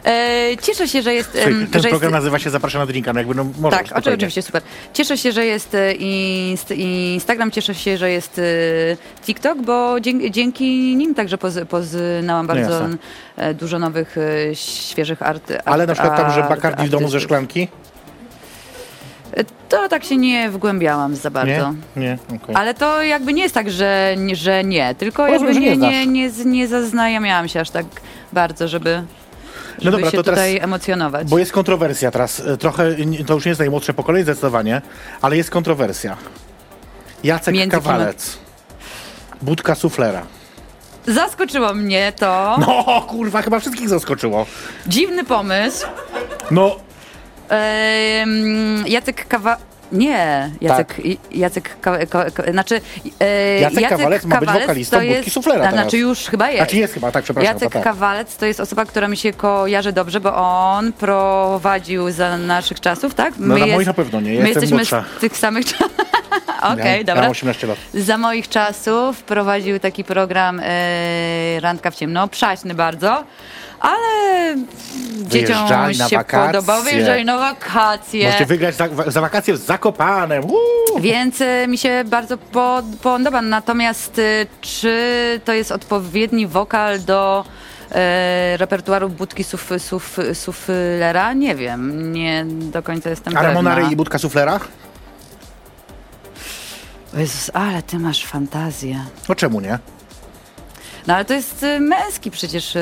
E, 0.05 0.57
Cieszę 0.63 0.89
się, 0.89 1.03
że 1.03 1.15
jest. 1.15 1.31
Słuchaj, 1.33 1.67
ten 1.73 1.83
że 1.83 1.89
program 1.89 2.13
jest 2.13 2.23
nazywa 2.23 2.39
się 2.39 2.51
Zapraszam 2.51 2.81
na 2.81 2.87
drinka, 2.87 3.13
no 3.13 3.21
jakby 3.21 3.35
no 3.35 3.45
może 3.45 3.77
tak, 3.77 3.87
spokojnie. 3.87 4.15
oczywiście, 4.15 4.43
super. 4.43 4.63
Cieszę 4.93 5.19
się, 5.19 5.33
że 5.33 5.47
jest 5.47 5.75
e, 5.75 5.93
inst, 5.93 6.71
Instagram, 6.71 7.51
cieszę 7.51 7.75
się, 7.75 7.97
że 7.97 8.11
jest 8.11 8.39
e, 8.39 8.43
TikTok, 9.25 9.63
bo 9.63 10.01
dzięki, 10.01 10.31
dzięki 10.31 10.97
nim 10.97 11.15
także 11.15 11.39
poz, 11.39 11.55
poznałam 11.69 12.47
bardzo 12.47 12.71
jasne. 12.71 12.97
e, 13.37 13.55
dużo 13.55 13.79
nowych, 13.79 14.17
świeżych 14.55 15.23
art, 15.23 15.51
art 15.51 15.63
Ale 15.65 15.87
na 15.87 15.95
przykład 15.95 16.17
tam, 16.17 16.33
że 16.33 16.43
Bacardi 16.43 16.87
w 16.87 16.91
domu 16.91 17.09
ze 17.09 17.21
szklanki? 17.21 17.69
E, 19.37 19.45
To 19.69 19.89
tak 19.89 20.05
się 20.05 20.17
nie 20.17 20.51
wgłębiałam 20.51 21.17
za 21.17 21.31
bardzo. 21.31 21.75
Nie? 21.97 22.03
Nie? 22.03 22.19
Okej. 22.43 22.55
Ale 22.55 22.75
to 22.75 23.03
jakby 23.03 23.33
nie 23.33 23.43
jest 23.43 23.55
tak, 23.55 23.71
że, 23.71 24.17
że 24.33 24.65
nie, 24.65 24.95
tylko 24.95 25.27
Rozumiem, 25.27 25.47
jakby 25.47 25.55
że 25.55 25.61
nie 25.61 25.77
nie, 25.77 25.77
nie, 25.77 26.03
znasz. 26.05 26.15
nie, 26.15 26.31
z- 26.31 26.45
nie 26.47 26.69
zaznajamiałam 26.69 27.49
się 27.49 27.61
aż 27.61 27.71
tak 27.71 27.87
bardzo, 28.33 28.69
żeby, 28.69 29.03
żeby 29.79 29.97
dobra, 29.97 30.11
się 30.11 30.17
to 30.17 30.23
teraz- 30.23 30.39
tutaj 30.41 30.59
emocjonować. 30.59 31.29
Bo 31.29 31.39
jest 31.39 31.53
kontrowersja 31.53 32.11
teraz. 32.11 32.41
e, 32.41 32.57
Trochę, 32.57 32.97
nie- 33.07 33.25
to 33.25 33.35
już 33.35 33.45
nie 33.45 33.49
jest 33.49 33.59
najmłodsze 33.59 33.95
pokolenie 33.95 34.23
zdecydowanie, 34.25 34.83
ale 35.23 35.37
jest 35.37 35.51
kontrowersja. 35.51 36.17
Jacek 37.25 37.55
Między 37.55 37.77
kim- 37.77 37.85
Kawalec. 37.85 38.39
Budka 39.43 39.75
suflera. 39.75 40.23
Zaskoczyło 41.07 41.75
mnie 41.75 42.13
to. 42.19 42.57
No 42.61 43.01
kurwa, 43.09 43.43
chyba 43.43 43.61
wszystkich 43.61 43.89
zaskoczyło. 43.89 44.47
Dziwny 44.87 45.25
pomysł. 45.25 45.87
No, 46.51 46.77
Jacek 48.87 49.29
Kawa... 49.29 49.57
Nie, 49.93 50.51
Jacek, 50.61 50.95
i- 51.05 51.19
Jacek, 51.31 51.81
ka, 51.81 52.07
ka, 52.07 52.31
ka, 52.31 52.53
znaczy 52.53 52.81
e, 53.19 53.61
Tak. 53.61 53.73
Jacek 53.73 53.89
Kawalec 53.89 54.25
ma 54.25 54.37
być 54.37 54.47
Kawalec 54.47 54.63
wokalistą 54.67 54.97
to 54.97 55.03
jest, 55.03 55.33
Suflera 55.33 55.61
a, 55.61 55.65
teraz. 55.71 55.81
Znaczy 55.81 55.99
już 55.99 56.19
chyba 56.19 56.47
jest. 56.51 56.59
znaczy 56.59 56.77
jest 56.77 56.95
chyba, 56.95 57.13
tak, 57.13 57.25
przepraszam. 57.25 57.55
Jacek 57.55 57.69
to 57.69 57.73
tak. 57.75 57.85
Kawalec 57.85 58.37
to 58.37 58.47
jest 58.47 58.61
osoba, 58.61 58.85
która 58.85 59.09
mi 59.09 59.17
się 59.17 59.33
kojarzy 59.33 59.93
dobrze, 59.93 60.21
bo 60.21 60.35
on 60.37 60.93
prowadził 60.93 62.11
za 62.11 62.39
naszych 62.39 62.81
czasów, 62.81 63.15
tak? 63.15 63.35
No 63.39 63.59
na 63.59 63.67
moich 63.67 63.87
na 63.87 63.95
pewno 63.95 64.21
nie, 64.21 64.41
My 64.41 64.49
jesteśmy 64.49 64.77
młodsza. 64.77 65.05
z 65.17 65.21
tych 65.21 65.37
samych 65.37 65.65
czasów. 65.67 65.93
Okej, 66.73 66.99
ja, 66.99 67.05
dobra. 67.05 67.15
Ja 67.15 67.21
mam 67.23 67.31
18 67.31 67.67
lat. 67.67 67.79
Za 67.95 68.19
moich 68.19 68.49
czasów 68.49 69.23
prowadził 69.23 69.79
taki 69.79 70.05
program 70.05 70.61
e, 70.65 71.61
Randka 71.61 71.91
w 71.91 71.95
ciemno, 71.95 72.29
przaśny 72.29 72.75
bardzo, 72.75 73.25
ale 73.81 74.57
dzieciom 75.23 75.57
Wyjeżdżali 75.57 75.99
na 75.99 76.09
się 76.09 76.17
wakacje. 76.17 76.47
podobał, 76.47 76.83
wyjeżdżali 76.83 77.25
na 77.25 77.39
wakacje. 77.39 78.25
Możecie 78.27 78.47
wygrać 78.47 78.75
za, 78.75 78.89
za 79.07 79.21
wakacje 79.21 79.57
z 79.57 79.61
Zakopanem. 79.67 80.45
Uuu. 80.45 81.01
Więc 81.01 81.41
e, 81.41 81.67
mi 81.69 81.79
się 81.79 82.05
bardzo 82.07 82.39
po- 82.39 82.83
podoba. 83.03 83.43
Natomiast 83.43 84.19
e, 84.19 84.23
czy 84.61 85.41
to 85.45 85.53
jest 85.53 85.73
odpowiedni 85.73 86.47
wokal 86.47 87.01
do 87.01 87.45
e, 87.93 88.57
repertuaru 88.57 89.09
budki 89.09 89.45
suf, 89.45 89.71
suf, 89.79 90.17
suflera? 90.35 91.33
Nie 91.33 91.55
wiem. 91.55 92.13
Nie 92.13 92.45
do 92.47 92.83
końca 92.83 93.11
jestem 93.11 93.37
A 93.37 93.43
Ramonary 93.43 93.77
pewna. 93.81 93.93
i 93.93 93.97
Budka 93.97 94.19
suflera? 94.19 94.61
O 97.17 97.19
Jezus, 97.19 97.51
ale 97.55 97.83
ty 97.83 97.99
masz 97.99 98.25
fantazję. 98.27 99.05
No 99.29 99.35
czemu 99.35 99.61
nie? 99.61 99.79
No 101.11 101.17
ale 101.17 101.25
to 101.25 101.35
jest 101.35 101.63
e, 101.63 101.81
męski 101.81 102.31
przecież 102.31 102.77
e, 102.77 102.81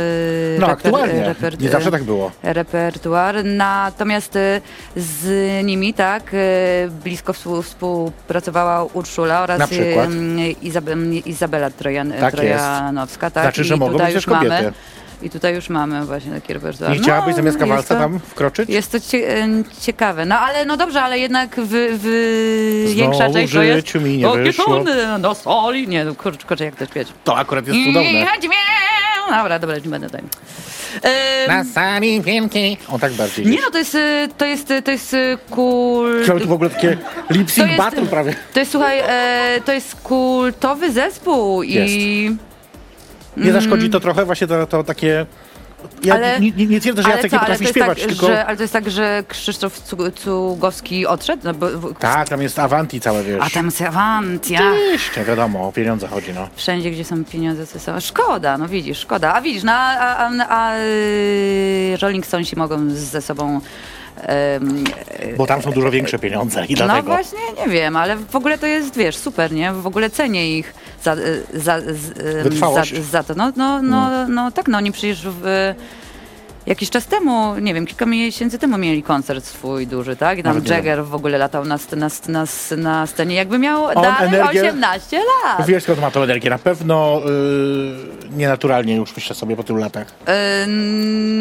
No 0.58 0.66
aktualnie. 0.66 1.34
reper- 1.34 1.60
Nie 1.60 1.68
zawsze 1.68 1.90
tak 1.90 2.04
było. 2.04 2.30
repertuar. 2.42 3.44
Natomiast 3.44 4.36
e, 4.36 4.60
z 4.96 5.26
nimi 5.64 5.94
tak 5.94 6.22
blisko 7.04 7.32
współ, 7.32 7.62
współpracowała 7.62 8.84
Urszula 8.84 9.40
oraz 9.42 9.58
Na 9.58 9.66
przykład? 9.66 10.06
em, 10.06 10.36
Izab- 10.38 11.22
Izabela 11.26 11.70
Trojan, 11.70 12.12
Tak 12.20 12.34
Trojanowska. 12.34 13.30
Tak? 13.30 13.44
Znaczy, 13.44 13.64
że 13.64 13.76
mogą 13.76 13.92
tutaj 13.92 14.06
być 14.06 14.14
już 14.14 14.24
też 14.24 14.34
kobiety. 14.34 14.54
mamy. 14.54 14.72
I 15.22 15.30
tutaj 15.30 15.54
już 15.54 15.68
mamy 15.68 16.04
właśnie 16.06 16.32
taki 16.32 16.52
repertuar. 16.52 16.92
Nie 16.92 16.98
chciałabyś 16.98 17.28
No, 17.30 17.36
zamiast 17.36 17.46
jest 17.46 17.58
kawalca 17.58 17.94
to- 17.94 18.00
tam 18.00 18.18
wkroczyć? 18.20 18.68
Jest 18.70 18.92
to 18.92 18.98
ciekawe. 19.80 20.24
No 20.24 20.38
ale 20.38 20.64
no 20.64 20.76
dobrze, 20.76 21.02
ale 21.02 21.18
jednak 21.18 21.60
wy, 21.60 21.98
wy, 21.98 22.84
większa 22.94 23.16
Znowu 23.18 23.32
część 23.34 23.52
w 23.52 23.56
to 23.56 23.62
jest... 23.62 23.94
mi 23.94 24.16
nie 24.16 24.24
Takie 24.24 24.42
wyszło. 24.42 24.84
na 25.18 25.34
soli. 25.34 25.88
Nie, 25.88 26.04
no 26.04 26.14
kurczę, 26.14 26.46
kurczę 26.48 26.64
jak 26.64 26.76
to 26.76 26.86
śpiewać. 26.86 27.12
To 27.24 27.36
akurat 27.36 27.66
jest 27.66 27.78
cudowne. 27.86 28.26
Dobra, 29.30 29.58
dobra, 29.58 29.76
nie 29.78 29.88
będę 29.90 30.06
tutaj. 30.06 30.22
Em, 31.02 31.48
Na 31.48 31.64
sali 31.64 32.20
wielkiej. 32.22 32.78
O 32.88 32.98
tak 32.98 33.12
bardziej. 33.12 33.46
nie 33.46 33.58
no, 33.60 33.70
to 33.70 33.78
jest, 33.78 33.96
to 34.38 34.44
jest, 34.44 34.72
to 34.84 34.90
jest 34.90 35.14
y, 35.14 35.38
cool... 35.50 36.22
Chciałem 36.22 36.42
tu 36.42 36.48
w 36.48 36.52
ogóle 36.52 36.70
takie 36.70 36.96
lip 37.30 37.50
sync 37.50 37.66
jest- 37.66 37.78
battle 37.78 38.06
prawie. 38.06 38.34
To 38.52 38.60
jest, 38.60 38.72
słuchaj, 38.72 38.98
e, 39.06 39.60
to 39.64 39.72
jest 39.72 39.94
kultowy 39.94 40.92
zespół 40.92 41.62
i... 41.62 42.36
Nie 43.38 43.52
zaszkodzi 43.52 43.90
to 43.90 44.00
trochę 44.00 44.24
właśnie 44.24 44.46
to, 44.46 44.66
to 44.66 44.84
takie... 44.84 45.26
Ja. 46.04 46.14
Ale- 46.14 46.40
nie, 46.40 46.50
nie, 46.50 46.66
nie 46.66 46.80
twierdzę, 46.80 47.02
że 47.02 47.10
Jacek 47.10 47.32
nie 47.32 47.38
ale 47.38 47.46
potrafi 47.46 47.58
to 47.58 47.64
jest 47.64 47.74
śpiewać, 47.74 47.98
tak, 48.00 48.08
tylko... 48.08 48.26
że, 48.26 48.46
ale 48.46 48.56
to 48.56 48.62
jest 48.62 48.72
tak, 48.72 48.90
że 48.90 49.22
Krzysztof 49.28 49.80
Cu- 49.82 50.10
Cugowski 50.10 51.06
odszedł? 51.06 51.42
No, 51.44 51.54
bo, 51.54 51.66
Tak, 51.98 52.28
tam 52.28 52.42
jest 52.42 52.58
Avanti 52.58 53.00
całe, 53.00 53.22
wiesz. 53.24 53.38
A 53.46 53.50
tam 53.50 53.64
jest 53.66 53.82
Avantia. 53.82 54.60
Oczywiście, 54.72 55.24
wiadomo, 55.24 55.68
o 55.68 55.72
pieniądze 55.72 56.06
chodzi, 56.08 56.32
no. 56.34 56.48
Wszędzie, 56.56 56.90
gdzie 56.90 57.04
są 57.04 57.24
pieniądze, 57.24 57.66
to 57.66 57.78
są... 57.80 58.00
Szkoda, 58.00 58.58
no 58.58 58.68
widzisz, 58.68 58.98
szkoda. 58.98 59.34
A 59.34 59.40
widzisz, 59.40 59.62
no, 59.62 59.72
a, 59.72 60.16
a, 60.16 60.30
a, 60.48 60.78
y, 60.78 61.96
Rolling 62.02 62.26
Stonesi 62.26 62.56
mogą 62.56 62.90
ze 62.90 63.22
sobą... 63.22 63.60
em, 64.16 64.84
Bo 65.36 65.46
tam 65.46 65.62
są 65.62 65.70
dużo 65.72 65.90
większe 65.90 66.18
pieniądze 66.18 66.66
i 66.66 66.74
No 66.74 66.76
dlatego... 66.86 67.08
właśnie, 67.08 67.38
nie 67.66 67.72
wiem, 67.72 67.96
ale 67.96 68.16
w 68.16 68.36
ogóle 68.36 68.58
to 68.58 68.66
jest, 68.66 68.96
wiesz, 68.96 69.16
super, 69.16 69.52
nie? 69.52 69.72
W 69.72 69.86
ogóle 69.86 70.10
cenię 70.10 70.58
ich 70.58 70.74
za, 71.02 71.16
za, 71.54 71.80
z- 71.80 72.42
Wytrwałość. 72.42 72.94
za, 72.94 73.02
za 73.02 73.22
to. 73.22 73.34
No, 73.34 73.52
no, 73.56 73.82
no, 73.82 74.28
no 74.28 74.50
tak, 74.50 74.68
no 74.68 74.78
oni 74.78 74.92
przecież 74.92 75.26
w, 75.28 75.74
jakiś 76.66 76.90
czas 76.90 77.06
temu, 77.06 77.54
nie 77.60 77.74
wiem, 77.74 77.86
kilka 77.86 78.06
miesięcy 78.06 78.58
temu 78.58 78.78
mieli 78.78 79.02
koncert 79.02 79.44
swój 79.44 79.86
duży, 79.86 80.16
tak? 80.16 80.38
I 80.38 80.42
tam 80.42 80.54
Nawet 80.54 80.70
Jagger 80.70 81.04
w 81.04 81.14
ogóle 81.14 81.38
latał 81.38 81.64
na, 81.64 81.78
na, 81.96 82.08
na, 82.28 82.44
na 82.76 83.06
scenie, 83.06 83.34
jakby 83.34 83.58
miał 83.58 83.84
On 83.84 83.94
dalej 83.94 84.28
energię- 84.28 84.68
18 84.70 85.18
lat. 85.44 85.66
Wiesz 85.66 85.82
skąd 85.82 86.00
ma 86.00 86.10
to 86.10 86.24
energię? 86.24 86.50
Na 86.50 86.58
pewno 86.58 87.20
yy, 87.24 88.30
nienaturalnie 88.36 88.96
już 88.96 89.16
myślę 89.16 89.36
sobie 89.36 89.56
po 89.56 89.62
tylu 89.64 89.78
latach. 89.78 90.06
Yy, 90.26 90.34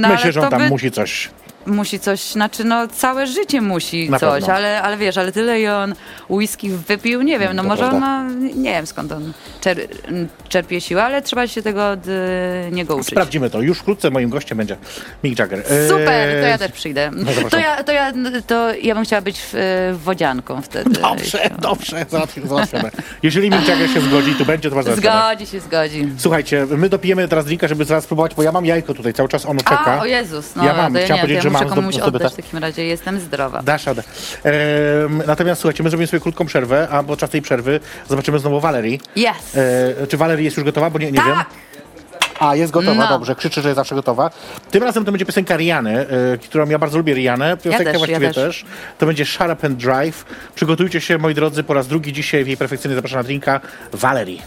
no, 0.01 0.08
Myślę, 0.10 0.32
że 0.32 0.41
on 0.41 0.49
tam 0.49 0.62
by- 0.62 0.70
musi 0.70 0.91
coś. 0.91 1.30
Musi 1.68 1.99
coś, 1.99 2.22
znaczy 2.22 2.63
no 2.63 2.88
całe 2.88 3.28
życie 3.28 3.61
musi 3.61 4.09
Na 4.09 4.20
coś, 4.20 4.39
pewno. 4.39 4.55
ale, 4.55 4.82
ale 4.82 4.97
wiesz, 4.97 5.18
ale 5.18 5.32
tyle 5.32 5.61
i 5.61 5.68
on 5.68 5.95
whisky 6.30 6.70
wypił, 6.70 7.22
nie 7.22 7.39
wiem, 7.39 7.55
no 7.55 7.63
To 7.63 7.70
może 7.70 7.84
on 7.84 7.89
prawda. 7.89 8.07
ma, 8.07 8.30
nie 8.55 8.72
wiem 8.74 8.88
skąd 8.88 9.11
on 9.11 9.34
czer, 9.61 9.78
czerpie 10.49 10.82
siłę, 10.82 11.03
ale 11.03 11.22
trzeba 11.22 11.47
się 11.47 11.61
tego 11.61 11.89
od 11.89 11.99
e, 12.07 12.72
niego 12.72 12.95
uczyć. 12.95 13.07
Sprawdzimy 13.07 13.49
to. 13.49 13.61
Już 13.61 13.80
wkrótce 13.80 14.09
moim 14.11 14.30
gościem 14.30 14.57
będzie 14.57 14.78
Mick 15.24 15.39
Jagger. 15.39 15.63
Super, 15.89 16.41
to 16.41 16.47
ja 16.47 16.57
też 16.57 16.72
przyjdę. 16.72 17.11
zapraszam. 17.18 17.49
To 17.49 17.57
ja, 17.59 17.84
to 17.84 17.91
ja, 17.91 18.13
to 18.47 18.74
ja 18.82 18.95
bym 18.95 19.03
chciała 19.03 19.22
być 19.22 19.39
w, 19.53 19.53
wodzianką 20.03 20.61
wtedy. 20.61 20.89
Dobrze, 20.89 21.49
dobrze, 21.59 22.05
załatwi- 22.11 22.47
załatwione. 22.47 22.91
Jeżeli 23.24 23.49
Mick 23.49 23.68
Jagger 23.68 23.89
się 23.89 24.01
zgodzi, 24.01 24.36
to 24.36 24.45
będzie 24.45 24.70
to 24.70 24.76
bardzo 24.76 24.95
Zgodzi 24.95 25.45
się, 25.47 25.59
zgodzi. 25.59 26.09
Słuchajcie, 26.18 26.68
my 26.78 26.89
dopijemy 26.89 27.28
teraz 27.28 27.45
drinka, 27.45 27.68
żeby 27.68 27.86
zaraz 27.86 28.03
spróbować, 28.03 28.36
bo 28.36 28.43
ja 28.43 28.51
mam 28.51 28.65
jajko 28.65 28.93
tutaj, 28.93 29.13
cały 29.13 29.30
czas 29.30 29.45
ono 29.45 29.59
czeka. 29.59 29.86
A, 29.86 29.99
o 29.99 30.05
Jezus, 30.05 30.55
no 30.55 30.65
Ja 30.65 30.74
mam, 30.74 30.93
to 30.93 30.99
ja 30.99 31.05
nie, 31.07 31.13
to 31.13 31.15
powiedzieć, 31.15 31.36
ja 31.36 31.41
że 31.41 31.49
muszę 31.64 31.76
mam 31.76 31.76
komuś 31.76 31.95
oddać 31.99 32.34
w 32.34 32.36
takim 32.36 32.60
razie, 32.60 32.86
jestem 32.86 33.20
zdrowa. 33.20 33.62
Dasz 33.64 33.86
radę. 33.86 34.03
Ehm, 34.43 35.22
natomiast 35.28 35.62
słuchajcie, 35.62 35.84
my 35.84 35.89
zrobimy 35.89 36.08
sobie 36.08 36.22
krótką 36.22 36.45
przerwę, 36.45 36.88
a 36.91 37.03
podczas 37.03 37.30
tej 37.30 37.41
przerwy 37.41 37.80
zobaczymy 38.10 38.39
znowu 38.39 38.60
Walerii. 38.60 38.99
Yes! 39.16 39.55
E, 40.03 40.08
czy 40.08 40.18
Walerii 40.18 40.45
jest 40.45 40.58
już 40.58 40.66
gotowa? 40.66 40.89
Bo 40.89 40.99
nie, 40.99 41.12
nie 41.12 41.18
tak! 41.18 41.28
wiem. 41.28 41.38
A, 42.39 42.55
jest 42.55 42.74
gotowa, 42.74 43.03
No. 43.03 43.10
dobrze. 43.10 43.36
Krzyczy, 43.36 43.62
że 43.62 43.70
jest 43.70 43.76
zawsze 43.76 43.95
gotowa. 43.95 44.30
Tym 44.72 44.84
razem 44.84 45.05
to 45.05 45.12
będzie 45.12 45.26
piosenka 45.26 45.58
Riany, 45.58 46.08
e, 46.34 46.38
którą 46.38 46.70
ja 46.70 46.80
bardzo 46.80 46.97
lubię 46.97 47.14
Rianę. 47.14 47.58
Piosenkę 47.58 47.84
też, 47.84 47.93
ja 47.93 47.99
właściwie 47.99 48.28
też. 48.28 48.36
też. 48.36 48.66
To 48.97 49.05
będzie 49.05 49.26
Shut 49.26 49.51
Up 49.53 49.68
and 49.68 49.78
Drive. 49.78 50.26
Przygotujcie 50.55 51.01
się, 51.01 51.18
moi 51.18 51.34
drodzy, 51.34 51.64
po 51.64 51.74
raz 51.74 51.88
drugi 51.88 52.14
dzisiaj 52.14 52.43
w 52.43 52.47
jej 52.47 52.58
perfekcyjnie 52.58 52.95
zapraszana 52.95 53.24
drinka 53.24 53.60
Valerie. 53.93 54.41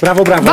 Brawo, 0.00 0.24
brawo. 0.24 0.50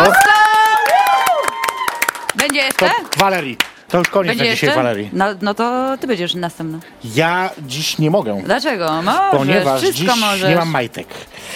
Będzie 2.36 2.60
To 2.60 2.86
jeszcze? 2.86 2.89
Valerii. 3.18 3.58
To 3.89 3.98
już 3.98 4.10
koniec 4.10 4.28
Będzie 4.30 4.44
na 4.46 4.52
dzisiaj 4.52 4.68
jeszcze? 4.68 4.84
Valerii. 4.84 5.10
No, 5.14 5.26
no 5.41 5.54
to 5.54 5.98
ty 6.00 6.08
będziesz 6.08 6.36
następna. 6.36 6.80
Ja 7.04 7.50
dziś 7.62 7.98
nie 7.98 8.12
mogę. 8.12 8.41
Dlaczego? 8.46 9.02
Możesz, 9.02 9.22
Ponieważ 9.32 9.82
wszystko 9.82 10.00
dziś 10.14 10.22
możesz. 10.22 10.50
nie 10.50 10.56
mam 10.56 10.70
majtek. 10.70 11.08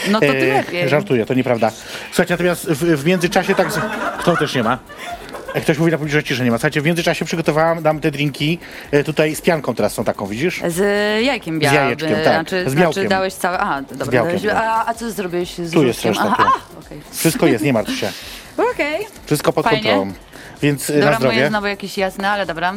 No 0.07 0.19
to 0.19 0.25
tym 0.25 0.35
E, 0.51 0.53
lepiej. 0.57 0.89
Żartuję, 0.89 1.25
to 1.25 1.33
nieprawda. 1.33 1.71
Słuchajcie, 2.07 2.33
natomiast 2.33 2.65
w, 2.69 3.01
w 3.01 3.05
międzyczasie 3.05 3.55
tak... 3.55 3.71
z- 3.71 3.79
Kto 4.19 4.37
też 4.37 4.55
nie 4.55 4.63
ma? 4.63 4.77
E, 5.57 5.61
Ktoś 5.61 5.77
mówi 5.77 5.91
na 5.91 5.97
publiczności, 5.97 6.35
że 6.35 6.43
nie 6.43 6.51
ma. 6.51 6.57
Słuchajcie, 6.57 6.81
w 6.81 6.85
międzyczasie 6.85 7.25
przygotowałam 7.25 7.83
dam 7.83 7.99
te 7.99 8.11
drinki. 8.11 8.59
E, 8.91 9.03
tutaj 9.03 9.35
z 9.35 9.41
pianką 9.41 9.75
teraz 9.75 9.93
są 9.93 10.03
taką, 10.03 10.27
widzisz? 10.27 10.61
Z 10.67 10.79
jajkiem 11.25 11.59
białym. 11.59 11.75
jajeczkiem, 11.81 12.09
tak. 12.15 12.23
Znaczy, 12.23 12.59
Z 12.69 12.71
znaczy 12.71 12.79
białkiem. 12.81 13.07
dałeś 13.07 13.33
całe... 13.33 13.59
A, 13.59 13.81
dobra. 13.81 14.07
białkiem, 14.07 14.39
dałeś, 14.39 14.43
tak. 14.43 14.55
a, 14.63 14.85
a 14.89 14.93
co 14.93 15.11
zrobiłeś 15.11 15.53
z 15.57 15.71
Tu 15.71 15.83
jest 15.83 16.05
reszta, 16.05 16.23
Aha, 16.39 16.51
a, 16.75 16.79
okej. 16.85 17.01
Wszystko 17.11 17.47
jest, 17.47 17.63
nie 17.63 17.73
martw 17.73 17.95
się. 17.99 18.11
Okej. 18.73 19.05
Wszystko 19.25 19.53
pod 19.53 19.65
Fajnie. 19.65 19.83
kontrolą. 19.83 20.13
Więc 20.61 20.87
Dobra, 20.87 20.99
na 21.05 21.05
moje 21.11 21.17
zdrowie. 21.19 21.47
znowu 21.49 21.67
jakieś 21.67 21.97
jasne, 21.97 22.29
ale 22.29 22.45
dobra. 22.45 22.73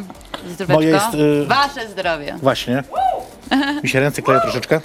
Zdróweczko. 0.49 0.73
Moje 0.73 0.87
jest, 0.89 1.13
y- 1.13 1.45
Wasze 1.47 1.87
zdrowie. 1.89 2.35
Właśnie. 2.41 2.83
Mi 3.83 3.89
się 3.89 3.99
ręce 3.99 4.21
kleją 4.21 4.41
troszeczkę. 4.41 4.81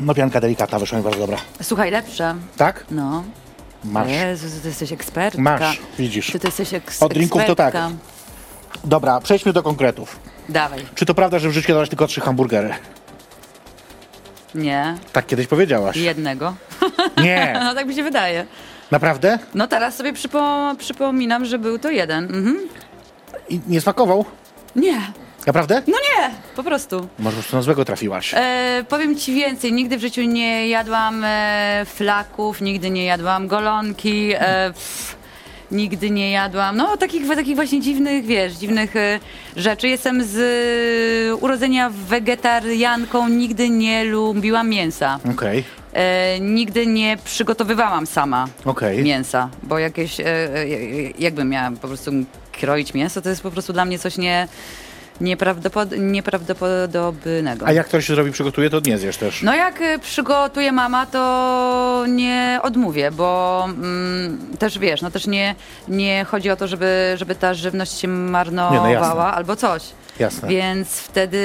No 0.00 0.14
pianka 0.14 0.40
delikatna 0.40 0.78
wyszła 0.78 0.98
mi 0.98 1.04
bardzo 1.04 1.20
dobra. 1.20 1.36
Słuchaj, 1.62 1.90
lepsze. 1.90 2.34
Tak? 2.56 2.84
No. 2.90 3.24
Masz. 3.84 4.08
Jezu, 4.10 4.60
ty 4.62 4.68
jesteś 4.68 4.92
ekspertka. 4.92 5.42
Masz, 5.42 5.80
widzisz. 5.98 6.30
Ty, 6.32 6.38
ty 6.38 6.48
jesteś 6.48 6.72
eks- 6.72 7.02
Od 7.02 7.14
drinków 7.14 7.44
to 7.46 7.54
tak. 7.54 7.74
ekspertka. 7.74 7.96
Dobra, 8.84 9.20
przejdźmy 9.20 9.52
do 9.52 9.62
konkretów. 9.62 10.18
Dawaj. 10.48 10.86
Czy 10.94 11.06
to 11.06 11.14
prawda, 11.14 11.38
że 11.38 11.48
w 11.48 11.52
życiu 11.52 11.72
jadłaś 11.72 11.88
tylko 11.88 12.06
trzy 12.06 12.20
hamburgery? 12.20 12.74
Nie. 14.54 14.94
Tak 15.12 15.26
kiedyś 15.26 15.46
powiedziałaś. 15.46 15.96
Jednego. 15.96 16.54
Nie. 17.24 17.56
No 17.64 17.74
tak 17.74 17.86
mi 17.86 17.94
się 17.94 18.02
wydaje. 18.02 18.46
Naprawdę? 18.90 19.38
No 19.54 19.68
teraz 19.68 19.96
sobie 19.96 20.12
przypo 20.12 20.74
przypominam, 20.78 21.44
że 21.44 21.58
był 21.58 21.78
to 21.78 21.90
jeden. 21.90 22.24
Mhm. 22.24 22.58
I 23.48 23.60
nie 23.68 23.80
smakował? 23.80 24.24
Nie. 24.76 25.00
Naprawdę? 25.46 25.82
No 25.86 25.94
nie, 25.96 26.30
po 26.56 26.62
prostu. 26.64 26.96
Może 27.18 27.36
po 27.36 27.42
prostu 27.42 27.56
na 27.56 27.62
złego 27.62 27.84
trafiłaś. 27.84 28.34
E, 28.36 28.84
powiem 28.88 29.16
ci 29.16 29.34
więcej, 29.34 29.72
nigdy 29.72 29.96
w 29.96 30.00
życiu 30.00 30.22
nie 30.22 30.68
jadłam 30.68 31.22
e, 31.24 31.82
flaków, 31.94 32.60
nigdy 32.60 32.90
nie 32.90 33.04
jadłam 33.04 33.48
golonki, 33.48 34.32
e, 34.34 34.38
pff, 34.72 35.16
nigdy 35.70 36.10
nie 36.10 36.30
jadłam, 36.30 36.76
no 36.76 36.96
takich, 36.96 37.28
takich 37.28 37.54
właśnie 37.56 37.80
dziwnych, 37.80 38.24
wiesz, 38.24 38.52
dziwnych 38.52 38.96
e, 38.96 39.20
rzeczy. 39.56 39.88
Jestem 39.88 40.24
z 40.24 40.36
e, 41.30 41.34
urodzenia 41.36 41.90
wegetarianką, 41.90 43.28
nigdy 43.28 43.70
nie 43.70 44.04
lubiłam 44.04 44.68
mięsa. 44.68 45.18
Okej, 45.30 45.64
E, 45.92 46.40
nigdy 46.40 46.86
nie 46.86 47.16
przygotowywałam 47.24 48.06
sama 48.06 48.48
okej. 48.64 49.02
mięsa, 49.02 49.48
bo 49.62 49.78
jakieś, 49.78 50.20
e, 50.20 50.26
e, 50.26 50.66
jakbym 51.18 51.48
miała 51.48 51.70
po 51.70 51.88
prostu 51.88 52.10
kroić 52.52 52.94
mięso, 52.94 53.22
to 53.22 53.28
jest 53.28 53.42
po 53.42 53.50
prostu 53.50 53.72
dla 53.72 53.84
mnie 53.84 53.98
coś 53.98 54.16
nie, 54.18 54.48
nieprawdopod 55.20 55.88
nieprawdopodobnego. 55.98 57.66
A 57.66 57.72
jak 57.72 57.86
ktoś 57.86 58.06
się 58.06 58.14
zrobi, 58.14 58.32
przygotuje, 58.32 58.70
to 58.70 58.80
nie 58.80 58.98
zjesz 58.98 59.16
też. 59.16 59.42
No 59.42 59.54
jak 59.54 59.80
y, 59.80 59.98
przygotuje 59.98 60.72
mama, 60.72 61.06
to 61.06 62.04
nie 62.08 62.60
odmówię, 62.62 63.10
bo 63.10 63.64
mm, 63.68 64.38
też 64.58 64.78
wiesz, 64.78 65.02
no 65.02 65.10
też 65.10 65.26
nie, 65.26 65.54
nie 65.88 66.24
chodzi 66.24 66.50
o 66.50 66.56
to, 66.56 66.68
żeby, 66.68 67.14
żeby 67.16 67.34
ta 67.34 67.54
żywność 67.54 67.98
się 67.98 68.08
marnowała 68.08 68.88
Nie, 68.88 68.98
no 68.98 69.34
albo 69.34 69.56
coś. 69.56 69.82
Jasne. 70.18 70.48
Więc 70.48 70.88
wtedy 70.88 71.40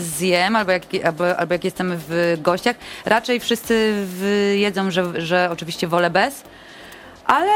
zjem, 0.00 0.56
albo 0.56 0.72
jak, 0.72 0.82
albo, 1.04 1.36
albo 1.36 1.54
jak 1.54 1.64
jestem 1.64 1.92
w 2.08 2.38
gościach. 2.42 2.76
Raczej 3.04 3.40
wszyscy 3.40 3.94
jedzą, 4.54 4.90
że, 4.90 5.20
że 5.20 5.48
oczywiście 5.52 5.88
wolę 5.88 6.10
bez, 6.10 6.42
ale 7.26 7.50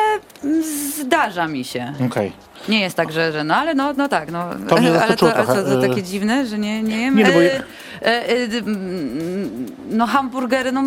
zdarza 1.00 1.48
mi 1.48 1.64
się. 1.64 1.92
Okej. 2.06 2.32
Nie 2.68 2.80
jest 2.80 2.96
tak, 2.96 3.12
że, 3.12 3.32
że 3.32 3.44
no 3.44 3.56
ale 3.56 3.74
no, 3.74 3.92
no 3.92 4.08
tak, 4.08 4.30
no. 4.32 4.44
To 4.68 4.76
mnie 4.76 4.88
ale 4.90 4.98
zaskoczyło 4.98 5.30
to, 5.30 5.36
ale 5.36 5.46
co, 5.46 5.52
trochę, 5.54 5.70
to 5.70 5.84
y- 5.84 5.88
takie 5.88 6.02
dziwne, 6.02 6.46
że 6.46 6.58
nie, 6.58 6.82
nie 6.82 7.00
jem. 7.02 7.16
Nie, 7.16 7.24
no 7.24 7.30
bo 7.32 7.38
E, 7.40 7.44
ja- 7.44 7.60
e, 8.02 8.28
e, 8.28 8.36
no 9.90 10.06
hamburgery, 10.06 10.72
no. 10.72 10.82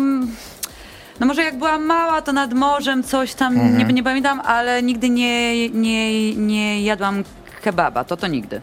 No 1.20 1.26
może 1.26 1.42
jak 1.42 1.58
byłam 1.58 1.84
mała, 1.86 2.22
to 2.22 2.32
nad 2.32 2.52
morzem 2.54 3.02
coś 3.02 3.34
tam, 3.34 3.52
Mhm. 3.52 3.78
nie, 3.88 3.94
nie 3.94 4.02
pamiętam, 4.02 4.40
ale 4.40 4.82
nigdy 4.82 5.10
nie, 5.10 5.68
nie, 5.68 6.34
nie 6.34 6.82
jadłam 6.82 7.24
kebaba, 7.62 8.04
to 8.04 8.16
to 8.16 8.26
nigdy. 8.26 8.60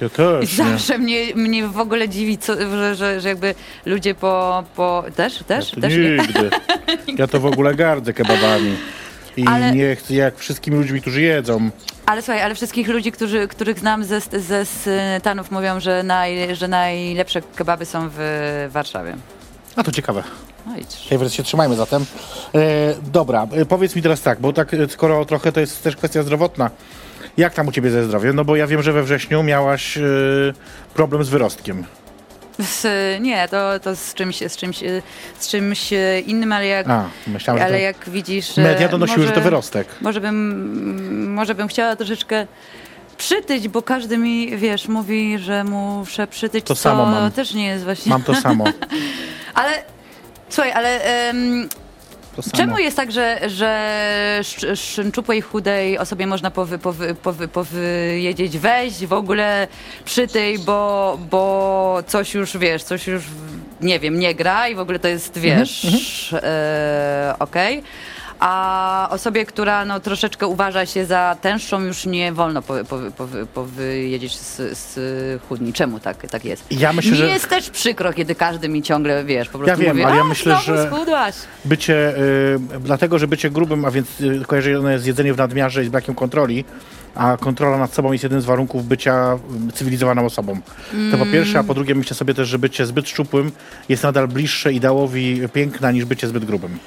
Ja 0.00 0.06
I 0.06 0.10
też, 0.10 0.58
nie. 0.58 0.64
zawsze 0.64 0.98
mnie, 0.98 1.34
mnie 1.34 1.66
w 1.68 1.78
ogóle 1.78 2.08
dziwi, 2.08 2.38
co, 2.38 2.54
że, 2.70 2.94
że, 2.94 3.20
że 3.20 3.28
jakby 3.28 3.54
ludzie 3.86 4.14
po... 4.14 4.64
po 4.76 5.04
też? 5.16 5.38
Też? 5.46 5.70
To 5.70 5.80
też 5.80 5.92
nie? 5.94 5.98
nigdy. 5.98 6.50
Ja 7.18 7.26
to 7.26 7.40
w 7.40 7.46
ogóle 7.46 7.74
gardzę 7.74 8.12
kebabami. 8.12 8.76
I 9.36 9.46
Ale- 9.46 9.72
nie 9.72 9.96
chcę, 9.96 10.14
jak 10.14 10.38
wszystkimi 10.38 10.76
ludźmi, 10.76 11.00
którzy 11.00 11.22
jedzą. 11.22 11.70
Ale 12.06 12.22
słuchaj, 12.22 12.42
ale 12.42 12.54
wszystkich 12.54 12.88
ludzi, 12.88 13.12
którzy, 13.12 13.48
których 13.48 13.78
znam 13.78 14.04
ze, 14.04 14.20
ze 14.20 14.64
Stanów 15.18 15.50
mówią, 15.50 15.80
że, 15.80 16.02
naj, 16.02 16.56
że 16.56 16.68
najlepsze 16.68 17.42
kebaby 17.42 17.86
są 17.86 18.08
w 18.12 18.68
Warszawie. 18.70 19.16
A 19.76 19.82
to 19.82 19.92
ciekawe. 19.92 20.22
No. 20.66 20.72
Favorite 21.10 21.36
się 21.36 21.42
trzymajmy 21.42 21.76
zatem. 21.76 22.04
E, 22.54 22.58
dobra, 23.12 23.46
e, 23.52 23.66
powiedz 23.66 23.96
mi 23.96 24.02
teraz 24.02 24.22
tak, 24.22 24.40
bo 24.40 24.52
tak 24.52 24.74
e, 24.74 24.88
skoro 24.88 25.24
trochę 25.24 25.52
to 25.52 25.60
jest 25.60 25.82
też 25.82 25.96
kwestia 25.96 26.22
zdrowotna. 26.22 26.70
Jak 27.36 27.54
tam 27.54 27.68
u 27.68 27.72
ciebie 27.72 27.90
ze 27.90 28.04
zdrowiem? 28.04 28.36
No 28.36 28.44
bo 28.44 28.56
ja 28.56 28.66
wiem, 28.66 28.82
że 28.82 28.92
we 28.92 29.02
wrześniu 29.02 29.42
miałaś 29.42 29.98
e, 29.98 30.02
problem 30.94 31.24
z 31.24 31.28
wyrostkiem. 31.28 31.84
Z, 32.60 32.86
nie, 33.20 33.48
to, 33.48 33.80
to 33.80 33.96
z, 33.96 34.14
czymś, 34.14 34.36
z, 34.48 34.56
czymś, 34.56 34.78
z 35.38 35.48
czymś 35.48 35.90
innym, 36.26 36.52
ale 36.52 36.66
jak, 36.66 36.88
A, 36.88 37.08
myślałem, 37.26 37.62
ale 37.62 37.80
jak 37.80 38.10
widzisz... 38.10 38.58
e, 38.58 38.62
media 38.62 38.88
donosiły, 38.88 39.18
może, 39.18 39.28
że 39.28 39.34
to 39.34 39.40
wyrostek. 39.40 39.86
Może 40.00 40.20
bym, 40.20 41.32
może 41.34 41.54
bym 41.54 41.68
chciała 41.68 41.96
troszeczkę 41.96 42.46
przytyć, 43.16 43.68
bo 43.68 43.82
każdy 43.82 44.18
mi, 44.18 44.56
wiesz, 44.56 44.88
mówi, 44.88 45.38
że 45.38 45.64
muszę 45.64 46.26
przytyć, 46.26 46.64
To 46.66 46.76
samo 46.76 47.06
mam. 47.06 47.30
też 47.30 47.54
nie 47.54 47.66
jest 47.66 47.84
właśnie... 47.84 48.10
Mam 48.10 48.22
to 48.22 48.34
samo. 48.34 48.64
Ale, 49.54 49.82
słuchaj, 50.48 50.72
ale... 50.72 51.02
em, 51.04 51.68
To 52.42 52.50
samo. 52.50 52.56
Czemu 52.62 52.78
jest 52.78 52.96
tak, 52.96 53.12
że, 53.12 53.40
że 53.46 53.68
sz- 54.40 54.78
szczęczupłej, 54.80 55.40
chudej 55.40 55.98
osobie 55.98 56.26
można 56.26 56.50
powy, 56.50 56.78
powy, 56.78 57.14
powy, 57.14 57.48
powiedzieć 57.48 58.58
weź 58.58 59.06
w 59.06 59.12
ogóle 59.12 59.68
przytyj, 60.04 60.58
bo, 60.58 61.18
bo 61.30 62.02
coś 62.06 62.34
już, 62.34 62.56
wiesz, 62.56 62.82
coś 62.82 63.06
już, 63.06 63.22
nie 63.80 63.98
wiem, 64.00 64.18
nie 64.18 64.34
gra 64.34 64.68
i 64.68 64.74
w 64.74 64.80
ogóle 64.80 64.98
to 64.98 65.08
jest, 65.08 65.38
wiesz, 65.38 66.32
e, 66.32 67.34
okej. 67.38 67.82
A 68.40 69.08
osobie, 69.10 69.46
która 69.46 69.84
no, 69.84 70.00
troszeczkę 70.00 70.46
uważa 70.46 70.86
się 70.86 71.06
za 71.06 71.36
tęższą, 71.40 71.80
już 71.80 72.06
nie 72.06 72.32
wolno 72.32 72.62
powy, 72.62 72.84
powy, 72.84 73.10
powy, 73.10 73.46
powiedzieć 73.46 74.36
z, 74.38 74.56
z 74.78 75.42
chudni. 75.48 75.72
Czemu 75.72 76.00
tak, 76.00 76.28
tak 76.30 76.44
jest? 76.44 76.64
Ja 76.70 76.92
myślę, 76.92 77.10
mi 77.10 77.16
że- 77.16 77.26
jest 77.26 77.48
też 77.48 77.70
przykro, 77.70 78.12
kiedy 78.12 78.34
każdy 78.34 78.68
mi 78.68 78.82
ciągle, 78.82 79.24
wiesz, 79.24 79.48
po 79.48 79.58
prostu 79.58 79.80
wiem, 79.80 79.90
mówi, 79.90 80.04
ale 80.04 80.16
ja 80.16 80.22
"A, 80.22 80.24
myślę, 80.24 80.56
że- 80.64 80.86
schudłaś. 80.90 81.34
Bycie, 81.64 82.16
y, 82.18 82.58
dlatego, 82.80 83.18
że 83.18 83.28
bycie 83.28 83.50
grubym, 83.50 83.84
a 83.84 83.90
więc 83.90 84.20
y, 84.20 84.42
kojarzone 84.46 84.92
jest 84.92 85.06
jedzenie 85.06 85.34
w 85.34 85.36
nadmiarze 85.36 85.82
i 85.82 85.86
z 85.86 85.88
brakiem 85.88 86.14
kontroli, 86.14 86.64
a 87.14 87.36
kontrola 87.40 87.78
nad 87.78 87.94
sobą 87.94 88.12
jest 88.12 88.24
jednym 88.24 88.40
z 88.40 88.44
warunków 88.44 88.86
bycia 88.86 89.38
y, 89.68 89.72
cywilizowaną 89.72 90.24
osobą. 90.26 90.60
To 91.12 91.18
po 91.18 91.26
pierwsze, 91.26 91.58
a 91.58 91.64
po 91.64 91.74
drugie 91.74 91.94
myślę 91.94 92.16
sobie 92.16 92.34
też, 92.34 92.48
że 92.48 92.58
bycie 92.58 92.86
zbyt 92.86 93.08
szczupłym 93.08 93.52
jest 93.88 94.02
nadal 94.02 94.28
bliższe 94.28 94.72
ideałowi 94.72 95.40
piękna 95.52 95.90
niż 95.90 96.04
bycie 96.04 96.28
zbyt 96.28 96.44
grubym. 96.44 96.78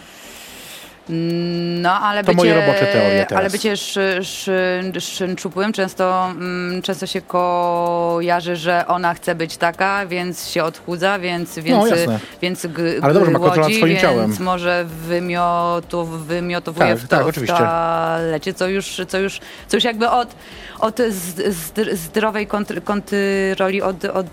No, 1.09 1.91
ale 1.99 2.21
To 2.23 2.25
bycie, 2.25 2.37
moje 2.37 2.53
robocze 2.53 2.85
teorie 2.85 3.25
teraz. 3.29 3.41
Ale 3.41 3.49
bycie 3.49 3.77
szy, 3.77 4.19
szy, 4.21 4.81
szynczupłym 4.99 5.73
często, 5.73 6.25
mm, 6.31 6.81
często 6.81 7.05
się 7.07 7.21
kojarzy, 7.21 8.55
że 8.55 8.87
ona 8.87 9.13
chce 9.13 9.35
być 9.35 9.57
taka, 9.57 10.05
więc 10.05 10.49
się 10.49 10.63
odchudza, 10.63 11.19
więc, 11.19 11.59
więc, 11.59 11.89
No, 12.07 12.17
więc 12.41 12.65
g, 12.65 12.83
Ale 13.01 13.13
dobrze, 13.13 13.31
ma 13.31 13.39
głodzi, 13.39 13.51
kontrolę 13.55 13.69
nad 13.69 13.77
swoim 13.77 13.93
więc 13.93 14.01
ciałem. 14.01 14.35
może 14.39 14.85
wymiotu, 15.07 16.05
wymiotowuje 16.05 16.87
Tak, 16.89 16.97
w, 16.97 17.07
tak, 17.07 17.19
to, 17.19 17.25
oczywiście. 17.27 17.55
w 17.55 17.59
toalecie, 17.59 18.53
co 18.53 18.67
już, 18.67 19.01
co 19.07 19.19
już, 19.19 19.39
co 19.67 19.77
już 19.77 19.83
jakby 19.83 20.09
od, 20.09 20.35
od 20.79 20.97
z, 20.97 21.55
z, 21.55 21.99
zdrowej 21.99 22.47
kontr, 22.47 22.83
kontroli 22.83 23.81
od, 23.81 24.05
od, 24.05 24.27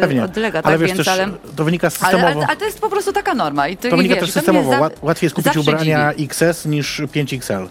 Pewnie. 0.00 0.24
odlega, 0.24 0.60
ale 0.64 0.78
tak? 0.78 0.80
wiesz 0.88 0.92
więc, 0.96 1.08
ale, 1.08 1.28
to 1.56 1.64
wynika 1.64 1.86
ale, 1.86 1.90
systemowo. 1.90 2.26
ale, 2.26 2.46
ale 2.46 2.56
to 2.56 2.64
jest 2.64 2.80
po 2.80 2.88
prostu 2.90 3.12
taka 3.12 3.34
norma. 3.34 3.68
I 3.68 3.76
to, 3.76 3.96
wynika 3.96 4.14
wiesz, 4.14 4.24
też 4.24 4.32
systemowo. 4.32 4.70
za- 4.70 4.80
Łat- 4.80 4.96
Łatwiej 5.02 5.26
jest 5.26 5.36
kupić 5.36 5.56
ubrania 5.56 5.99
dziwi. 6.10 6.24
XS 6.24 6.64
niż 6.66 7.00
5XL. 7.00 7.68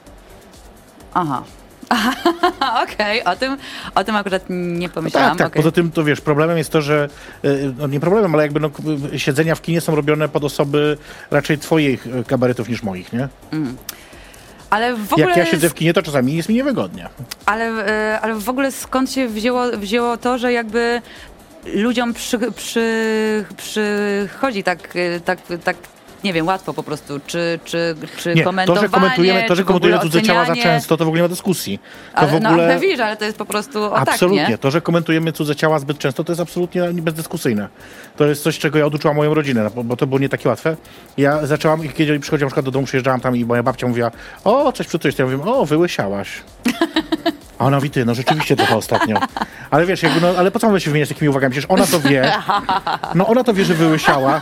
Aha. 1.13 1.43
Okej, 2.83 3.23
o, 3.23 3.35
tym, 3.35 3.57
o 3.95 4.03
tym 4.03 4.15
akurat 4.15 4.43
nie 4.49 4.89
pomyślałam. 4.89 5.29
Tak, 5.29 5.37
tak. 5.37 5.47
okej. 5.47 5.59
Poza 5.63 5.71
tym 5.71 5.91
to 5.91 6.03
wiesz, 6.03 6.21
problemem 6.21 6.57
jest 6.57 6.69
to, 6.71 6.81
że 6.81 7.09
y, 7.45 7.73
no 7.77 7.87
nie 7.87 7.99
problemem, 7.99 8.33
ale 8.33 8.43
jakby 8.43 8.59
no, 8.59 8.69
k- 8.69 8.83
siedzenia 9.17 9.55
w 9.55 9.61
kinie 9.61 9.81
są 9.81 9.95
robione 9.95 10.29
pod 10.29 10.43
osoby 10.43 10.97
raczej 11.31 11.57
twoich 11.57 12.07
y, 12.07 12.23
kabaretów 12.27 12.69
niż 12.69 12.83
moich, 12.83 13.13
nie? 13.13 13.27
Ale 14.69 14.95
w 14.95 15.13
ogóle, 15.13 15.27
Jak 15.27 15.37
ja 15.37 15.45
siedzę 15.45 15.69
w 15.69 15.73
kinie, 15.73 15.93
to 15.93 16.01
czasami 16.03 16.35
jest 16.35 16.49
mi 16.49 16.55
niewygodnie. 16.55 17.09
ale, 17.45 17.71
ale 18.21 18.35
w 18.35 18.49
ogóle 18.49 18.71
skąd 18.71 19.11
się 19.11 19.27
wzięło, 19.27 19.71
wzięło 19.77 20.17
to, 20.17 20.37
że 20.37 20.53
jakby 20.53 21.01
ludziom 21.75 22.13
przy, 22.13 22.39
przy, 22.51 23.45
przychodzi 23.57 24.63
tak, 24.63 24.93
tak, 25.25 25.39
tak, 25.63 25.77
nie 26.23 26.33
wiem, 26.33 26.47
łatwo 26.47 26.73
po 26.73 26.83
prostu, 26.83 27.19
czy, 27.27 27.59
czy, 27.65 27.95
czy 28.17 28.35
Nie, 28.35 28.43
to, 28.43 28.49
komentowanie, 28.49 28.87
że 28.87 28.89
komentujemy, 28.89 29.43
to, 29.47 29.55
że 29.55 29.63
komentujemy 29.63 30.01
cudze 30.01 30.21
ciała 30.21 30.45
za 30.45 30.55
często, 30.55 30.97
to 30.97 31.05
w 31.05 31.07
ogóle 31.07 31.21
nie 31.21 31.23
ma 31.23 31.29
dyskusji. 31.29 31.79
To 32.11 32.17
Ale, 32.17 32.27
w 32.31 32.35
ogóle... 32.35 32.51
No, 32.51 32.63
ale 32.63 32.79
widzisz, 32.79 32.99
ale 32.99 33.17
to 33.17 33.25
jest 33.25 33.37
po 33.37 33.45
prostu 33.45 33.83
o 33.83 33.97
Absolutnie. 33.97 34.41
tak, 34.41 34.49
nie? 34.49 34.57
To, 34.57 34.71
że 34.71 34.81
komentujemy 34.81 35.31
cudze 35.31 35.55
ciała 35.55 35.79
zbyt 35.79 35.97
często, 35.97 36.23
to 36.23 36.31
jest 36.31 36.41
absolutnie 36.41 36.83
bezdyskusyjne. 36.93 37.67
To 38.17 38.25
jest 38.25 38.43
coś, 38.43 38.59
czego 38.59 38.79
ja 38.79 38.85
oduczyłam 38.85 39.17
moją 39.17 39.33
rodzinę, 39.33 39.69
bo, 39.83 39.95
to 39.97 40.07
było 40.07 40.19
nie 40.19 40.29
takie 40.29 40.49
łatwe. 40.49 40.77
Ja 41.17 41.45
zaczęłam, 41.45 41.81
kiedy 41.89 42.19
przychodziłam 42.19 42.47
na 42.47 42.49
przykład 42.49 42.65
do 42.65 42.71
domu, 42.71 42.85
przyjeżdżałam 42.85 43.21
tam 43.21 43.35
i 43.35 43.45
moja 43.45 43.63
babcia 43.63 43.87
mówiła, 43.87 44.11
o, 44.43 44.71
coś 44.71 44.87
przytujesz. 44.87 45.15
To 45.15 45.23
ja 45.23 45.37
mówię, 45.37 45.51
o, 45.51 45.65
wyłysiałaś. 45.65 46.29
A 47.59 47.65
ona 47.65 47.77
mówi, 47.77 47.89
ty, 47.89 48.05
no 48.05 48.15
rzeczywiście 48.15 48.55
trochę 48.55 48.75
ostatnio. 48.75 49.19
Ale 49.71 49.85
wiesz, 49.85 50.03
jakby, 50.03 50.21
no, 50.21 50.27
ale 50.37 50.51
po 50.51 50.59
co 50.59 50.67
mamy 50.67 50.79
się 50.79 50.89
wymieniać 50.89 51.09
takimi 51.09 51.29
uwagami? 51.29 51.51
Przecież 51.51 51.69
ona 51.71 51.85
to 51.85 51.99
wie. 51.99 52.33
No 53.15 53.27
ona 53.27 53.43
to 53.43 53.53
wie, 53.53 53.65
że 53.65 53.73
wyłysiała. 53.73 54.41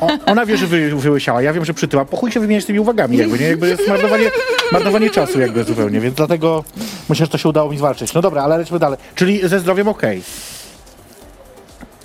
O, 0.00 0.08
Ona 0.26 0.46
wie, 0.46 0.56
że 0.56 0.66
wy, 0.66 0.94
wyłysiała, 0.96 1.42
ja 1.42 1.52
wiem, 1.52 1.64
że 1.64 1.74
przytyła. 1.74 2.04
Po 2.04 2.16
chuj 2.16 2.32
się 2.32 2.40
wymieniać 2.40 2.64
tymi 2.64 2.78
uwagami, 2.80 3.16
jakby, 3.16 3.38
nie? 3.38 3.46
Jakby 3.46 3.68
jest 3.68 3.88
marnowanie, 3.88 4.30
marnowanie 4.72 5.10
czasu 5.10 5.40
jakby 5.40 5.64
zupełnie, 5.64 6.00
więc 6.00 6.14
dlatego 6.14 6.64
myślę, 7.08 7.26
że 7.26 7.32
to 7.32 7.38
się 7.38 7.48
udało 7.48 7.70
mi 7.70 7.78
zwalczyć. 7.78 8.14
No 8.14 8.22
dobra, 8.22 8.42
ale 8.42 8.58
lecimy 8.58 8.78
dalej. 8.78 8.98
Czyli 9.14 9.48
ze 9.48 9.60
zdrowiem 9.60 9.88
okej. 9.88 10.22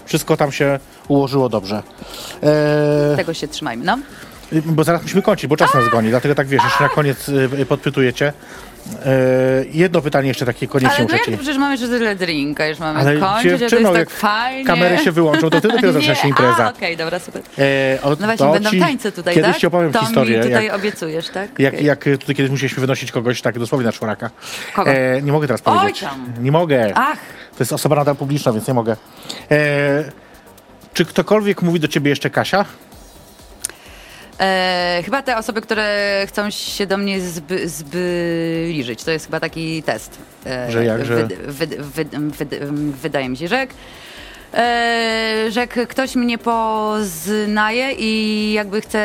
Wszystko 0.05 0.37
tam 0.37 0.51
się 0.51 0.79
ułożyło 1.07 1.49
dobrze. 1.49 1.83
Eee, 2.43 3.17
Tego 3.17 3.33
się 3.33 3.47
trzymajmy, 3.47 3.85
no. 3.85 3.97
bo 4.65 4.83
zaraz 4.83 5.01
musimy 5.01 5.21
kończyć, 5.21 5.47
bo 5.47 5.57
czas 5.57 5.73
nas 5.73 5.89
goni, 5.89 6.09
dlatego 6.09 6.35
tak 6.35 6.47
wiesz, 6.47 6.63
jeszcze 6.63 6.83
na 6.83 6.89
koniec 6.89 7.29
y, 7.29 7.65
podpytujecie. 7.65 8.33
Eee, 9.05 9.69
jedno 9.77 10.01
pytanie 10.01 10.27
jeszcze 10.27 10.45
takie 10.45 10.67
koniecznie 10.67 10.89
Ale 10.89 10.99
no 10.99 11.03
muszę 11.03 11.15
jak 11.15 11.25
ci... 11.25 11.31
to 11.31 11.37
przecież 11.37 11.57
mamy 11.57 11.73
jeszcze 11.73 11.87
tyle 11.87 12.15
drinka, 12.15 12.67
już 12.67 12.79
mamy 12.79 12.99
Ale 12.99 13.17
kończyć, 13.17 13.51
a 13.51 13.53
to 13.53 13.57
dziewczyno, 13.57 13.79
jest 13.81 13.91
tak 13.91 13.99
jak 13.99 14.09
fajnie. 14.09 14.65
kamery 14.65 14.97
się 14.97 15.11
wyłączą, 15.11 15.49
to 15.49 15.61
ty 15.61 15.67
dopiero 15.67 15.91
zaczyna 15.93 16.15
się 16.21 16.23
Nie, 16.23 16.29
impreza. 16.29 16.65
A, 16.65 16.69
okej, 16.69 16.97
dobra, 16.97 17.19
super. 17.19 17.41
O- 18.03 18.09
No 18.09 18.15
właśnie, 18.15 18.37
to 18.45 18.51
będą 18.53 18.69
ci 18.69 18.79
tańce 18.79 19.11
tutaj, 19.11 19.33
Kiedyś 19.35 19.51
tak? 19.51 19.59
ci 19.59 19.67
opowiem 19.67 19.91
to 19.91 19.99
historię, 19.99 20.37
mi 20.37 20.43
tutaj 20.43 20.65
jak, 20.65 20.75
obiecujesz, 20.75 21.29
tak? 21.29 21.59
jak, 21.59 21.73
Okej. 21.73 21.85
jak 21.85 22.03
tutaj 22.19 22.35
kiedyś 22.35 22.51
musieliśmy 22.51 22.81
wynosić 22.81 23.11
kogoś 23.11 23.41
tak 23.41 23.59
dosłownie 23.59 23.85
na 23.85 23.91
czworaka. 23.91 24.29
Kogo? 24.75 24.91
E, 24.91 25.21
nie 25.21 25.31
mogę 25.31 25.47
teraz 25.47 25.61
Oj 25.65 25.77
powiedzieć. 25.79 26.01
tam. 26.01 26.25
Nie 26.41 26.51
mogę. 26.51 26.91
Ach, 26.95 27.17
To 27.57 27.63
jest 27.63 27.73
osoba 27.73 27.95
nadal 27.95 28.15
publiczna, 28.15 28.51
więc 28.53 28.67
nie 28.67 28.73
mogę. 28.73 28.95
E, 29.51 30.03
czy 30.93 31.05
ktokolwiek 31.05 31.61
mówi 31.61 31.79
do 31.79 31.87
ciebie 31.87 32.09
jeszcze 32.09 32.29
Kasia? 32.29 32.65
E, 34.39 35.01
chyba 35.05 35.21
te 35.21 35.37
osoby, 35.37 35.61
które 35.61 36.23
chcą 36.27 36.49
się 36.49 36.87
do 36.87 36.97
mnie 36.97 37.21
zby, 37.21 37.69
zbliżyć, 37.69 39.03
to 39.03 39.11
jest 39.11 39.25
chyba 39.25 39.39
taki 39.39 39.83
test. 39.83 40.17
E, 40.45 40.71
Że 40.71 40.85
jak, 40.85 41.05
że- 41.05 41.27
wyd, 41.27 41.75
wyd, 41.75 42.09
wyd, 42.15 42.49
wydaje 43.01 43.29
mi 43.29 43.37
się, 43.37 43.47
że 43.47 43.67
e, 44.53 45.45
że 45.49 45.59
jak 45.59 45.87
ktoś 45.87 46.15
mnie 46.15 46.37
poznaje 46.37 47.91
i 47.91 48.53
jakby 48.53 48.81
chce 48.81 49.03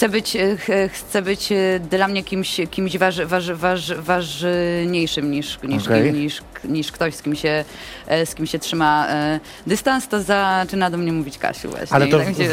chce 0.00 0.08
być, 0.08 0.36
e, 0.36 0.56
ch- 0.56 0.92
chce 0.92 1.22
być 1.22 1.52
e, 1.52 1.80
dla 1.90 2.08
mnie 2.08 2.22
kimś, 2.24 2.60
kimś 2.70 2.98
waż, 2.98 3.20
waż, 3.24 3.52
waż, 3.52 3.94
ważniejszym 3.94 5.30
niż, 5.30 5.58
niż, 5.62 5.86
Okej. 5.86 6.12
niż, 6.12 6.42
niż 6.64 6.92
ktoś, 6.92 7.14
z 7.14 7.22
kim 7.22 7.36
się, 7.36 7.64
e, 8.06 8.26
z 8.26 8.34
kim 8.34 8.46
się 8.46 8.58
trzyma 8.58 9.06
e, 9.08 9.40
dystans, 9.66 10.08
to 10.08 10.22
zaczyna 10.22 10.90
do 10.90 10.96
mnie 10.98 11.12
mówić 11.12 11.38
Kasiu 11.38 11.70
właśnie. 11.70 11.96
Ale 11.96 12.06
to 12.06 12.18
tak 12.18 12.28
mi 12.28 12.34
się, 12.34 12.48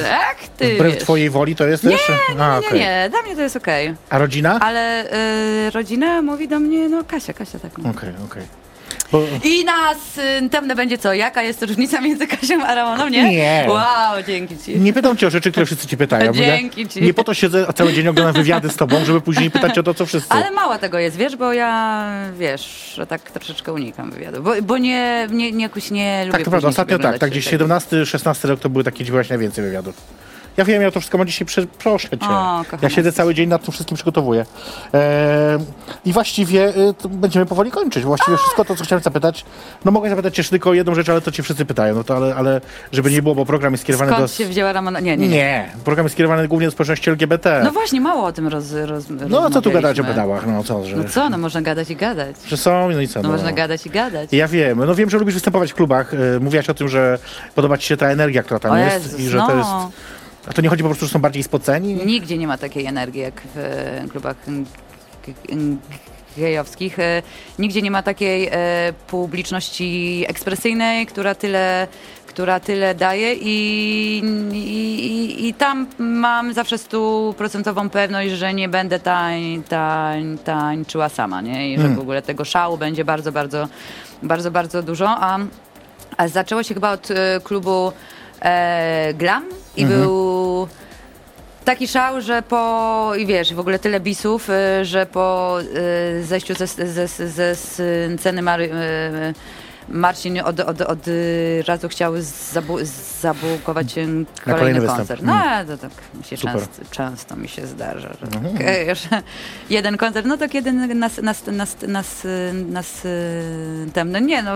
ty 0.58 0.76
Wbrew 0.76 0.94
wiesz. 0.94 1.04
twojej 1.04 1.30
woli 1.30 1.56
to 1.56 1.68
jest 1.68 1.84
Nie, 1.84 1.92
też? 1.92 2.02
Nie, 2.36 2.44
A, 2.44 2.60
nie, 2.60 2.68
okej. 2.68 2.80
nie, 2.80 3.08
dla 3.10 3.22
mnie 3.22 3.36
to 3.36 3.42
jest 3.42 3.56
okej. 3.56 3.94
A 4.10 4.18
rodzina? 4.18 4.60
Ale 4.60 5.12
e, 5.12 5.70
rodzina 5.72 6.22
mówi 6.22 6.48
do 6.48 6.60
mnie, 6.60 6.90
no 6.90 7.04
Kasia, 7.04 7.34
Kasia 7.34 7.60
tak. 7.60 7.78
No. 7.78 7.90
Okej, 7.90 8.10
okej. 8.26 8.44
I 9.44 9.66
nas 9.66 9.98
y, 10.72 10.76
będzie 10.76 10.98
co? 10.98 11.14
Jaka 11.14 11.42
jest 11.42 11.64
różnica 11.64 12.02
między 12.02 12.28
Kasią 12.28 12.64
a 12.66 12.76
Ramoną, 12.76 13.10
nie? 13.10 13.30
Nie. 13.30 13.66
Wow, 13.70 14.24
dzięki 14.28 14.58
ci. 14.58 14.80
Nie 14.80 14.94
pytam 14.94 15.18
cię 15.18 15.28
o 15.28 15.30
rzeczy, 15.30 15.52
które 15.52 15.66
wszyscy 15.66 15.88
ci 15.88 15.98
pytają. 15.98 16.34
Dzięki 16.34 16.88
ci. 16.88 17.02
nie 17.02 17.14
po 17.14 17.24
to 17.24 17.34
siedzę 17.34 17.66
cały 17.76 17.94
dzień 17.94 18.08
oglądam 18.08 18.34
wywiady 18.34 18.70
z 18.70 18.76
tobą, 18.76 19.06
żeby 19.06 19.22
później 19.22 19.52
pytać 19.52 19.78
o 19.78 19.84
to, 19.84 19.94
co 19.94 20.06
wszyscy. 20.06 20.34
Ale 20.34 20.52
mało 20.52 20.78
tego 20.78 21.00
jest, 21.00 21.18
wiesz, 21.18 21.36
bo 21.36 21.54
ja, 21.54 22.06
wiesz, 22.40 22.94
że 22.96 23.08
tak 23.08 23.32
troszeczkę 23.32 23.74
unikam 23.74 24.12
wywiadu, 24.12 24.44
bo, 24.44 24.52
bo 24.62 24.78
nie, 24.78 25.28
nie, 25.32 25.52
nie, 25.52 25.64
jakoś 25.64 25.92
nie 25.92 26.20
lubię 26.26 26.32
Tak, 26.32 26.44
to 26.44 26.50
prawda. 26.50 26.68
Ostatnio 26.68 27.00
tak, 27.00 27.18
tak 27.18 27.30
gdzieś 27.30 27.48
tego. 27.48 27.66
17-16 27.66 28.48
rok 28.48 28.60
to 28.60 28.70
były 28.70 28.84
takie, 28.84 29.04
gdzie 29.04 29.12
byłaś 29.12 29.30
najwięcej 29.30 29.64
wywiadów. 29.64 29.96
Ja 30.58 30.66
wiem, 30.66 30.82
ja 30.82 30.92
to 30.92 31.00
wszystko 31.00 31.18
mam 31.18 31.28
dzisiaj, 31.28 31.46
prze, 31.46 31.66
proszę 31.68 32.10
cię. 32.10 32.28
O, 32.30 32.64
ja 32.82 32.90
siedzę 32.90 33.12
cały 33.12 33.34
dzień 33.36 33.50
nad 33.50 33.64
tym 33.64 33.72
wszystkim 33.72 33.96
przygotowuję. 33.96 34.46
Eee, 34.94 35.60
I 36.06 36.14
właściwie 36.14 36.74
to 37.02 37.10
będziemy 37.10 37.46
powoli 37.46 37.72
kończyć. 37.72 38.04
Właściwie 38.04 38.38
wszystko 38.38 38.66
to, 38.66 38.76
co 38.76 38.84
chciałem 38.84 39.04
zapytać, 39.04 39.46
no 39.86 39.92
mogę 39.92 40.10
zapytać 40.10 40.36
cię 40.36 40.44
tylko 40.44 40.70
o 40.70 40.74
jedną 40.74 40.96
rzecz, 40.96 41.10
ale 41.10 41.22
to 41.22 41.32
cię 41.32 41.44
wszyscy 41.44 41.66
pytają. 41.66 41.96
No 41.96 42.04
to 42.04 42.16
ale, 42.16 42.36
ale 42.36 42.62
żeby 42.92 43.12
nie 43.12 43.22
było, 43.22 43.36
bo 43.36 43.46
program 43.46 43.74
jest 43.74 43.84
skierowany 43.84 44.12
Skąd 44.12 44.24
do... 44.24 44.28
się 44.34 44.46
wzięła 44.46 44.74
Ramona? 44.74 45.00
Nie, 45.00 45.18
nie, 45.18 45.28
nie. 45.28 45.36
Nie, 45.38 45.70
program 45.86 46.06
jest 46.06 46.14
skierowany 46.16 46.48
głównie 46.48 46.68
do 46.68 46.72
społeczności 46.72 47.10
LGBT. 47.10 47.62
No 47.64 47.72
właśnie, 47.72 48.02
mało 48.02 48.24
o 48.26 48.32
tym 48.32 48.48
roz, 48.48 48.66
roz 48.86 49.04
No 49.30 49.46
a 49.46 49.50
co 49.50 49.62
tu 49.62 49.72
gadać 49.72 50.00
o 50.00 50.04
pedałach? 50.04 50.48
No 50.48 50.64
co, 50.64 50.86
że, 50.86 50.96
No 50.96 51.04
co, 51.10 51.30
no 51.30 51.38
można 51.38 51.62
gadać 51.62 51.90
i 51.90 51.96
gadać. 51.96 52.36
że 52.48 52.58
są, 52.58 52.90
no 52.92 53.02
i 53.02 53.08
co? 53.08 53.22
No 53.22 53.30
można 53.30 53.52
gadać 53.54 53.86
i 53.86 53.90
gadać. 53.90 54.30
Ja 54.34 54.48
wiem, 54.48 54.86
no 54.88 54.96
wiem, 54.96 55.10
że 55.10 55.18
lubisz 55.18 55.34
występować 55.34 55.72
w 55.72 55.76
klubach. 55.76 56.14
y, 56.14 56.40
Mówiłaś 56.40 56.70
o 56.70 56.74
tym, 56.74 56.88
że 56.90 57.20
podoba 57.56 57.78
ci 57.78 57.88
się 57.88 57.98
ta 57.98 58.08
energia, 58.08 58.44
która 58.44 58.60
tam 58.60 58.72
O 58.72 58.78
jest 58.78 59.06
Jezus, 59.06 59.20
i 59.20 59.30
że 59.30 59.38
no. 59.38 59.48
to 59.48 59.56
jest... 59.58 59.70
A 60.50 60.54
to 60.54 60.62
nie 60.62 60.70
chodzi 60.70 60.84
po 60.84 60.90
prostu, 60.90 61.06
że 61.06 61.12
są 61.12 61.20
bardziej 61.20 61.44
spoceni? 61.44 61.94
Nigdzie 61.94 62.38
nie 62.38 62.48
ma 62.48 62.58
takiej 62.58 62.86
energii 62.86 63.22
jak 63.22 63.42
w 63.56 63.58
e, 63.58 64.08
klubach 64.12 64.36
gejowskich. 66.38 67.00
E, 67.00 67.24
Nigdzie 67.60 67.82
nie 67.82 67.92
ma 67.92 68.04
takiej 68.04 68.50
e, 68.52 68.94
publiczności 69.08 70.26
ekspresyjnej, 70.28 71.06
która 71.06 71.36
tyle, 71.36 71.88
która 72.28 72.60
tyle 72.60 72.96
daje 72.96 73.34
i, 73.34 74.22
i, 74.54 75.48
i, 75.48 75.54
tam 75.54 75.88
mam 75.98 76.54
zawsze 76.54 76.78
stuprocentową 76.78 77.90
pewność, 77.90 78.32
że 78.32 78.54
nie 78.54 78.70
będę 78.70 79.00
tań, 79.00 79.64
tań, 79.70 80.38
tańczyła 80.38 81.10
sama, 81.10 81.42
nie? 81.42 81.74
I 81.74 81.80
że 81.80 81.90
w 81.90 82.00
ogóle 82.00 82.22
tego 82.22 82.46
szału 82.46 82.78
będzie 82.78 83.06
bardzo, 83.06 83.32
bardzo, 83.32 83.68
bardzo, 84.24 84.52
bardzo 84.52 84.84
dużo. 84.84 85.10
A, 85.10 85.40
a 86.18 86.28
zaczęło 86.28 86.64
się 86.64 86.74
chyba 86.74 86.92
od 86.92 87.08
klubu 87.44 87.92
e, 88.42 89.14
Glam 89.14 89.44
i 89.78 89.86
był 89.86 90.68
taki 91.66 91.88
szał, 91.88 92.22
że 92.22 92.42
po, 92.42 93.12
i 93.18 93.26
wiesz, 93.26 93.54
w 93.54 93.60
ogóle 93.60 93.80
tyle 93.80 94.00
bisów, 94.00 94.50
y, 94.50 94.86
że 94.86 95.06
po 95.06 95.58
y, 96.20 96.24
zejściu 96.24 96.54
ze, 96.54 96.68
ze, 96.68 97.08
ze 97.08 97.56
sceny 97.56 98.42
Mary, 98.42 98.64
y, 98.64 99.34
Marcin 99.90 100.40
od, 100.40 100.60
od, 100.60 100.82
od 100.82 101.00
razu 101.68 101.90
chciał 101.90 102.14
zabu, 102.54 102.78
zabukować 103.22 103.94
kolejny, 103.94 104.26
kolejny 104.46 104.88
koncert. 104.88 105.22
No, 105.24 105.34
to 105.68 105.78
tak 105.78 105.92
się 106.26 106.38
często, 106.38 106.82
często 106.92 107.36
mi 107.36 107.48
się 107.48 107.68
zdarza, 107.68 108.10
że, 108.22 108.28
tak, 108.28 108.96
że 108.96 109.22
jeden 109.70 109.98
koncert, 109.98 110.26
no 110.26 110.38
to 110.38 110.50
kiedy 110.50 110.72
nas, 110.72 111.18
nas, 111.22 111.46
nas, 111.46 111.82
nas, 111.88 112.16
nas 112.70 113.06
y, 113.06 113.92
temne, 113.94 114.22
nie 114.22 114.44
no, 114.44 114.52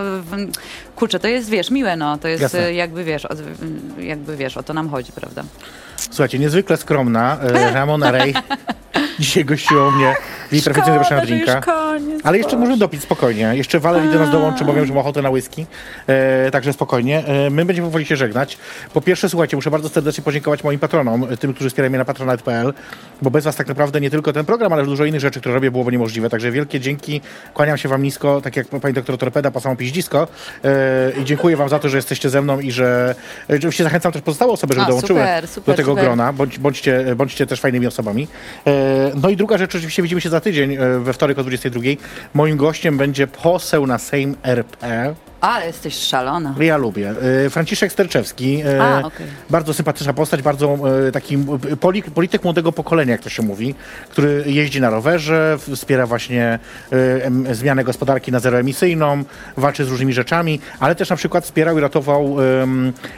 kurczę, 0.96 1.20
to 1.20 1.28
jest, 1.28 1.48
wiesz, 1.48 1.70
miłe, 1.70 1.96
no, 1.96 2.18
to 2.18 2.28
jest 2.28 2.42
Jasne. 2.42 2.74
jakby, 2.74 3.04
wiesz, 3.04 3.24
o, 3.24 3.34
jakby, 3.98 4.36
wiesz, 4.36 4.56
o 4.56 4.62
to 4.62 4.74
nam 4.74 4.90
chodzi, 4.90 5.12
prawda? 5.12 5.42
Słuchajcie, 5.96 6.38
niezwykle 6.38 6.76
skromna 6.76 7.38
e, 7.40 7.72
Ramona 7.72 8.10
Rej 8.10 8.34
dzisiaj 9.20 9.44
gościła 9.44 9.90
mnie 9.90 10.14
jej 10.52 10.62
perfekcyjnie 10.62 10.98
zapraszana 10.98 11.20
na 11.20 11.26
drinka. 11.26 11.60
Ale 12.24 12.38
jeszcze 12.38 12.56
możemy 12.56 12.78
dopić 12.78 13.02
spokojnie. 13.02 13.50
Jeszcze 13.52 13.80
Walerii 13.80 14.10
do 14.10 14.18
nas 14.18 14.30
dołączy, 14.30 14.64
bo 14.64 14.72
wiem, 14.72 14.86
że 14.86 14.94
ma 14.94 15.00
ochotę 15.00 15.22
na 15.22 15.30
whisky. 15.30 15.66
E, 16.06 16.50
także 16.50 16.72
spokojnie. 16.72 17.26
E, 17.26 17.50
my 17.50 17.64
będziemy 17.64 17.88
powoli 17.88 18.06
się 18.06 18.16
żegnać. 18.16 18.58
Po 18.94 19.00
pierwsze, 19.00 19.28
słuchajcie, 19.28 19.56
muszę 19.56 19.70
bardzo 19.70 19.88
serdecznie 19.88 20.24
podziękować 20.24 20.64
moim 20.64 20.78
patronom, 20.78 21.26
tym, 21.40 21.54
którzy 21.54 21.70
wspierają 21.70 21.90
mnie 21.90 21.98
na 21.98 22.04
patronite.pl, 22.04 22.72
bo 23.22 23.30
bez 23.30 23.44
was 23.44 23.56
tak 23.56 23.68
naprawdę 23.68 24.00
nie 24.00 24.10
tylko 24.10 24.32
ten 24.32 24.44
program, 24.44 24.72
ale 24.72 24.84
dużo 24.84 25.04
innych 25.04 25.20
rzeczy, 25.20 25.40
które 25.40 25.54
robię, 25.54 25.70
byłoby 25.70 25.92
niemożliwe. 25.92 26.30
Także 26.30 26.50
wielkie 26.50 26.80
dzięki. 26.80 27.20
Kłaniam 27.54 27.78
się 27.78 27.88
wam 27.88 28.02
nisko, 28.02 28.40
tak 28.40 28.56
jak 28.56 28.66
pani 28.66 28.94
doktor 28.94 29.18
Torpeda, 29.18 29.50
po 29.50 29.60
samą 29.60 29.76
piździsko. 29.76 30.28
E, 30.64 31.12
I 31.20 31.24
dziękuję 31.24 31.56
wam 31.56 31.68
za 31.68 31.78
to, 31.78 31.88
że 31.88 31.96
jesteście 31.96 32.30
ze 32.30 32.42
mną 32.42 32.60
i 32.60 32.72
że 32.72 33.14
e, 33.50 33.56
oczywiście 33.56 33.84
zachęcam 33.84 34.12
też 34.12 34.22
pozostałe 34.22 34.52
osoby, 34.52 34.74
żeby 34.74 34.84
A, 34.84 34.88
dołączyły 34.88 35.20
super, 35.20 35.48
super, 35.48 35.74
do 35.74 35.76
tego 35.76 35.90
super. 35.90 36.04
grona. 36.04 36.32
Bądź, 36.32 36.58
bądźcie, 36.58 37.04
bądźcie 37.16 37.46
też 37.46 37.60
fajnymi 37.60 37.86
osobami. 37.86 38.28
E, 38.66 38.72
no 39.14 39.28
i 39.28 39.36
druga 39.36 39.58
rzecz, 39.58 39.74
oczywiście 39.74 40.02
widzimy 40.02 40.20
się 40.20 40.30
za 40.30 40.40
tydzień, 40.40 40.74
e, 40.74 40.98
we 40.98 41.12
wtorek 41.12 41.38
o 41.38 41.42
22. 41.42 41.80
Moim 42.34 42.56
gościem 42.56 42.98
będzie 42.98 43.26
poseł 43.26 43.86
na 43.86 43.98
Sejm 43.98 44.36
RP. 44.42 45.14
Ale 45.42 45.66
jesteś 45.66 45.94
szalona. 45.94 46.54
Ja 46.60 46.76
lubię. 46.76 47.14
E, 47.46 47.50
Franciszek 47.50 47.92
Sterczewski. 47.92 48.62
e, 48.66 48.82
A, 48.82 48.98
okej. 49.06 49.26
Bardzo 49.50 49.74
sympatyczna 49.74 50.12
postać, 50.12 50.42
bardzo 50.42 50.78
e, 51.08 51.12
taki 51.12 51.38
poli, 51.80 52.02
polityk 52.02 52.44
młodego 52.44 52.72
pokolenia, 52.72 53.12
jak 53.12 53.20
to 53.20 53.28
się 53.28 53.42
mówi, 53.42 53.74
który 54.10 54.44
jeździ 54.46 54.80
na 54.80 54.90
rowerze, 54.90 55.58
wspiera 55.74 56.06
właśnie 56.06 56.58
em, 56.90 57.54
zmianę 57.54 57.84
gospodarki 57.84 58.32
na 58.32 58.40
zeroemisyjną, 58.40 59.24
walczy 59.56 59.84
z 59.84 59.88
różnymi 59.88 60.12
rzeczami, 60.12 60.60
ale 60.80 60.94
też 60.94 61.10
na 61.10 61.16
przykład 61.16 61.44
wspierał 61.44 61.78
i 61.78 61.80
ratował 61.80 62.36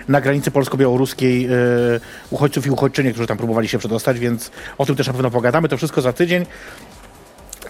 na 0.08 0.20
granicy 0.20 0.50
polsko-białoruskiej 0.50 1.48
uchodźców 2.30 2.66
i 2.66 2.70
uchodźczynie, 2.70 3.10
którzy 3.10 3.26
tam 3.26 3.36
próbowali 3.36 3.68
się 3.68 3.78
przedostać, 3.78 4.18
więc 4.18 4.50
o 4.78 4.86
tym 4.86 4.96
też 4.96 5.06
na 5.06 5.12
pewno 5.12 5.30
pogadamy. 5.30 5.68
To 5.68 5.76
wszystko 5.76 6.00
za 6.00 6.12
tydzień. 6.12 6.46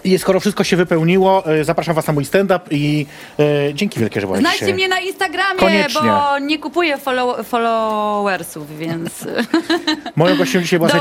I 0.05 0.19
skoro 0.19 0.39
wszystko 0.39 0.63
się 0.63 0.77
wypełniło, 0.77 1.45
e, 1.45 1.63
zapraszam 1.63 1.95
was 1.95 2.07
na 2.07 2.13
mój 2.13 2.25
stand-up 2.25 2.59
i 2.71 3.05
e, 3.39 3.73
dzięki 3.73 3.99
wielkie, 3.99 4.21
że 4.21 4.27
byłeś 4.27 4.41
Znajdźcie 4.41 4.73
mnie 4.73 4.87
na 4.87 4.99
Instagramie, 4.99 5.59
Koniecznie. 5.59 6.01
bo 6.01 6.39
nie 6.39 6.59
kupuję 6.59 6.97
follow 6.97 7.47
followersów, 7.47 8.77
więc 8.77 9.27
Moją 10.15 10.37
gościem 10.37 10.61
dzisiaj 10.61 10.79
była. 10.79 10.91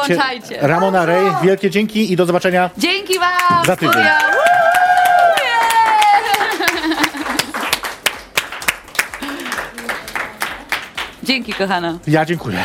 Ramona 0.60 1.06
Rej. 1.06 1.26
Wielkie 1.42 1.70
dzięki 1.70 2.12
i 2.12 2.16
do 2.16 2.26
zobaczenia. 2.26 2.70
dzięki 2.78 3.18
wam! 3.18 3.64
Za 3.66 3.76
tydzień. 3.76 4.02
Dzięki, 11.22 11.52
kochana. 11.52 11.98
Ja 12.06 12.24
dziękuję. 12.24 12.58